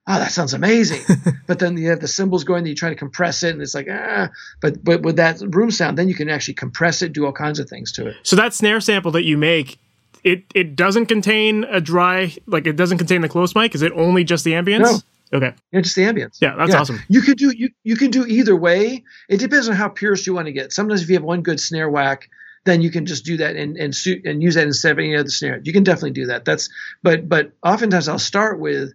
[0.07, 1.01] oh, that sounds amazing.
[1.47, 3.75] but then you have the cymbals going, then you try to compress it, and it's
[3.75, 4.29] like, ah.
[4.61, 7.59] But but with that room sound, then you can actually compress it, do all kinds
[7.59, 8.15] of things to it.
[8.23, 9.77] So that snare sample that you make,
[10.23, 13.75] it it doesn't contain a dry, like it doesn't contain the close mic.
[13.75, 14.81] Is it only just the ambience?
[14.81, 14.97] No.
[15.33, 15.53] Okay.
[15.71, 16.37] Yeah, just the ambience.
[16.41, 16.99] Yeah, that's awesome.
[17.07, 19.03] You could do you you can do either way.
[19.29, 20.73] It depends on how purist you want to get.
[20.73, 22.29] Sometimes if you have one good snare whack,
[22.65, 25.15] then you can just do that and and suit and use that instead of any
[25.15, 25.61] other snare.
[25.63, 26.43] You can definitely do that.
[26.43, 26.69] That's
[27.01, 28.93] but but oftentimes I'll start with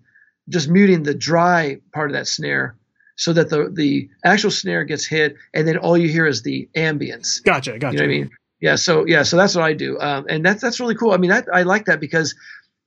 [0.48, 2.76] just muting the dry part of that snare
[3.16, 6.68] so that the the actual snare gets hit and then all you hear is the
[6.76, 7.42] ambience.
[7.42, 7.78] Gotcha.
[7.78, 7.94] Gotcha.
[7.94, 8.30] You know what I mean?
[8.60, 8.76] Yeah.
[8.76, 9.22] So yeah.
[9.22, 11.12] So that's what I do, um, and that's that's really cool.
[11.12, 12.34] I mean, I, I like that because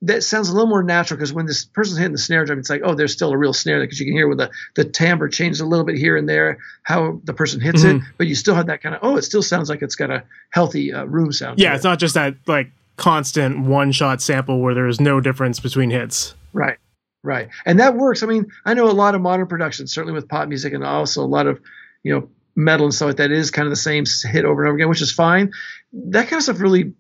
[0.02, 1.18] that sounds a little more natural.
[1.18, 3.54] Because when this person's hitting the snare drum, it's like, oh, there's still a real
[3.54, 6.16] snare there because you can hear with the the timbre changes a little bit here
[6.18, 7.98] and there how the person hits Mhm.
[7.98, 10.10] it, but you still have that kind of oh, it still sounds like it's got
[10.10, 11.60] a healthy uh, room sound.
[11.60, 11.76] Yeah, it.
[11.76, 15.90] it's not just that like constant one shot sample where there is no difference between
[15.90, 16.34] hits.
[16.54, 16.78] Right.
[17.22, 17.50] Right.
[17.66, 18.24] And that works.
[18.24, 21.24] I mean, I know a lot of modern productions, certainly with pop music and also
[21.24, 21.60] a lot of,
[22.04, 24.70] you know, metal and stuff like that is kind of the same hit over and
[24.70, 25.52] over again, which is fine.
[25.94, 26.94] That kind of stuff really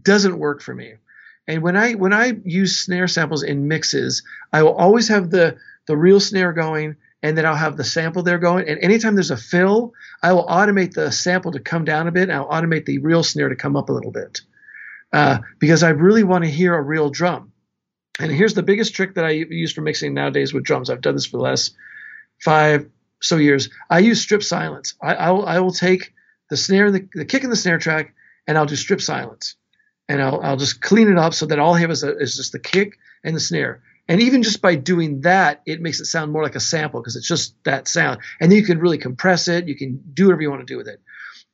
[0.00, 0.94] doesn't work for me.
[1.46, 4.22] And when I when I use snare samples in mixes,
[4.52, 8.22] I will always have the the real snare going and then I'll have the sample
[8.22, 8.68] there going.
[8.68, 9.92] And anytime there's a fill,
[10.22, 13.22] I will automate the sample to come down a bit and I'll automate the real
[13.22, 14.40] snare to come up a little bit.
[15.12, 17.51] Uh, because I really want to hear a real drum.
[18.20, 20.90] And here's the biggest trick that I use for mixing nowadays with drums.
[20.90, 21.74] I've done this for the last
[22.40, 22.88] five
[23.20, 23.70] so years.
[23.88, 24.94] I use strip silence.
[25.02, 26.12] I, I, will, I will take
[26.50, 28.14] the snare, the, the kick and the snare track,
[28.46, 29.56] and I'll do strip silence.
[30.08, 32.36] And I'll, I'll just clean it up so that all I have is, a, is
[32.36, 33.82] just the kick and the snare.
[34.08, 37.16] And even just by doing that, it makes it sound more like a sample because
[37.16, 38.20] it's just that sound.
[38.40, 39.68] And then you can really compress it.
[39.68, 41.00] You can do whatever you want to do with it.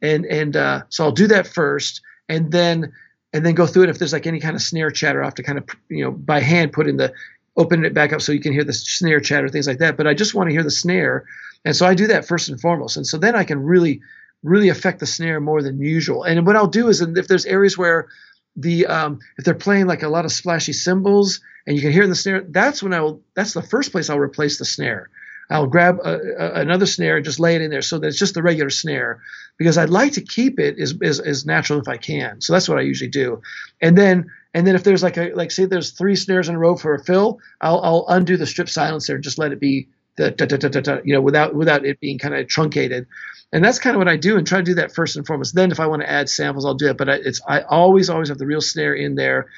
[0.01, 2.93] And and uh, so I'll do that first, and then
[3.33, 3.89] and then go through it.
[3.91, 6.11] If there's like any kind of snare chatter, I have to kind of you know
[6.11, 7.13] by hand put in the
[7.57, 9.97] open it back up so you can hear the snare chatter, things like that.
[9.97, 11.25] But I just want to hear the snare,
[11.65, 12.97] and so I do that first and foremost.
[12.97, 14.01] And so then I can really
[14.43, 16.23] really affect the snare more than usual.
[16.23, 18.09] And what I'll do is if there's areas where
[18.57, 22.07] the um, if they're playing like a lot of splashy cymbals and you can hear
[22.07, 23.23] the snare, that's when I will.
[23.35, 25.11] That's the first place I'll replace the snare.
[25.51, 28.19] I'll grab a, a, another snare and just lay it in there so that it's
[28.19, 29.21] just the regular snare
[29.57, 32.41] because I'd like to keep it as, as, as natural if I can.
[32.41, 33.43] So that's what I usually do.
[33.81, 36.59] And then and then if there's like a like say there's three snares in a
[36.59, 39.89] row for a fill, I'll I'll undo the strip silencer and just let it be
[40.17, 43.07] the da, da, da, da, da, you know without without it being kind of truncated.
[43.53, 45.55] And that's kind of what I do and try to do that first and foremost.
[45.55, 46.99] Then if I want to add samples, I'll do it.
[46.99, 49.49] But I, it's I always always have the real snare in there.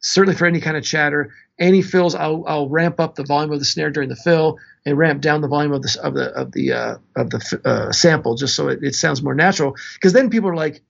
[0.00, 3.58] Certainly for any kind of chatter, any fills, I'll, I'll ramp up the volume of
[3.58, 6.52] the snare during the fill and ramp down the volume of the of the of
[6.52, 9.76] the uh, of the uh, sample just so it, it sounds more natural.
[9.94, 10.82] Because then people are like,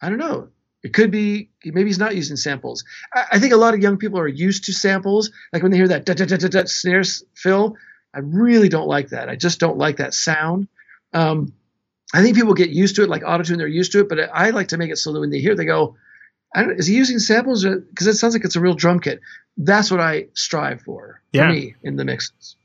[0.00, 0.48] I don't know,
[0.82, 2.84] it could be maybe he's not using samples.
[3.12, 5.30] I, I, think a lot of young people are used to samples.
[5.52, 7.02] Like when they hear that da, da, da, da, da, snare
[7.34, 7.76] fill,
[8.14, 9.28] I really don't like that.
[9.28, 10.68] I just don't like that sound.
[11.12, 11.52] Um,
[12.14, 14.08] I think people get used to it, like autotune, they're used to it.
[14.08, 15.96] But I like to make it so that when they hear, they go,
[16.56, 19.20] "Is he using samples?" Because it sounds like it's a real drum kit.
[19.56, 21.46] That's what I strive for yeah.
[21.46, 22.56] for me in the mixes.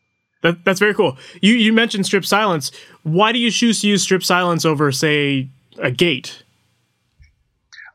[0.41, 1.17] That, that's very cool.
[1.41, 2.71] You you mentioned strip silence.
[3.03, 6.43] Why do you choose to use strip silence over, say, a gate?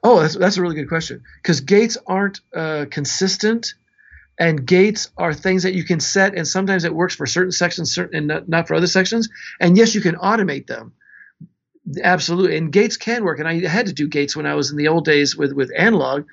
[0.02, 1.22] Oh, that's that's a really good question.
[1.42, 3.74] Because gates aren't uh, consistent,
[4.38, 7.92] and gates are things that you can set, and sometimes it works for certain sections,
[7.92, 9.28] certain and not, not for other sections.
[9.60, 10.92] And yes, you can automate them.
[12.02, 13.38] Absolutely, and gates can work.
[13.38, 15.70] And I had to do gates when I was in the old days with with
[15.76, 16.26] analog.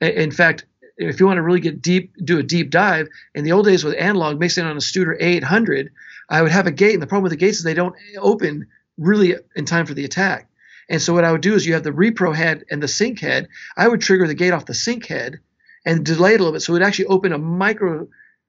[0.00, 3.08] In fact, if you want to really get deep, do a deep dive.
[3.34, 5.90] In the old days with analog, mixing on a Studer 800,
[6.28, 8.68] I would have a gate, and the problem with the gates is they don't open
[8.98, 10.48] really in time for the attack.
[10.88, 13.20] And so what I would do is you have the repro head and the sync
[13.20, 13.48] head.
[13.76, 15.40] I would trigger the gate off the sync head
[15.84, 18.08] and delay it a little bit so it would actually open a micro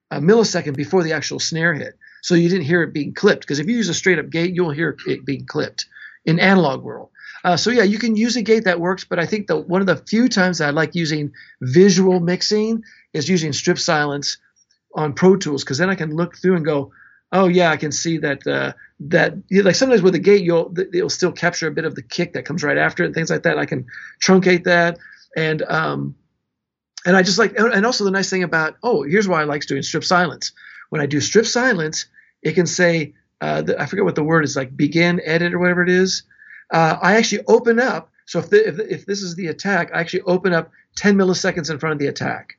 [0.09, 1.97] a millisecond before the actual snare hit.
[2.21, 3.41] So you didn't hear it being clipped.
[3.41, 5.85] Because if you use a straight up gate, you'll hear it being clipped
[6.25, 7.09] in analog world.
[7.43, 9.81] Uh, so yeah, you can use a gate that works, but I think that one
[9.81, 14.37] of the few times that I like using visual mixing is using strip silence
[14.93, 16.91] on Pro Tools because then I can look through and go,
[17.31, 21.09] oh yeah, I can see that uh, that like sometimes with a gate you'll it'll
[21.09, 23.43] still capture a bit of the kick that comes right after it and things like
[23.43, 23.57] that.
[23.57, 23.87] I can
[24.23, 24.99] truncate that
[25.35, 26.15] and um,
[27.05, 29.65] and I just like and also the nice thing about oh here's why I like
[29.65, 30.51] doing strip silence.
[30.89, 32.05] When I do strip silence,
[32.43, 35.59] it can say uh, the, I forget what the word is like begin edit or
[35.59, 36.23] whatever it is
[36.71, 38.09] uh, I actually open up.
[38.25, 41.69] So if, the, if, if this is the attack, I actually open up 10 milliseconds
[41.69, 42.57] in front of the attack.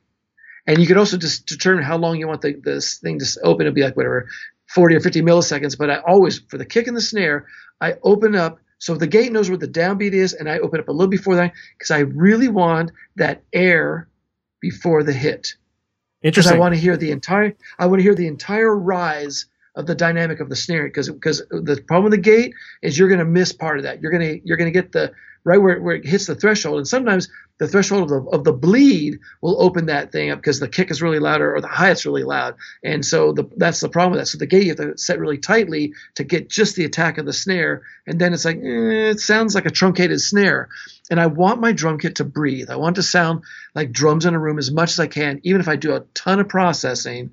[0.67, 3.65] And you can also just determine how long you want the, this thing to open.
[3.65, 4.29] It'll be like whatever,
[4.67, 5.77] 40 or 50 milliseconds.
[5.77, 7.47] But I always, for the kick and the snare,
[7.81, 8.59] I open up.
[8.77, 11.35] So the gate knows where the downbeat is, and I open up a little before
[11.37, 14.09] that because I really want that air
[14.59, 15.55] before the hit.
[16.21, 19.87] Because I want to hear the entire, I want to hear the entire rise of
[19.87, 23.19] the dynamic of the snare because because the problem with the gate is you're going
[23.19, 24.01] to miss part of that.
[24.01, 25.13] You're going to you're going to get the
[25.45, 28.53] right where, where it hits the threshold, and sometimes the threshold of the, of the
[28.53, 31.87] bleed will open that thing up because the kick is really loud or, the hi
[31.87, 34.27] hat's really loud, and so the, that's the problem with that.
[34.27, 37.25] So the gate you have to set really tightly to get just the attack of
[37.25, 40.69] the snare, and then it's like eh, it sounds like a truncated snare.
[41.09, 42.69] And I want my drum kit to breathe.
[42.69, 43.43] I want to sound
[43.75, 46.05] like drums in a room as much as I can, even if I do a
[46.13, 47.31] ton of processing.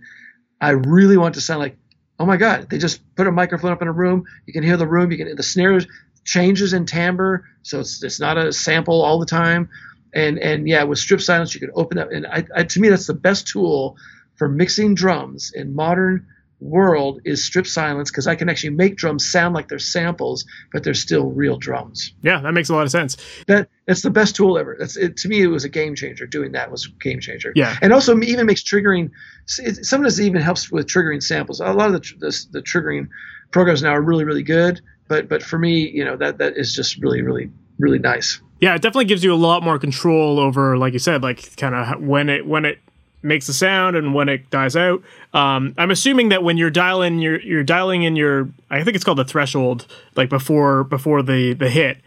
[0.61, 1.79] I really want to sound like
[2.21, 4.27] oh my God, they just put a microphone up in a room.
[4.47, 5.11] You can hear the room.
[5.11, 5.87] You can the snares
[6.25, 9.71] changes in timbre, so it's it's not a sample all the time.
[10.15, 12.13] And and yeah, with strip silence, you can open up.
[12.13, 13.97] And I, I, to me, that's the best tool
[14.37, 16.27] for mixing drums in modern
[16.61, 20.85] world is strip silence because I can actually make drums sound like they're samples, but
[20.85, 22.13] they're still real drums.
[22.23, 23.17] Yeah, that makes a lot of sense.
[23.47, 24.77] That it's the best tool ever.
[24.79, 25.43] That's it, to me.
[25.43, 26.27] It was a game changer.
[26.27, 27.53] Doing that was a game changer.
[27.55, 29.11] Yeah, and also even makes triggering.
[29.59, 31.61] It, sometimes it even helps with triggering samples.
[31.61, 33.09] A lot of the, the the triggering
[33.51, 34.81] programs now are really really good.
[35.09, 38.41] But but for me, you know that that is just really really really nice.
[38.61, 41.75] Yeah, it definitely gives you a lot more control over, like you said, like kind
[41.75, 42.79] of when it when it
[43.23, 45.03] makes a sound and when it dies out.
[45.35, 49.05] Um, I'm assuming that when you're dialing, you're you're dialing in your I think it's
[49.05, 51.99] called the threshold, like before before the the hit.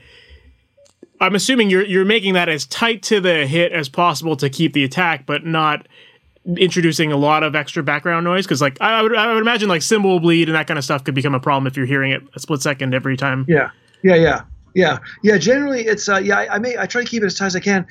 [1.21, 4.73] I'm assuming you're you're making that as tight to the hit as possible to keep
[4.73, 5.87] the attack, but not
[6.45, 9.81] introducing a lot of extra background noise because like I would I would imagine like
[9.81, 12.21] cymbal bleed and that kind of stuff could become a problem if you're hearing it
[12.35, 13.45] a split second every time.
[13.47, 13.69] Yeah,
[14.01, 14.41] yeah, yeah.
[14.73, 15.37] Yeah, yeah.
[15.37, 16.37] Generally, it's uh, yeah.
[16.37, 17.85] I, I may I try to keep it as tight as I can.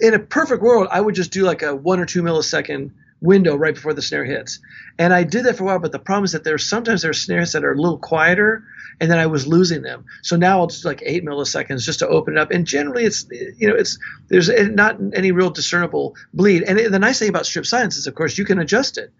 [0.00, 3.56] In a perfect world, I would just do like a one or two millisecond window
[3.56, 4.58] right before the snare hits,
[4.98, 5.78] and I did that for a while.
[5.78, 8.64] But the problem is that there's sometimes there are snares that are a little quieter,
[9.00, 10.06] and then I was losing them.
[10.22, 12.50] So now I'll just like eight milliseconds just to open it up.
[12.50, 16.64] And generally, it's you know it's there's not any real discernible bleed.
[16.64, 19.12] And the nice thing about strip silence is, of course, you can adjust it.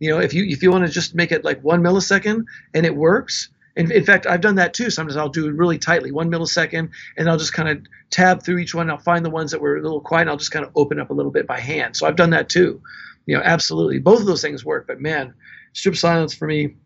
[0.00, 2.44] You know, if you if you want to just make it like one millisecond
[2.74, 3.48] and it works,
[3.78, 4.90] In, in fact, I've done that too.
[4.90, 8.58] Sometimes I'll do it really tightly, one millisecond, and I'll just kind of tab through
[8.58, 8.90] each one.
[8.90, 11.00] I'll find the ones that were a little quiet, and I'll just kind of open
[11.00, 11.96] up a little bit by hand.
[11.96, 12.82] So I've done that too.
[13.26, 14.00] You know, absolutely.
[14.00, 14.86] Both of those things work.
[14.86, 15.32] But man,
[15.72, 16.76] strip silence for me,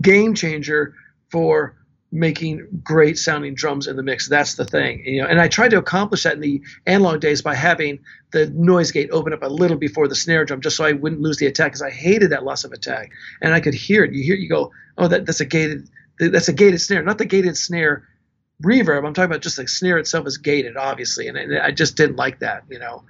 [0.00, 0.94] game changer
[1.30, 1.76] for
[2.10, 4.28] making great sounding drums in the mix.
[4.28, 5.28] That's the thing, you know.
[5.28, 8.00] And I tried to accomplish that in the analog days by having
[8.32, 11.20] the noise gate open up a little before the snare drum, just so I wouldn't
[11.20, 13.12] lose the attack, because I hated that loss of attack,
[13.42, 14.14] and I could hear it.
[14.14, 17.24] You hear, you go, oh, that, that's a gated, that's a gated snare, not the
[17.24, 18.08] gated snare
[18.62, 19.06] reverb.
[19.06, 22.16] I'm talking about just the snare itself is gated, obviously, and, and I just didn't
[22.16, 23.04] like that, you know.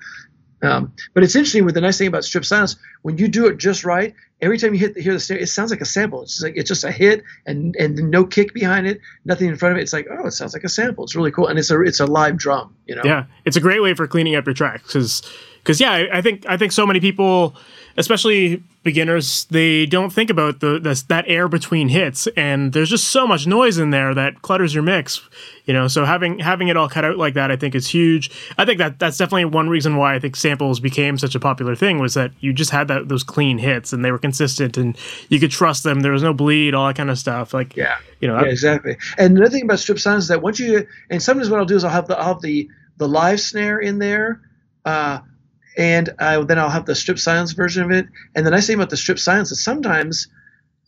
[0.61, 3.59] Um, but it's interesting with the nice thing about strip silence, when you do it
[3.59, 6.23] just right, every time you hit the, hear the snare, it sounds like a sample.
[6.23, 9.73] It's like it's just a hit and and no kick behind it, nothing in front
[9.73, 9.83] of it.
[9.83, 11.05] It's like oh, it sounds like a sample.
[11.05, 12.75] It's really cool, and it's a it's a live drum.
[12.87, 13.03] You know.
[13.05, 15.23] Yeah, it's a great way for cleaning up your tracks because
[15.59, 17.57] because yeah, I, I think I think so many people
[17.99, 23.09] especially beginners, they don't think about the, the, that air between hits, and there's just
[23.09, 25.20] so much noise in there that clutters your mix.
[25.66, 28.30] You know, so having having it all cut out like that, I think is huge.
[28.57, 31.76] I think that that's definitely one reason why I think samples became such a popular
[31.76, 34.96] thing was that you just had that those clean hits and they were consistent and
[35.28, 36.01] you could trust them.
[36.01, 37.53] There was no bleed, all that kind of stuff.
[37.53, 38.96] Like yeah, you know, yeah, exactly.
[39.18, 41.76] And another thing about strip sounds is that once you and sometimes what I'll do
[41.76, 44.40] is I'll have the I'll have the the live snare in there.
[44.86, 45.18] Uh,
[45.79, 48.09] and I, then I'll have the strip silence version of it.
[48.35, 50.26] And the nice thing about the strip silence is sometimes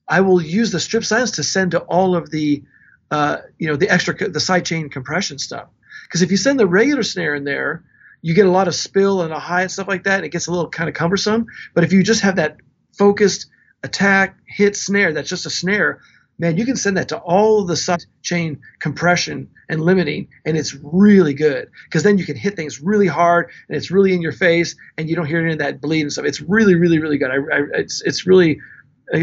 [0.08, 2.64] I will use the strip silence to send to all of the,
[3.12, 5.68] uh, you know, the extra the sidechain compression stuff.
[6.04, 7.84] Because if you send the regular snare in there,
[8.20, 10.30] you get a lot of spill and a high and stuff like that, and it
[10.30, 11.46] gets a little kind of cumbersome.
[11.72, 12.56] But if you just have that
[12.98, 13.46] focused
[13.84, 16.00] attack hit snare, that's just a snare,
[16.40, 20.74] man, you can send that to all the side chain compression and limiting, and it's
[20.82, 24.32] really good because then you can hit things really hard and it's really in your
[24.32, 26.24] face, and you don't hear any of that bleed and stuff.
[26.24, 27.30] It's really, really, really good.
[27.30, 28.60] I, I, it's it's really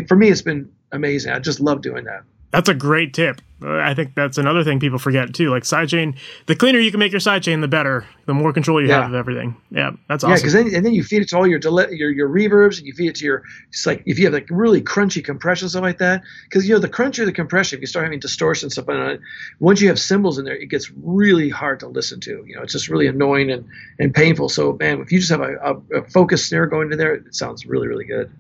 [0.08, 1.32] for me, it's been amazing.
[1.32, 2.24] I just love doing that.
[2.52, 3.42] That's a great tip.
[3.60, 5.50] I think that's another thing people forget too.
[5.50, 8.06] Like sidechain, the cleaner you can make your sidechain, the better.
[8.28, 9.02] The more control you yeah.
[9.02, 9.56] have of everything.
[9.72, 10.32] Yeah, that's awesome.
[10.32, 12.78] Yeah, because then and then you feed it to all your delay, your your reverbs,
[12.78, 13.44] and you feed it to your.
[13.70, 16.80] It's like if you have like really crunchy compression stuff like that, because you know
[16.80, 19.22] the crunchier the compression, if you start having distortion stuff on it,
[19.60, 22.44] once you have cymbals in there, it gets really hard to listen to.
[22.46, 23.66] You know, it's just really annoying and
[23.98, 24.50] and painful.
[24.50, 27.34] So man, if you just have a, a, a focused snare going in there, it
[27.34, 28.32] sounds really really good.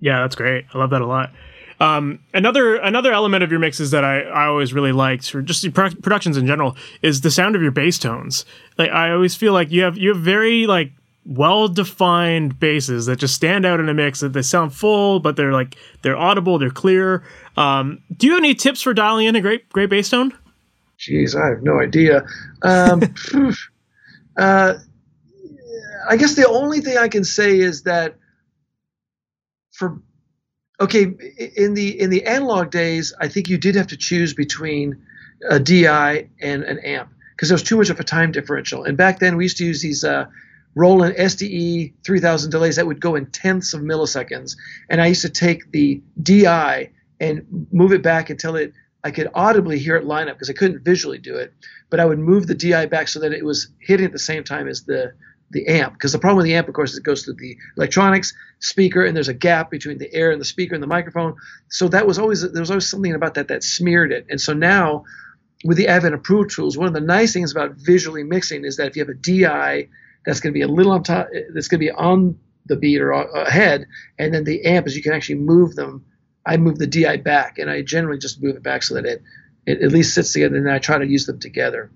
[0.00, 0.66] Yeah, that's great.
[0.74, 1.32] I love that a lot.
[1.78, 5.72] Um, another another element of your mixes that I, I always really liked, or just
[5.74, 8.44] pro- productions in general, is the sound of your bass tones.
[8.78, 10.92] Like I always feel like you have you have very like
[11.26, 14.20] well defined basses that just stand out in a mix.
[14.20, 17.22] That they sound full, but they're like they're audible, they're clear.
[17.56, 20.32] Um, do you have any tips for dialing in a great great bass tone?
[20.98, 22.24] Jeez, I have no idea.
[22.62, 23.02] Um,
[24.38, 24.74] uh,
[26.08, 28.16] I guess the only thing I can say is that
[29.72, 30.00] for
[30.80, 31.02] okay
[31.56, 35.02] in the in the analog days i think you did have to choose between
[35.48, 38.84] a di and an amp because there was too much of a time differential.
[38.84, 40.26] And back then we used to use these uh,
[40.74, 44.56] roland sde 3000 delays that would go in tenths of milliseconds.
[44.88, 48.72] And i used to take the di and move it back until it
[49.04, 51.52] i could audibly hear it line up because i couldn't visually do it.
[51.90, 54.44] But i would move the di back so that it was hitting at the same
[54.44, 55.12] time as the
[55.50, 57.56] the amp because the problem with the amp of course is it goes through the
[57.76, 61.36] electronics speaker and there's a gap between the air and the speaker and the microphone.
[61.68, 64.26] So that was always there was always something about that that smeared it.
[64.28, 65.04] And so now
[65.64, 68.76] with the advent of pro tools one of the nice things about visually mixing is
[68.76, 69.88] that if you have a di
[70.24, 73.00] that's going to be a little on top that's going to be on the beat
[73.00, 73.86] or ahead
[74.18, 76.04] and then the amp is you can actually move them.
[76.44, 79.22] I move the di back and i generally just move it back so that it
[79.64, 81.90] it at least sits together and then i try to use them together.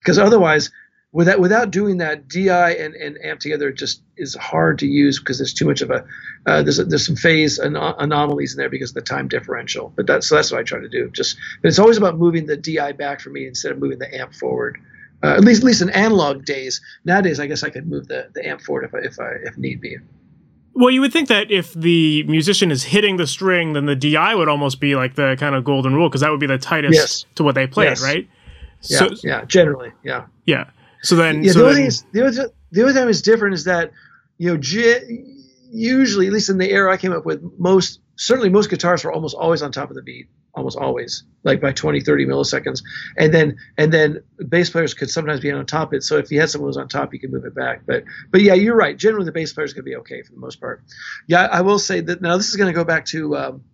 [0.00, 0.70] Because otherwise
[1.14, 5.38] without without doing that di and, and amp together just is hard to use because
[5.38, 6.04] there's too much of a
[6.46, 9.92] uh, there's a, there's some phase an- anomalies in there because of the time differential
[9.96, 12.44] but that's so that's what i try to do just but it's always about moving
[12.46, 14.76] the di back for me instead of moving the amp forward
[15.22, 18.28] uh, at least at least in analog days nowadays i guess i could move the,
[18.34, 19.96] the amp forward if i if i if need be
[20.76, 24.34] well, you would think that if the musician is hitting the string, then the DI
[24.34, 26.94] would almost be like the kind of golden rule because that would be the tightest
[26.94, 27.26] yes.
[27.36, 28.02] to what they played, yes.
[28.02, 28.28] right?
[28.82, 30.26] Yeah, so, yeah, generally, yeah.
[30.46, 30.70] Yeah.
[31.04, 31.52] So then, yeah.
[31.52, 32.36] So the, only thing is, the, only,
[32.72, 33.92] the only time is different is that
[34.38, 35.24] you know, j-
[35.70, 39.12] usually, at least in the era I came up with, most certainly most guitars were
[39.12, 42.82] almost always on top of the beat, almost always, like by 20, 30 milliseconds,
[43.18, 46.02] and then and then bass players could sometimes be on top of it.
[46.02, 47.82] So if you had someone who was on top, you could move it back.
[47.86, 48.96] But but yeah, you're right.
[48.96, 50.82] Generally, the bass players could be okay for the most part.
[51.26, 53.36] Yeah, I will say that now this is going to go back to.
[53.36, 53.64] Um,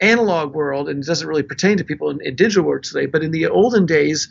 [0.00, 3.22] analog world and it doesn't really pertain to people in, in digital world today but
[3.22, 4.28] in the olden days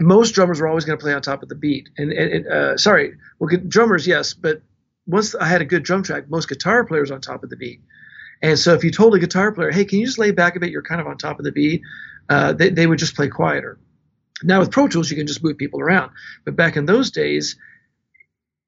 [0.00, 1.88] most drummers were always going to play on top of the beat.
[1.98, 4.62] And, and uh, sorry, well, drummers, yes, but
[5.06, 7.80] once I had a good drum track, most guitar players on top of the beat.
[8.42, 10.60] And so if you told a guitar player, hey, can you just lay back a
[10.60, 10.70] bit?
[10.70, 11.82] You're kind of on top of the beat.
[12.28, 13.78] Uh, they, they would just play quieter.
[14.42, 16.10] Now with Pro Tools, you can just move people around.
[16.44, 17.56] But back in those days,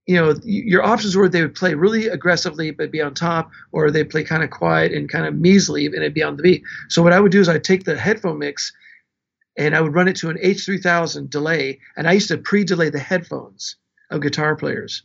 [0.07, 3.91] you know, your options were they would play really aggressively but be on top, or
[3.91, 6.63] they play kind of quiet and kind of measly and it'd be on the beat.
[6.89, 8.73] So what I would do is I'd take the headphone mix
[9.57, 12.99] and I would run it to an H3000 delay, and I used to pre-delay the
[12.99, 13.77] headphones
[14.11, 15.03] of guitar players.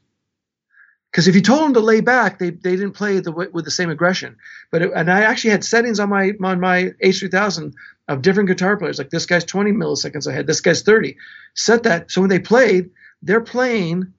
[1.11, 3.71] Because if you told them to lay back, they, they didn't play the, with the
[3.71, 4.37] same aggression.
[4.71, 7.73] But it, and I actually had settings on my on my H3000
[8.07, 8.99] of different guitar players.
[8.99, 11.17] Like this guy's 20 milliseconds ahead, this guy's 30.
[11.55, 12.91] Set that so when they played,
[13.23, 14.13] they're playing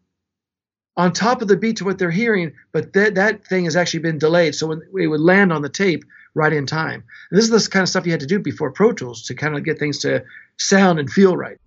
[0.97, 4.01] on top of the beat to what they're hearing, but that that thing has actually
[4.01, 6.05] been delayed, so when it would land on the tape
[6.35, 7.03] right in time.
[7.31, 9.35] And this is the kind of stuff you had to do before Pro Tools to
[9.35, 10.25] kind of get things to
[10.59, 11.59] sound and feel right.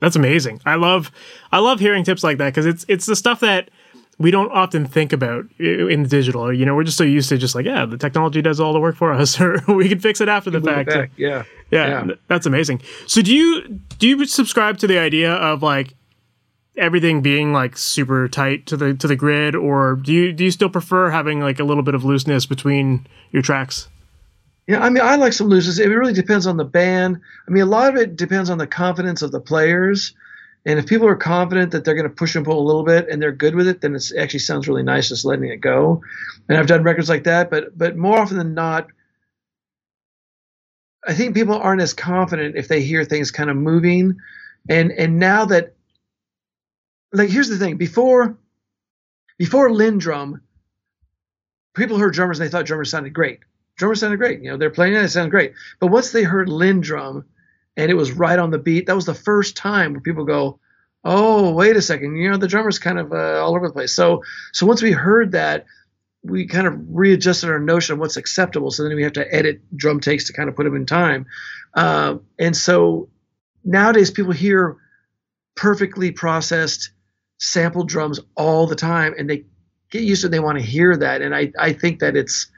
[0.00, 0.60] That's amazing.
[0.66, 1.12] I love
[1.52, 3.70] I love hearing tips like that because it's it's the stuff that
[4.18, 6.52] we don't often think about in the digital.
[6.52, 8.80] You know, we're just so used to just like, yeah, the technology does all the
[8.80, 10.90] work for us, or we can fix it after the fact.
[11.16, 11.44] Yeah.
[11.70, 12.82] yeah, yeah, that's amazing.
[13.06, 15.94] So do you do you subscribe to the idea of like
[16.76, 20.50] everything being like super tight to the to the grid, or do you do you
[20.50, 23.88] still prefer having like a little bit of looseness between your tracks?
[24.66, 25.78] Yeah, I mean, I like some looseness.
[25.78, 27.20] It really depends on the band.
[27.48, 30.14] I mean, a lot of it depends on the confidence of the players.
[30.64, 33.08] And if people are confident that they're going to push and pull a little bit
[33.08, 36.02] and they're good with it, then it actually sounds really nice just letting it go.
[36.48, 38.86] And I've done records like that, but but more often than not,
[41.04, 44.18] I think people aren't as confident if they hear things kind of moving.
[44.68, 45.74] And and now that
[47.12, 48.38] like here's the thing before
[49.38, 50.40] before LinnDrum,
[51.74, 53.40] people heard drummers and they thought drummers sounded great.
[53.82, 54.40] Drummers sounded great.
[54.40, 55.54] You know, they're playing it, it sounded great.
[55.80, 57.24] But once they heard LinnDrum
[57.76, 60.60] and it was right on the beat, that was the first time where people go,
[61.02, 63.92] "Oh, wait a second, you know, the drummer's kind of uh, all over the place."
[63.92, 64.22] So,
[64.52, 65.66] so once we heard that,
[66.22, 68.70] we kind of readjusted our notion of what's acceptable.
[68.70, 71.26] So then we have to edit drum takes to kind of put them in time.
[71.74, 73.08] Uh, and so
[73.64, 74.76] nowadays, people hear
[75.56, 76.92] perfectly processed
[77.38, 79.44] sample drums all the time and they
[79.90, 82.51] get used to it they want to hear that and I, I think that it's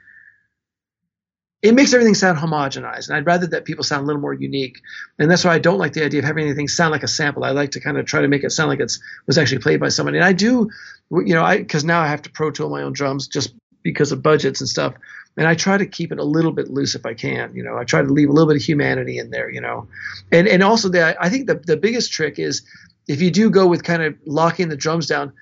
[1.65, 4.81] it makes everything sound homogenized and i'd rather that people sound a little more unique.
[5.19, 7.43] And that's why i don't like the idea of having anything sound like a sample.
[7.43, 8.91] I like to kind of try to make it sound like it
[9.25, 10.17] was actually played by somebody.
[10.17, 10.69] And i do
[11.11, 14.11] you know i because now i have to pro tool my own drums just because
[14.11, 14.93] of budgets and stuff.
[15.37, 17.77] And i try to keep it a little bit loose if i can you know.
[17.77, 19.87] I try to leave a little bit of humanity in there you know.
[20.31, 22.63] And and also the, i think the, the biggest trick is
[23.07, 25.33] if you do go with kind of locking the drums down,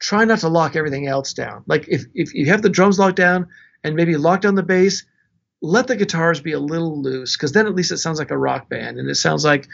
[0.00, 1.62] try not to lock everything else down.
[1.66, 3.48] Like if, if you have the drums locked down
[3.84, 5.04] and maybe lock down the bass,
[5.62, 8.36] let the guitars be a little loose because then at least it sounds like a
[8.36, 9.68] rock band and it sounds like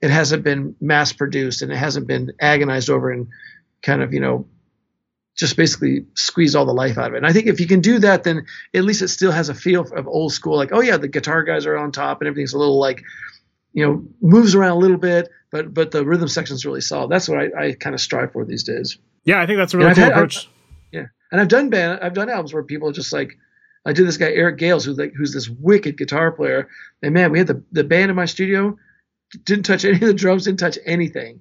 [0.00, 3.28] it hasn't been mass produced and it hasn't been agonized over and
[3.82, 4.46] kind of, you know,
[5.36, 7.18] just basically squeeze all the life out of it.
[7.18, 9.54] And I think if you can do that, then at least it still has a
[9.54, 12.52] feel of old school, like, oh yeah, the guitar guys are on top and everything's
[12.52, 13.02] a little like,
[13.72, 17.10] you know, moves around a little bit but but the rhythm section's really solid.
[17.10, 18.98] That's what I, I kind of strive for these days.
[19.24, 20.38] Yeah, I think that's a really cool had, approach.
[20.38, 20.52] I've,
[20.90, 23.38] yeah, and I've done band, I've done albums where people are just like,
[23.84, 26.68] I did this guy Eric Gales, who's like who's this wicked guitar player,
[27.02, 28.78] and man, we had the the band in my studio,
[29.44, 31.40] didn't touch any of the drums, didn't touch anything,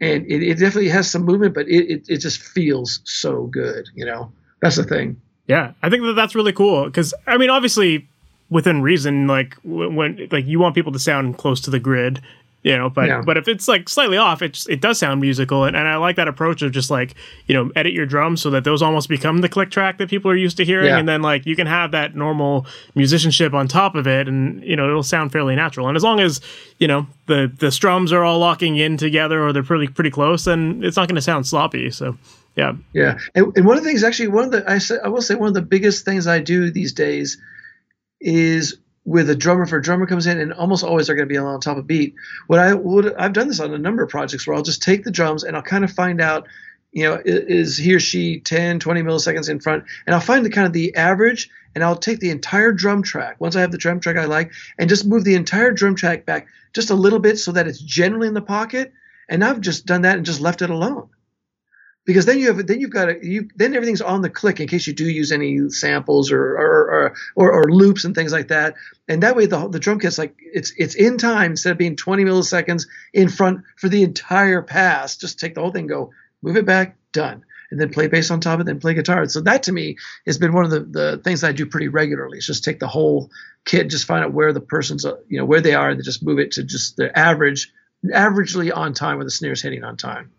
[0.00, 3.88] and it, it definitely has some movement, but it, it it just feels so good,
[3.94, 4.32] you know.
[4.60, 5.20] That's the thing.
[5.46, 8.08] Yeah, I think that that's really cool because I mean, obviously
[8.50, 12.20] within reason like when like you want people to sound close to the grid
[12.62, 13.22] you know but yeah.
[13.24, 16.16] but if it's like slightly off it it does sound musical and, and i like
[16.16, 17.14] that approach of just like
[17.46, 20.30] you know edit your drums so that those almost become the click track that people
[20.30, 20.98] are used to hearing yeah.
[20.98, 24.74] and then like you can have that normal musicianship on top of it and you
[24.74, 26.40] know it'll sound fairly natural and as long as
[26.78, 30.44] you know the the strums are all locking in together or they're pretty pretty close
[30.44, 32.16] then it's not going to sound sloppy so
[32.56, 35.08] yeah yeah and, and one of the things actually one of the I, say, I
[35.08, 37.38] will say one of the biggest things i do these days
[38.20, 38.76] is
[39.08, 41.38] with a drummer for a drummer comes in and almost always they're going to be
[41.38, 42.14] on top of beat
[42.46, 45.02] what i would i've done this on a number of projects where i'll just take
[45.02, 46.46] the drums and i'll kind of find out
[46.92, 50.50] you know is he or she 10 20 milliseconds in front and i'll find the
[50.50, 53.36] kind of the average and i'll take the entire drum track.
[53.40, 56.26] Once i have the drum track i like and just move the entire drum track
[56.26, 58.92] back just a little bit so that it's generally in the pocket
[59.30, 61.08] and i've just done that and just left it alone
[62.08, 64.66] because then you have then you've got a, you then everything's on the click in
[64.66, 68.48] case you do use any samples or or, or or, or, loops and things like
[68.48, 68.76] that.
[69.08, 71.96] And that way the the drum kit's like it's it's in time instead of being
[71.96, 75.18] 20 milliseconds in front for the entire pass.
[75.18, 77.44] Just take the whole thing go move it back done.
[77.70, 79.28] And then play bass on top of it then play guitar.
[79.28, 82.38] So that to me has been one of the the things I do pretty regularly
[82.38, 83.30] is just take the whole
[83.66, 86.22] kit just find out where the person's uh, you know where they are and just
[86.22, 87.70] move it to just the average
[88.06, 90.30] averagely on time where the snare's hitting on time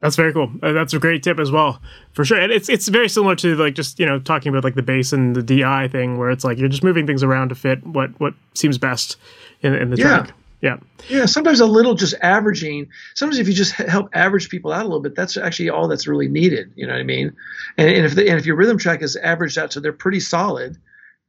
[0.00, 0.50] That's very cool.
[0.62, 1.80] Uh, that's a great tip as well,
[2.12, 2.38] for sure.
[2.38, 5.12] And it's it's very similar to like just you know talking about like the bass
[5.12, 8.10] and the DI thing, where it's like you're just moving things around to fit what
[8.20, 9.16] what seems best
[9.62, 10.18] in, in the Yeah.
[10.24, 10.32] track.
[10.62, 10.78] Yeah,
[11.10, 12.88] Yeah, sometimes a little just averaging.
[13.14, 16.06] Sometimes if you just help average people out a little bit, that's actually all that's
[16.06, 16.72] really needed.
[16.76, 17.36] You know what I mean?
[17.76, 20.18] And, and if the, and if your rhythm track is averaged out so they're pretty
[20.18, 20.76] solid,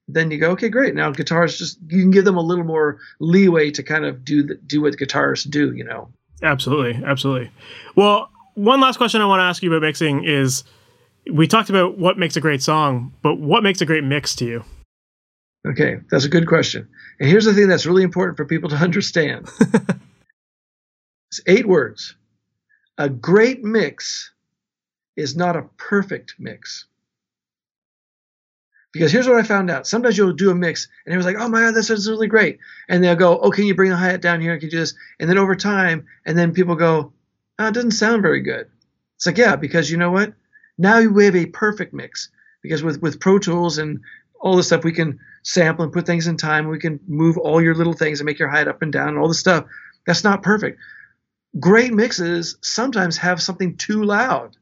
[0.07, 0.95] then you go, okay, great.
[0.95, 4.44] Now guitars just you can give them a little more leeway to kind of do
[4.44, 5.73] the, do what guitarists do.
[5.73, 6.10] You know?
[6.41, 7.52] absolutely, absolutely.
[7.95, 10.64] Well, one last question I want to ask you about mixing is,
[11.32, 14.46] we talked about what makes a great song, but what makes a great mix to
[14.46, 14.64] you?
[15.68, 16.88] Okay, that's a good question.
[17.20, 19.48] And here's the thing that's really important for people to understand.
[21.30, 22.16] it's eight words.
[22.98, 24.32] A great mix
[25.16, 26.88] is not a perfect mix.
[28.92, 29.86] Because here's what I found out.
[29.86, 32.28] Sometimes you'll do a mix and it was like, oh my God, this is really
[32.28, 32.58] great.
[32.90, 34.58] And they'll go, oh, can you bring the hi hat down here?
[34.58, 34.96] Can you do this?
[35.20, 37.14] And then over time, and then people go,
[37.60, 38.68] oh, it doesn't sound very good.
[39.16, 40.34] It's like, yeah, because you know what?
[40.78, 42.30] Now we have a perfect mix.
[42.62, 44.02] Because with, with Pro Tools and
[44.40, 46.68] all this stuff, we can sample and put things in time.
[46.68, 49.18] We can move all your little things and make your height up and down and
[49.18, 49.66] all this stuff.
[50.06, 50.80] That's not perfect.
[51.60, 54.58] Great mixes sometimes have something too loud.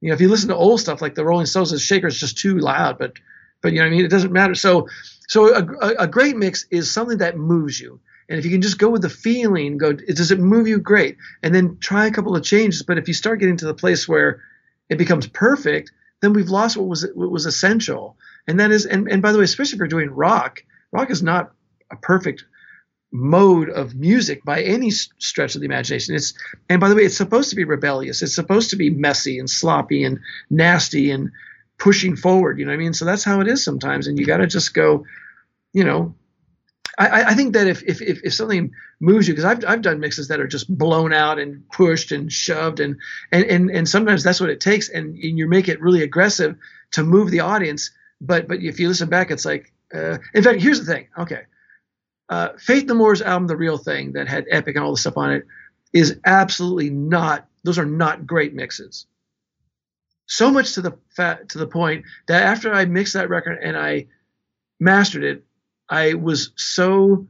[0.00, 2.18] You know, if you listen to old stuff like the Rolling Stones, the shaker is
[2.18, 3.14] just too loud, but
[3.60, 4.04] but you know what I mean.
[4.04, 4.54] It doesn't matter.
[4.54, 4.88] So
[5.28, 8.00] so a, a, a great mix is something that moves you.
[8.28, 10.78] And if you can just go with the feeling, go does it move you?
[10.78, 11.16] Great.
[11.42, 12.82] And then try a couple of changes.
[12.82, 14.42] But if you start getting to the place where
[14.88, 18.16] it becomes perfect, then we've lost what was what was essential.
[18.46, 21.22] And that is, and, and by the way, especially if you're doing rock, rock is
[21.22, 21.52] not
[21.90, 22.44] a perfect
[23.10, 26.14] mode of music by any stretch of the imagination.
[26.14, 26.34] It's
[26.68, 28.22] and by the way, it's supposed to be rebellious.
[28.22, 31.30] It's supposed to be messy and sloppy and nasty and
[31.78, 32.58] pushing forward.
[32.58, 32.94] You know what I mean?
[32.94, 35.04] So that's how it is sometimes, and you got to just go.
[35.74, 36.14] You know,
[36.98, 40.00] I- I, think that if if if, if something moves you, because I've I've done
[40.00, 42.96] mixes that are just blown out and pushed and shoved, and
[43.32, 46.56] and and, and sometimes that's what it takes, and, and you make it really aggressive
[46.92, 47.92] to move the audience.
[48.20, 49.72] But but if you listen back, it's like.
[49.94, 51.08] Uh, in fact, here's the thing.
[51.18, 51.42] Okay,
[52.28, 55.16] uh, Faith No More's album, The Real Thing, that had Epic and all the stuff
[55.16, 55.46] on it,
[55.92, 57.46] is absolutely not.
[57.64, 59.06] Those are not great mixes.
[60.26, 63.76] So much to the fa- to the point that after I mixed that record and
[63.78, 64.08] I
[64.78, 65.44] mastered it,
[65.90, 67.26] I was so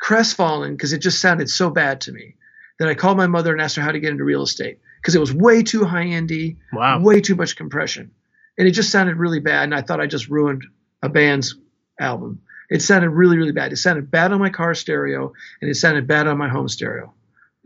[0.00, 2.36] crestfallen because it just sounded so bad to me
[2.78, 5.14] that I called my mother and asked her how to get into real estate because
[5.14, 7.00] it was way too high endy, Wow.
[7.00, 8.10] way too much compression,
[8.58, 9.64] and it just sounded really bad.
[9.64, 10.64] And I thought I just ruined
[11.02, 11.56] a band's
[11.98, 12.40] album.
[12.70, 13.72] It sounded really, really bad.
[13.72, 17.12] It sounded bad on my car stereo, and it sounded bad on my home stereo.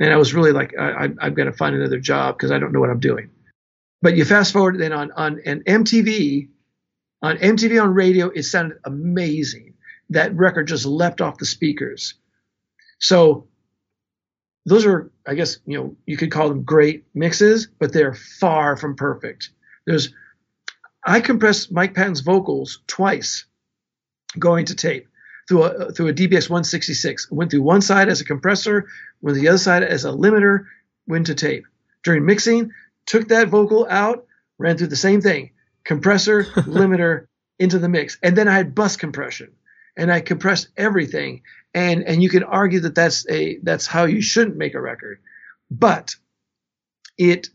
[0.01, 2.59] And I was really like, I, I, I've got to find another job because I
[2.59, 3.31] don't know what I'm doing.
[4.03, 6.49] But you fast forward then on on an MTV,
[7.23, 9.74] on MTV on radio, it sounded amazing.
[10.15, 12.15] That record just leapt off the speakers.
[12.99, 13.47] So
[14.66, 18.77] those are, I guess, you know, you could call them great mixes, but they're far
[18.77, 19.51] from perfect.
[19.86, 20.12] There's,
[21.05, 23.45] I compressed Mike Patton's vocals twice
[24.39, 25.09] going to tape
[25.49, 27.31] through a through a DBX 166.
[27.31, 28.86] Went through one side as a compressor,
[29.20, 30.65] went the other side as a limiter,
[31.07, 31.66] went to tape.
[32.03, 32.73] During mixing,
[33.07, 34.27] took that vocal out,
[34.59, 35.51] ran through the same thing,
[35.85, 37.27] compressor, limiter
[37.59, 39.53] into the mix, and then I had bus compression,
[39.97, 41.43] and I compressed everything.
[41.75, 45.21] And and you can argue that that's a that's how you shouldn't make a record,
[45.71, 46.16] but
[47.19, 47.49] it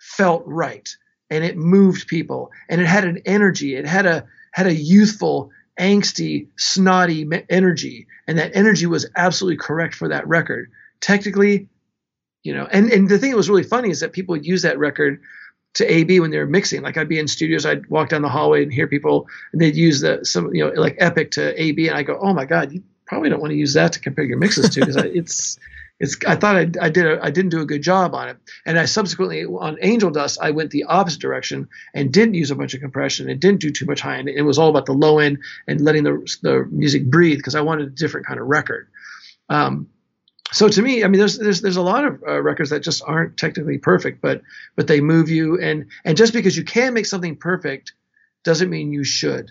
[0.00, 0.96] felt right
[1.30, 5.50] and it moved people and it had an energy it had a had a youthful
[5.80, 10.70] angsty snotty energy and that energy was absolutely correct for that record
[11.00, 11.68] technically
[12.42, 14.78] you know and and the thing that was really funny is that people use that
[14.78, 15.20] record
[15.74, 16.82] to AB when they were mixing.
[16.82, 19.76] Like I'd be in studios, I'd walk down the hallway and hear people, and they'd
[19.76, 22.72] use the some you know like Epic to AB, and I go, oh my god,
[22.72, 25.58] you probably don't want to use that to compare your mixes to because it's
[26.00, 26.16] it's.
[26.26, 28.78] I thought I, I did a, I didn't do a good job on it, and
[28.78, 32.74] I subsequently on Angel Dust I went the opposite direction and didn't use a bunch
[32.74, 34.28] of compression and didn't do too much high end.
[34.28, 37.62] It was all about the low end and letting the the music breathe because I
[37.62, 38.88] wanted a different kind of record.
[39.48, 39.88] Um,
[40.52, 43.02] so to me, I mean, there's there's there's a lot of uh, records that just
[43.06, 44.42] aren't technically perfect, but
[44.76, 47.92] but they move you, and and just because you can make something perfect,
[48.44, 49.50] doesn't mean you should,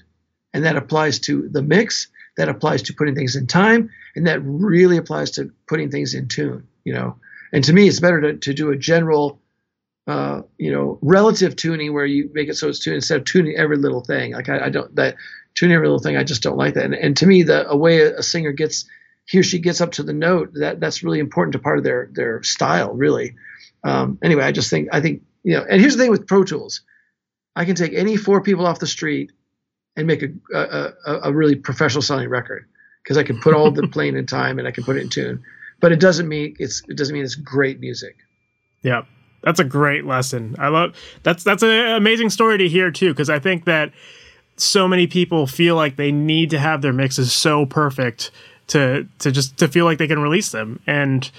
[0.54, 2.08] and that applies to the mix,
[2.38, 6.28] that applies to putting things in time, and that really applies to putting things in
[6.28, 6.68] tune.
[6.86, 7.18] You know,
[7.52, 9.42] and to me, it's better to to do a general,
[10.08, 13.56] uh, you know, relative tuning where you make it so it's tuned instead of tuning
[13.58, 14.34] every little thing.
[14.34, 15.16] Like I, I don't that
[15.56, 16.86] tuning every little thing, I just don't like that.
[16.86, 18.86] And, and to me, the a way a, a singer gets
[19.26, 21.84] he or she gets up to the note that that's really important to part of
[21.84, 23.36] their their style really
[23.84, 26.44] um, anyway i just think i think you know and here's the thing with pro
[26.44, 26.82] tools
[27.56, 29.32] i can take any four people off the street
[29.96, 32.68] and make a a, a, a really professional sounding record
[33.04, 35.10] because i can put all the playing in time and i can put it in
[35.10, 35.44] tune
[35.80, 38.18] but it doesn't mean it's it doesn't mean it's great music
[38.82, 39.04] Yeah.
[39.44, 40.56] That's a great lesson.
[40.58, 43.92] I love that's that's an amazing story to hear too because I think that
[44.56, 48.32] so many people feel like they need to have their mixes so perfect
[48.74, 50.80] to to just to feel like they can release them.
[50.86, 51.30] And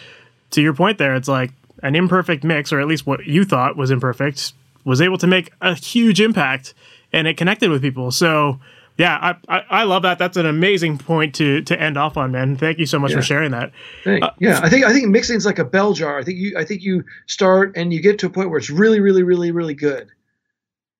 [0.51, 1.51] to your point there, it's like
[1.83, 4.53] an imperfect mix, or at least what you thought was imperfect,
[4.85, 6.75] was able to make a huge impact
[7.13, 8.11] and it connected with people.
[8.11, 8.61] So
[8.97, 10.19] yeah, I, I, I, love that.
[10.19, 12.57] That's an amazing point to to end off on, man.
[12.57, 13.17] Thank you so much yeah.
[13.17, 13.73] for sharing that.
[14.07, 16.19] Uh, yeah, I think I think mixing is like a bell jar.
[16.19, 18.71] I think you I think you start and you get to a point where it's
[18.71, 20.11] really really really really good,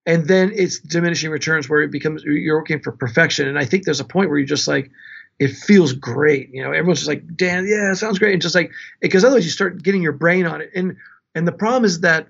[0.05, 3.47] and then it's diminishing returns where it becomes you're working for perfection.
[3.47, 4.91] And I think there's a point where you're just like,
[5.39, 6.51] it feels great.
[6.53, 8.71] You know, everyone's just like, Dan, yeah, it sounds great, and just like
[9.01, 10.71] because otherwise you start getting your brain on it.
[10.75, 10.97] And
[11.35, 12.29] and the problem is that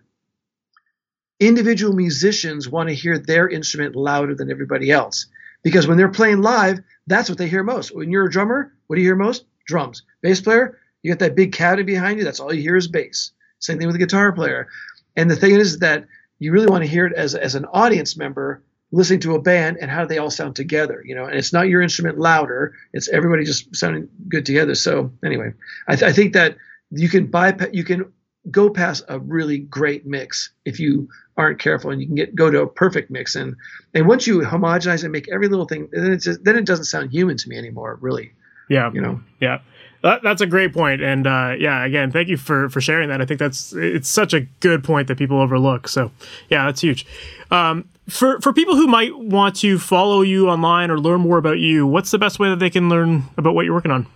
[1.41, 5.27] individual musicians want to hear their instrument louder than everybody else
[5.63, 7.95] because when they're playing live, that's what they hear most.
[7.95, 9.45] When you're a drummer, what do you hear most?
[9.67, 10.03] Drums.
[10.23, 12.25] Bass player, you got that big cavity behind you.
[12.25, 13.33] That's all you hear is bass.
[13.59, 14.69] Same thing with a guitar player.
[15.17, 16.07] And the thing is that
[16.39, 18.63] you really want to hear it as, as an audience member
[18.95, 21.53] listening to a band and how do they all sound together, you know, and it's
[21.53, 22.75] not your instrument louder.
[22.93, 24.75] It's everybody just sounding good together.
[24.75, 25.53] So anyway,
[25.89, 26.57] I, th- I think that
[26.91, 28.13] you can bypass, you can
[28.51, 32.51] go past a really great mix if you aren't careful and you can get go
[32.51, 33.35] to a perfect mix.
[33.35, 33.57] And
[33.95, 36.85] and once you homogenize and make every little thing then it just then it doesn't
[36.85, 38.33] sound human to me anymore really.
[38.69, 38.91] Yeah.
[38.93, 39.21] You know?
[39.41, 39.61] Yeah
[40.05, 43.21] that, that's a great point and uh, yeah again thank you for for sharing that
[43.21, 46.11] i think that's it's such a good point that people overlook so
[46.51, 47.07] yeah that's huge
[47.51, 51.59] um, for for people who might want to follow you online or learn more about
[51.59, 54.07] you what's the best way that they can learn about what you're working on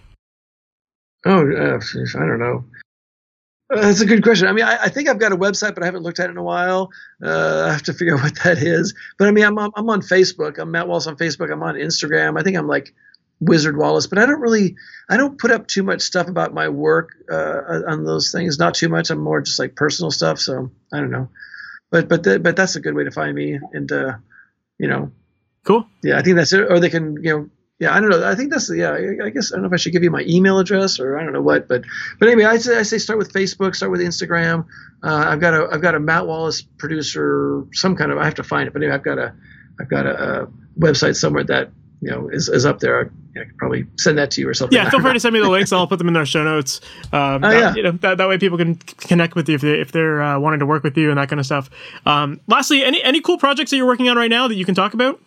[1.27, 1.81] oh uh,
[2.15, 2.65] i don't know
[3.71, 4.49] that's a good question.
[4.49, 6.31] I mean, I, I, think I've got a website, but I haven't looked at it
[6.31, 6.89] in a while.
[7.23, 8.95] Uh, I have to figure out what that is.
[9.19, 10.59] But I mean, I'm I'm on Facebook.
[10.59, 11.53] I'm Matt Wallace on Facebook.
[11.53, 12.41] I'm on Instagram.
[12.41, 12.95] I think I'm like
[13.41, 14.77] Wizard Wallace, but I don't really,
[15.09, 18.59] I don't put up too much stuff about my work uh, on those things.
[18.59, 19.11] Not too much.
[19.11, 20.39] I'm more just like personal stuff.
[20.39, 21.29] So I don't know.
[21.91, 23.59] But but the, but that's a good way to find me.
[23.73, 24.13] And uh,
[24.79, 25.13] you know,
[25.65, 25.87] cool.
[26.03, 26.71] Yeah, I think that's it.
[26.71, 28.29] Or they can you know yeah, I don't know.
[28.29, 28.93] I think that's yeah.
[28.93, 31.23] I guess I don't know if I should give you my email address or I
[31.23, 31.85] don't know what, but
[32.19, 34.67] but anyway, I say I say start with Facebook, start with Instagram.
[35.01, 38.35] Uh, I've got a I've got a Matt Wallace producer, some kind of I have
[38.37, 39.33] to find it, but anyway, I've got a
[39.81, 40.47] I've got a, a
[40.77, 41.71] website somewhere that
[42.01, 43.13] you know is, is up there.
[43.41, 44.77] I, could probably send that to you or something.
[44.77, 45.73] Yeah, feel free to send me the links.
[45.73, 46.81] I'll put them in our show notes.
[47.13, 47.75] Um, oh, that, yeah.
[47.75, 50.39] You know, that, that way people can connect with you if they if they're uh,
[50.39, 51.71] wanting to work with you and that kind of stuff.
[52.07, 54.75] Um, lastly, any any cool projects that you're working on right now that you can
[54.75, 55.21] talk about?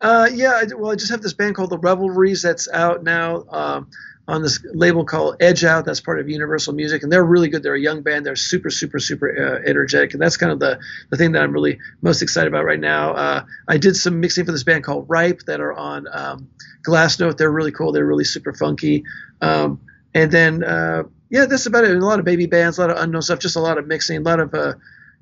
[0.00, 3.44] Uh, yeah, I, well, I just have this band called the Revelries that's out now
[3.48, 3.90] um,
[4.28, 5.84] on this label called Edge Out.
[5.84, 7.62] That's part of Universal Music, and they're really good.
[7.62, 8.26] They're a young band.
[8.26, 10.80] They're super, super, super uh, energetic, and that's kind of the
[11.10, 13.12] the thing that I'm really most excited about right now.
[13.12, 16.50] Uh, I did some mixing for this band called Ripe that are on um,
[16.86, 17.36] Glassnote.
[17.36, 17.92] They're really cool.
[17.92, 19.04] They're really super funky.
[19.40, 19.80] Um,
[20.14, 21.96] and then uh, yeah, that's about it.
[21.96, 24.18] a lot of baby bands, a lot of unknown stuff, just a lot of mixing,
[24.18, 24.74] a lot of uh,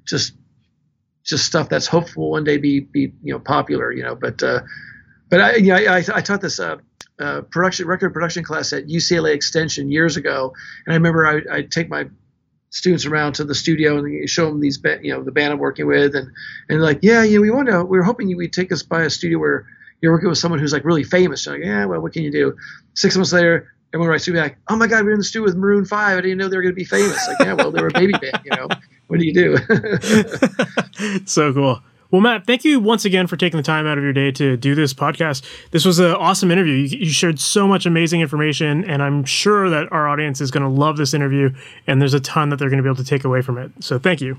[0.04, 0.34] just
[1.24, 4.60] just stuff that's hopeful one day be be you know popular you know but uh,
[5.30, 6.60] but I I, I, I taught this
[7.20, 10.52] uh, production record production class at UCLA Extension years ago
[10.86, 12.06] and I remember I I take my
[12.70, 15.86] students around to the studio and show them these you know the band I'm working
[15.86, 16.30] with and
[16.68, 19.02] and like yeah yeah we want to we are hoping you would take us by
[19.02, 19.66] a studio where
[20.00, 21.46] you're working with someone who's like really famous.
[21.46, 22.54] like, yeah, well, what can you do?
[22.92, 25.24] Six months later, everyone writes to me like, oh my God, we are in the
[25.24, 26.18] studio with Maroon Five.
[26.18, 27.26] I didn't know they were going to be famous.
[27.26, 28.68] Like, yeah, well, they were a baby band, you know
[29.06, 29.56] what do you do?
[31.26, 31.80] so cool.
[32.14, 34.56] Well, Matt, thank you once again for taking the time out of your day to
[34.56, 35.44] do this podcast.
[35.72, 36.74] This was an awesome interview.
[36.74, 40.62] You, you shared so much amazing information, and I'm sure that our audience is going
[40.62, 41.52] to love this interview,
[41.88, 43.72] and there's a ton that they're going to be able to take away from it.
[43.80, 44.38] So, thank you.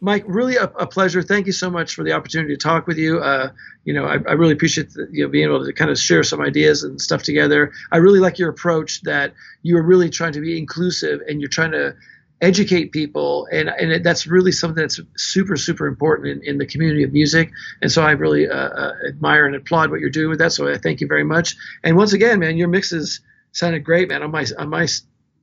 [0.00, 1.22] Mike, really a, a pleasure.
[1.22, 3.20] Thank you so much for the opportunity to talk with you.
[3.20, 3.52] Uh,
[3.84, 6.24] you know, I, I, really appreciate the, you know being able to kind of share
[6.24, 7.70] some ideas and stuff together.
[7.92, 9.32] I really like your approach that
[9.62, 11.94] you are really trying to be inclusive and you're trying to
[12.42, 17.04] educate people and and that's really something that's super super important in, in the community
[17.04, 20.40] of music and so i really uh, uh, admire and applaud what you're doing with
[20.40, 21.54] that so i thank you very much
[21.84, 23.20] and once again man your mixes
[23.52, 24.86] sounded great man on my on my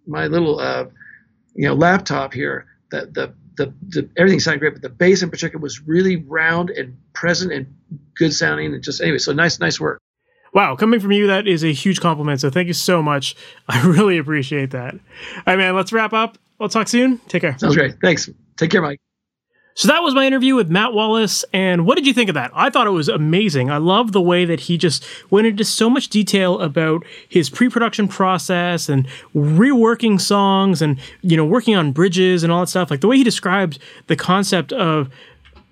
[0.07, 0.85] my little uh,
[1.55, 5.29] you know laptop here the, the the, the everything sounded great but the bass in
[5.29, 7.73] particular was really round and present and
[8.15, 9.99] good sounding and just anyway so nice nice work
[10.51, 12.41] Wow, coming from you, that is a huge compliment.
[12.41, 13.35] So thank you so much.
[13.69, 14.95] I really appreciate that.
[14.95, 16.39] All right, man, let's wrap up.
[16.59, 17.19] We'll talk soon.
[17.27, 17.57] Take care.
[17.57, 17.95] Sounds great.
[18.01, 18.29] Thanks.
[18.57, 18.99] Take care, Mike.
[19.75, 21.45] So that was my interview with Matt Wallace.
[21.53, 22.51] And what did you think of that?
[22.53, 23.71] I thought it was amazing.
[23.71, 28.09] I love the way that he just went into so much detail about his pre-production
[28.09, 32.91] process and reworking songs and, you know, working on bridges and all that stuff.
[32.91, 35.09] Like the way he described the concept of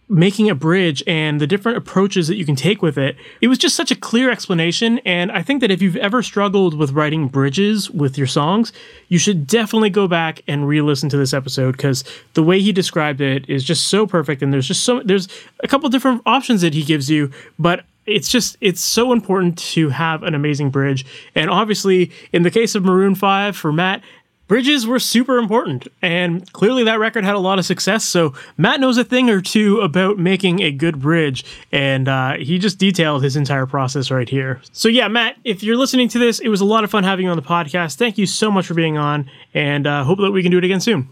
[0.10, 3.18] making a bridge and the different approaches that you can take with it.
[3.42, 5.00] It was just such a clear explanation.
[5.00, 8.72] And I think that if you've ever struggled with writing bridges with your songs,
[9.10, 12.04] you should definitely go back and re listen to this episode because
[12.36, 14.42] the way he described it is just so perfect.
[14.42, 15.28] And there's just so, there's
[15.62, 19.90] a couple different options that he gives you, but it's just it's so important to
[19.90, 21.06] have an amazing bridge
[21.36, 24.02] and obviously in the case of maroon 5 for matt
[24.48, 28.80] bridges were super important and clearly that record had a lot of success so matt
[28.80, 33.24] knows a thing or two about making a good bridge and uh, he just detailed
[33.24, 34.62] his entire process right here.
[34.72, 37.26] So yeah matt if you're listening to this it was a lot of fun having
[37.26, 37.96] you on the podcast.
[37.96, 40.64] Thank you so much for being on and uh, hope that we can do it
[40.64, 41.10] again soon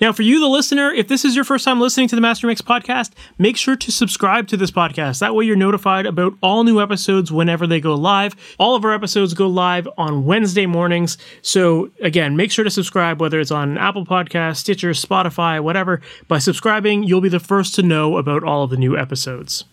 [0.00, 2.46] now, for you, the listener, if this is your first time listening to the Master
[2.46, 5.20] Mix podcast, make sure to subscribe to this podcast.
[5.20, 8.34] That way, you're notified about all new episodes whenever they go live.
[8.58, 11.18] All of our episodes go live on Wednesday mornings.
[11.42, 16.00] So, again, make sure to subscribe, whether it's on Apple Podcasts, Stitcher, Spotify, whatever.
[16.28, 19.64] By subscribing, you'll be the first to know about all of the new episodes.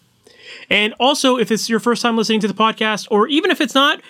[0.69, 3.75] And also, if it's your first time listening to the podcast, or even if it's
[3.75, 4.01] not,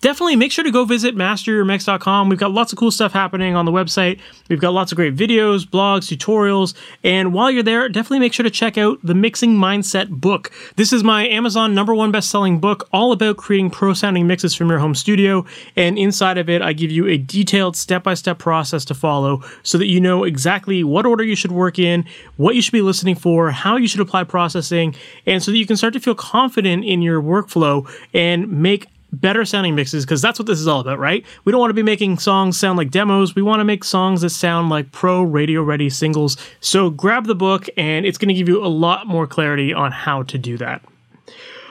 [0.00, 2.28] definitely make sure to go visit masteryourmix.com.
[2.28, 4.20] We've got lots of cool stuff happening on the website.
[4.48, 8.44] We've got lots of great videos, blogs, tutorials, and while you're there, definitely make sure
[8.44, 10.50] to check out the Mixing Mindset book.
[10.76, 14.68] This is my Amazon number one best-selling book all about creating pro sounding mixes from
[14.68, 15.44] your home studio,
[15.76, 19.86] and inside of it, I give you a detailed step-by-step process to follow so that
[19.86, 22.04] you know exactly what order you should work in,
[22.36, 24.94] what you should be listening for, how you should apply processing,
[25.26, 29.44] and so that you can start to feel confident in your workflow and make better
[29.44, 31.24] sounding mixes because that's what this is all about, right?
[31.44, 33.34] We don't want to be making songs sound like demos.
[33.34, 36.36] We want to make songs that sound like pro radio ready singles.
[36.60, 39.92] So grab the book and it's going to give you a lot more clarity on
[39.92, 40.82] how to do that.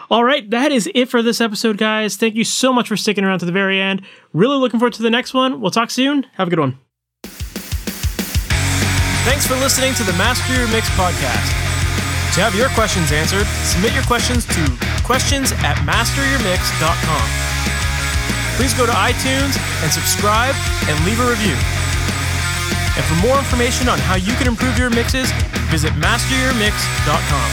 [0.10, 2.16] All right, that is it for this episode, guys.
[2.16, 4.02] Thank you so much for sticking around to the very end.
[4.32, 5.60] Really looking forward to the next one.
[5.60, 6.24] We'll talk soon.
[6.36, 6.80] Have a good one.
[9.26, 11.67] Thanks for listening to the Master Your Mix podcast.
[12.38, 14.62] To have your questions answered, submit your questions to
[15.02, 17.26] questions at masteryourmix.com.
[18.62, 20.54] Please go to iTunes and subscribe
[20.86, 21.58] and leave a review.
[22.94, 25.34] And for more information on how you can improve your mixes,
[25.74, 27.50] visit masteryourmix.com.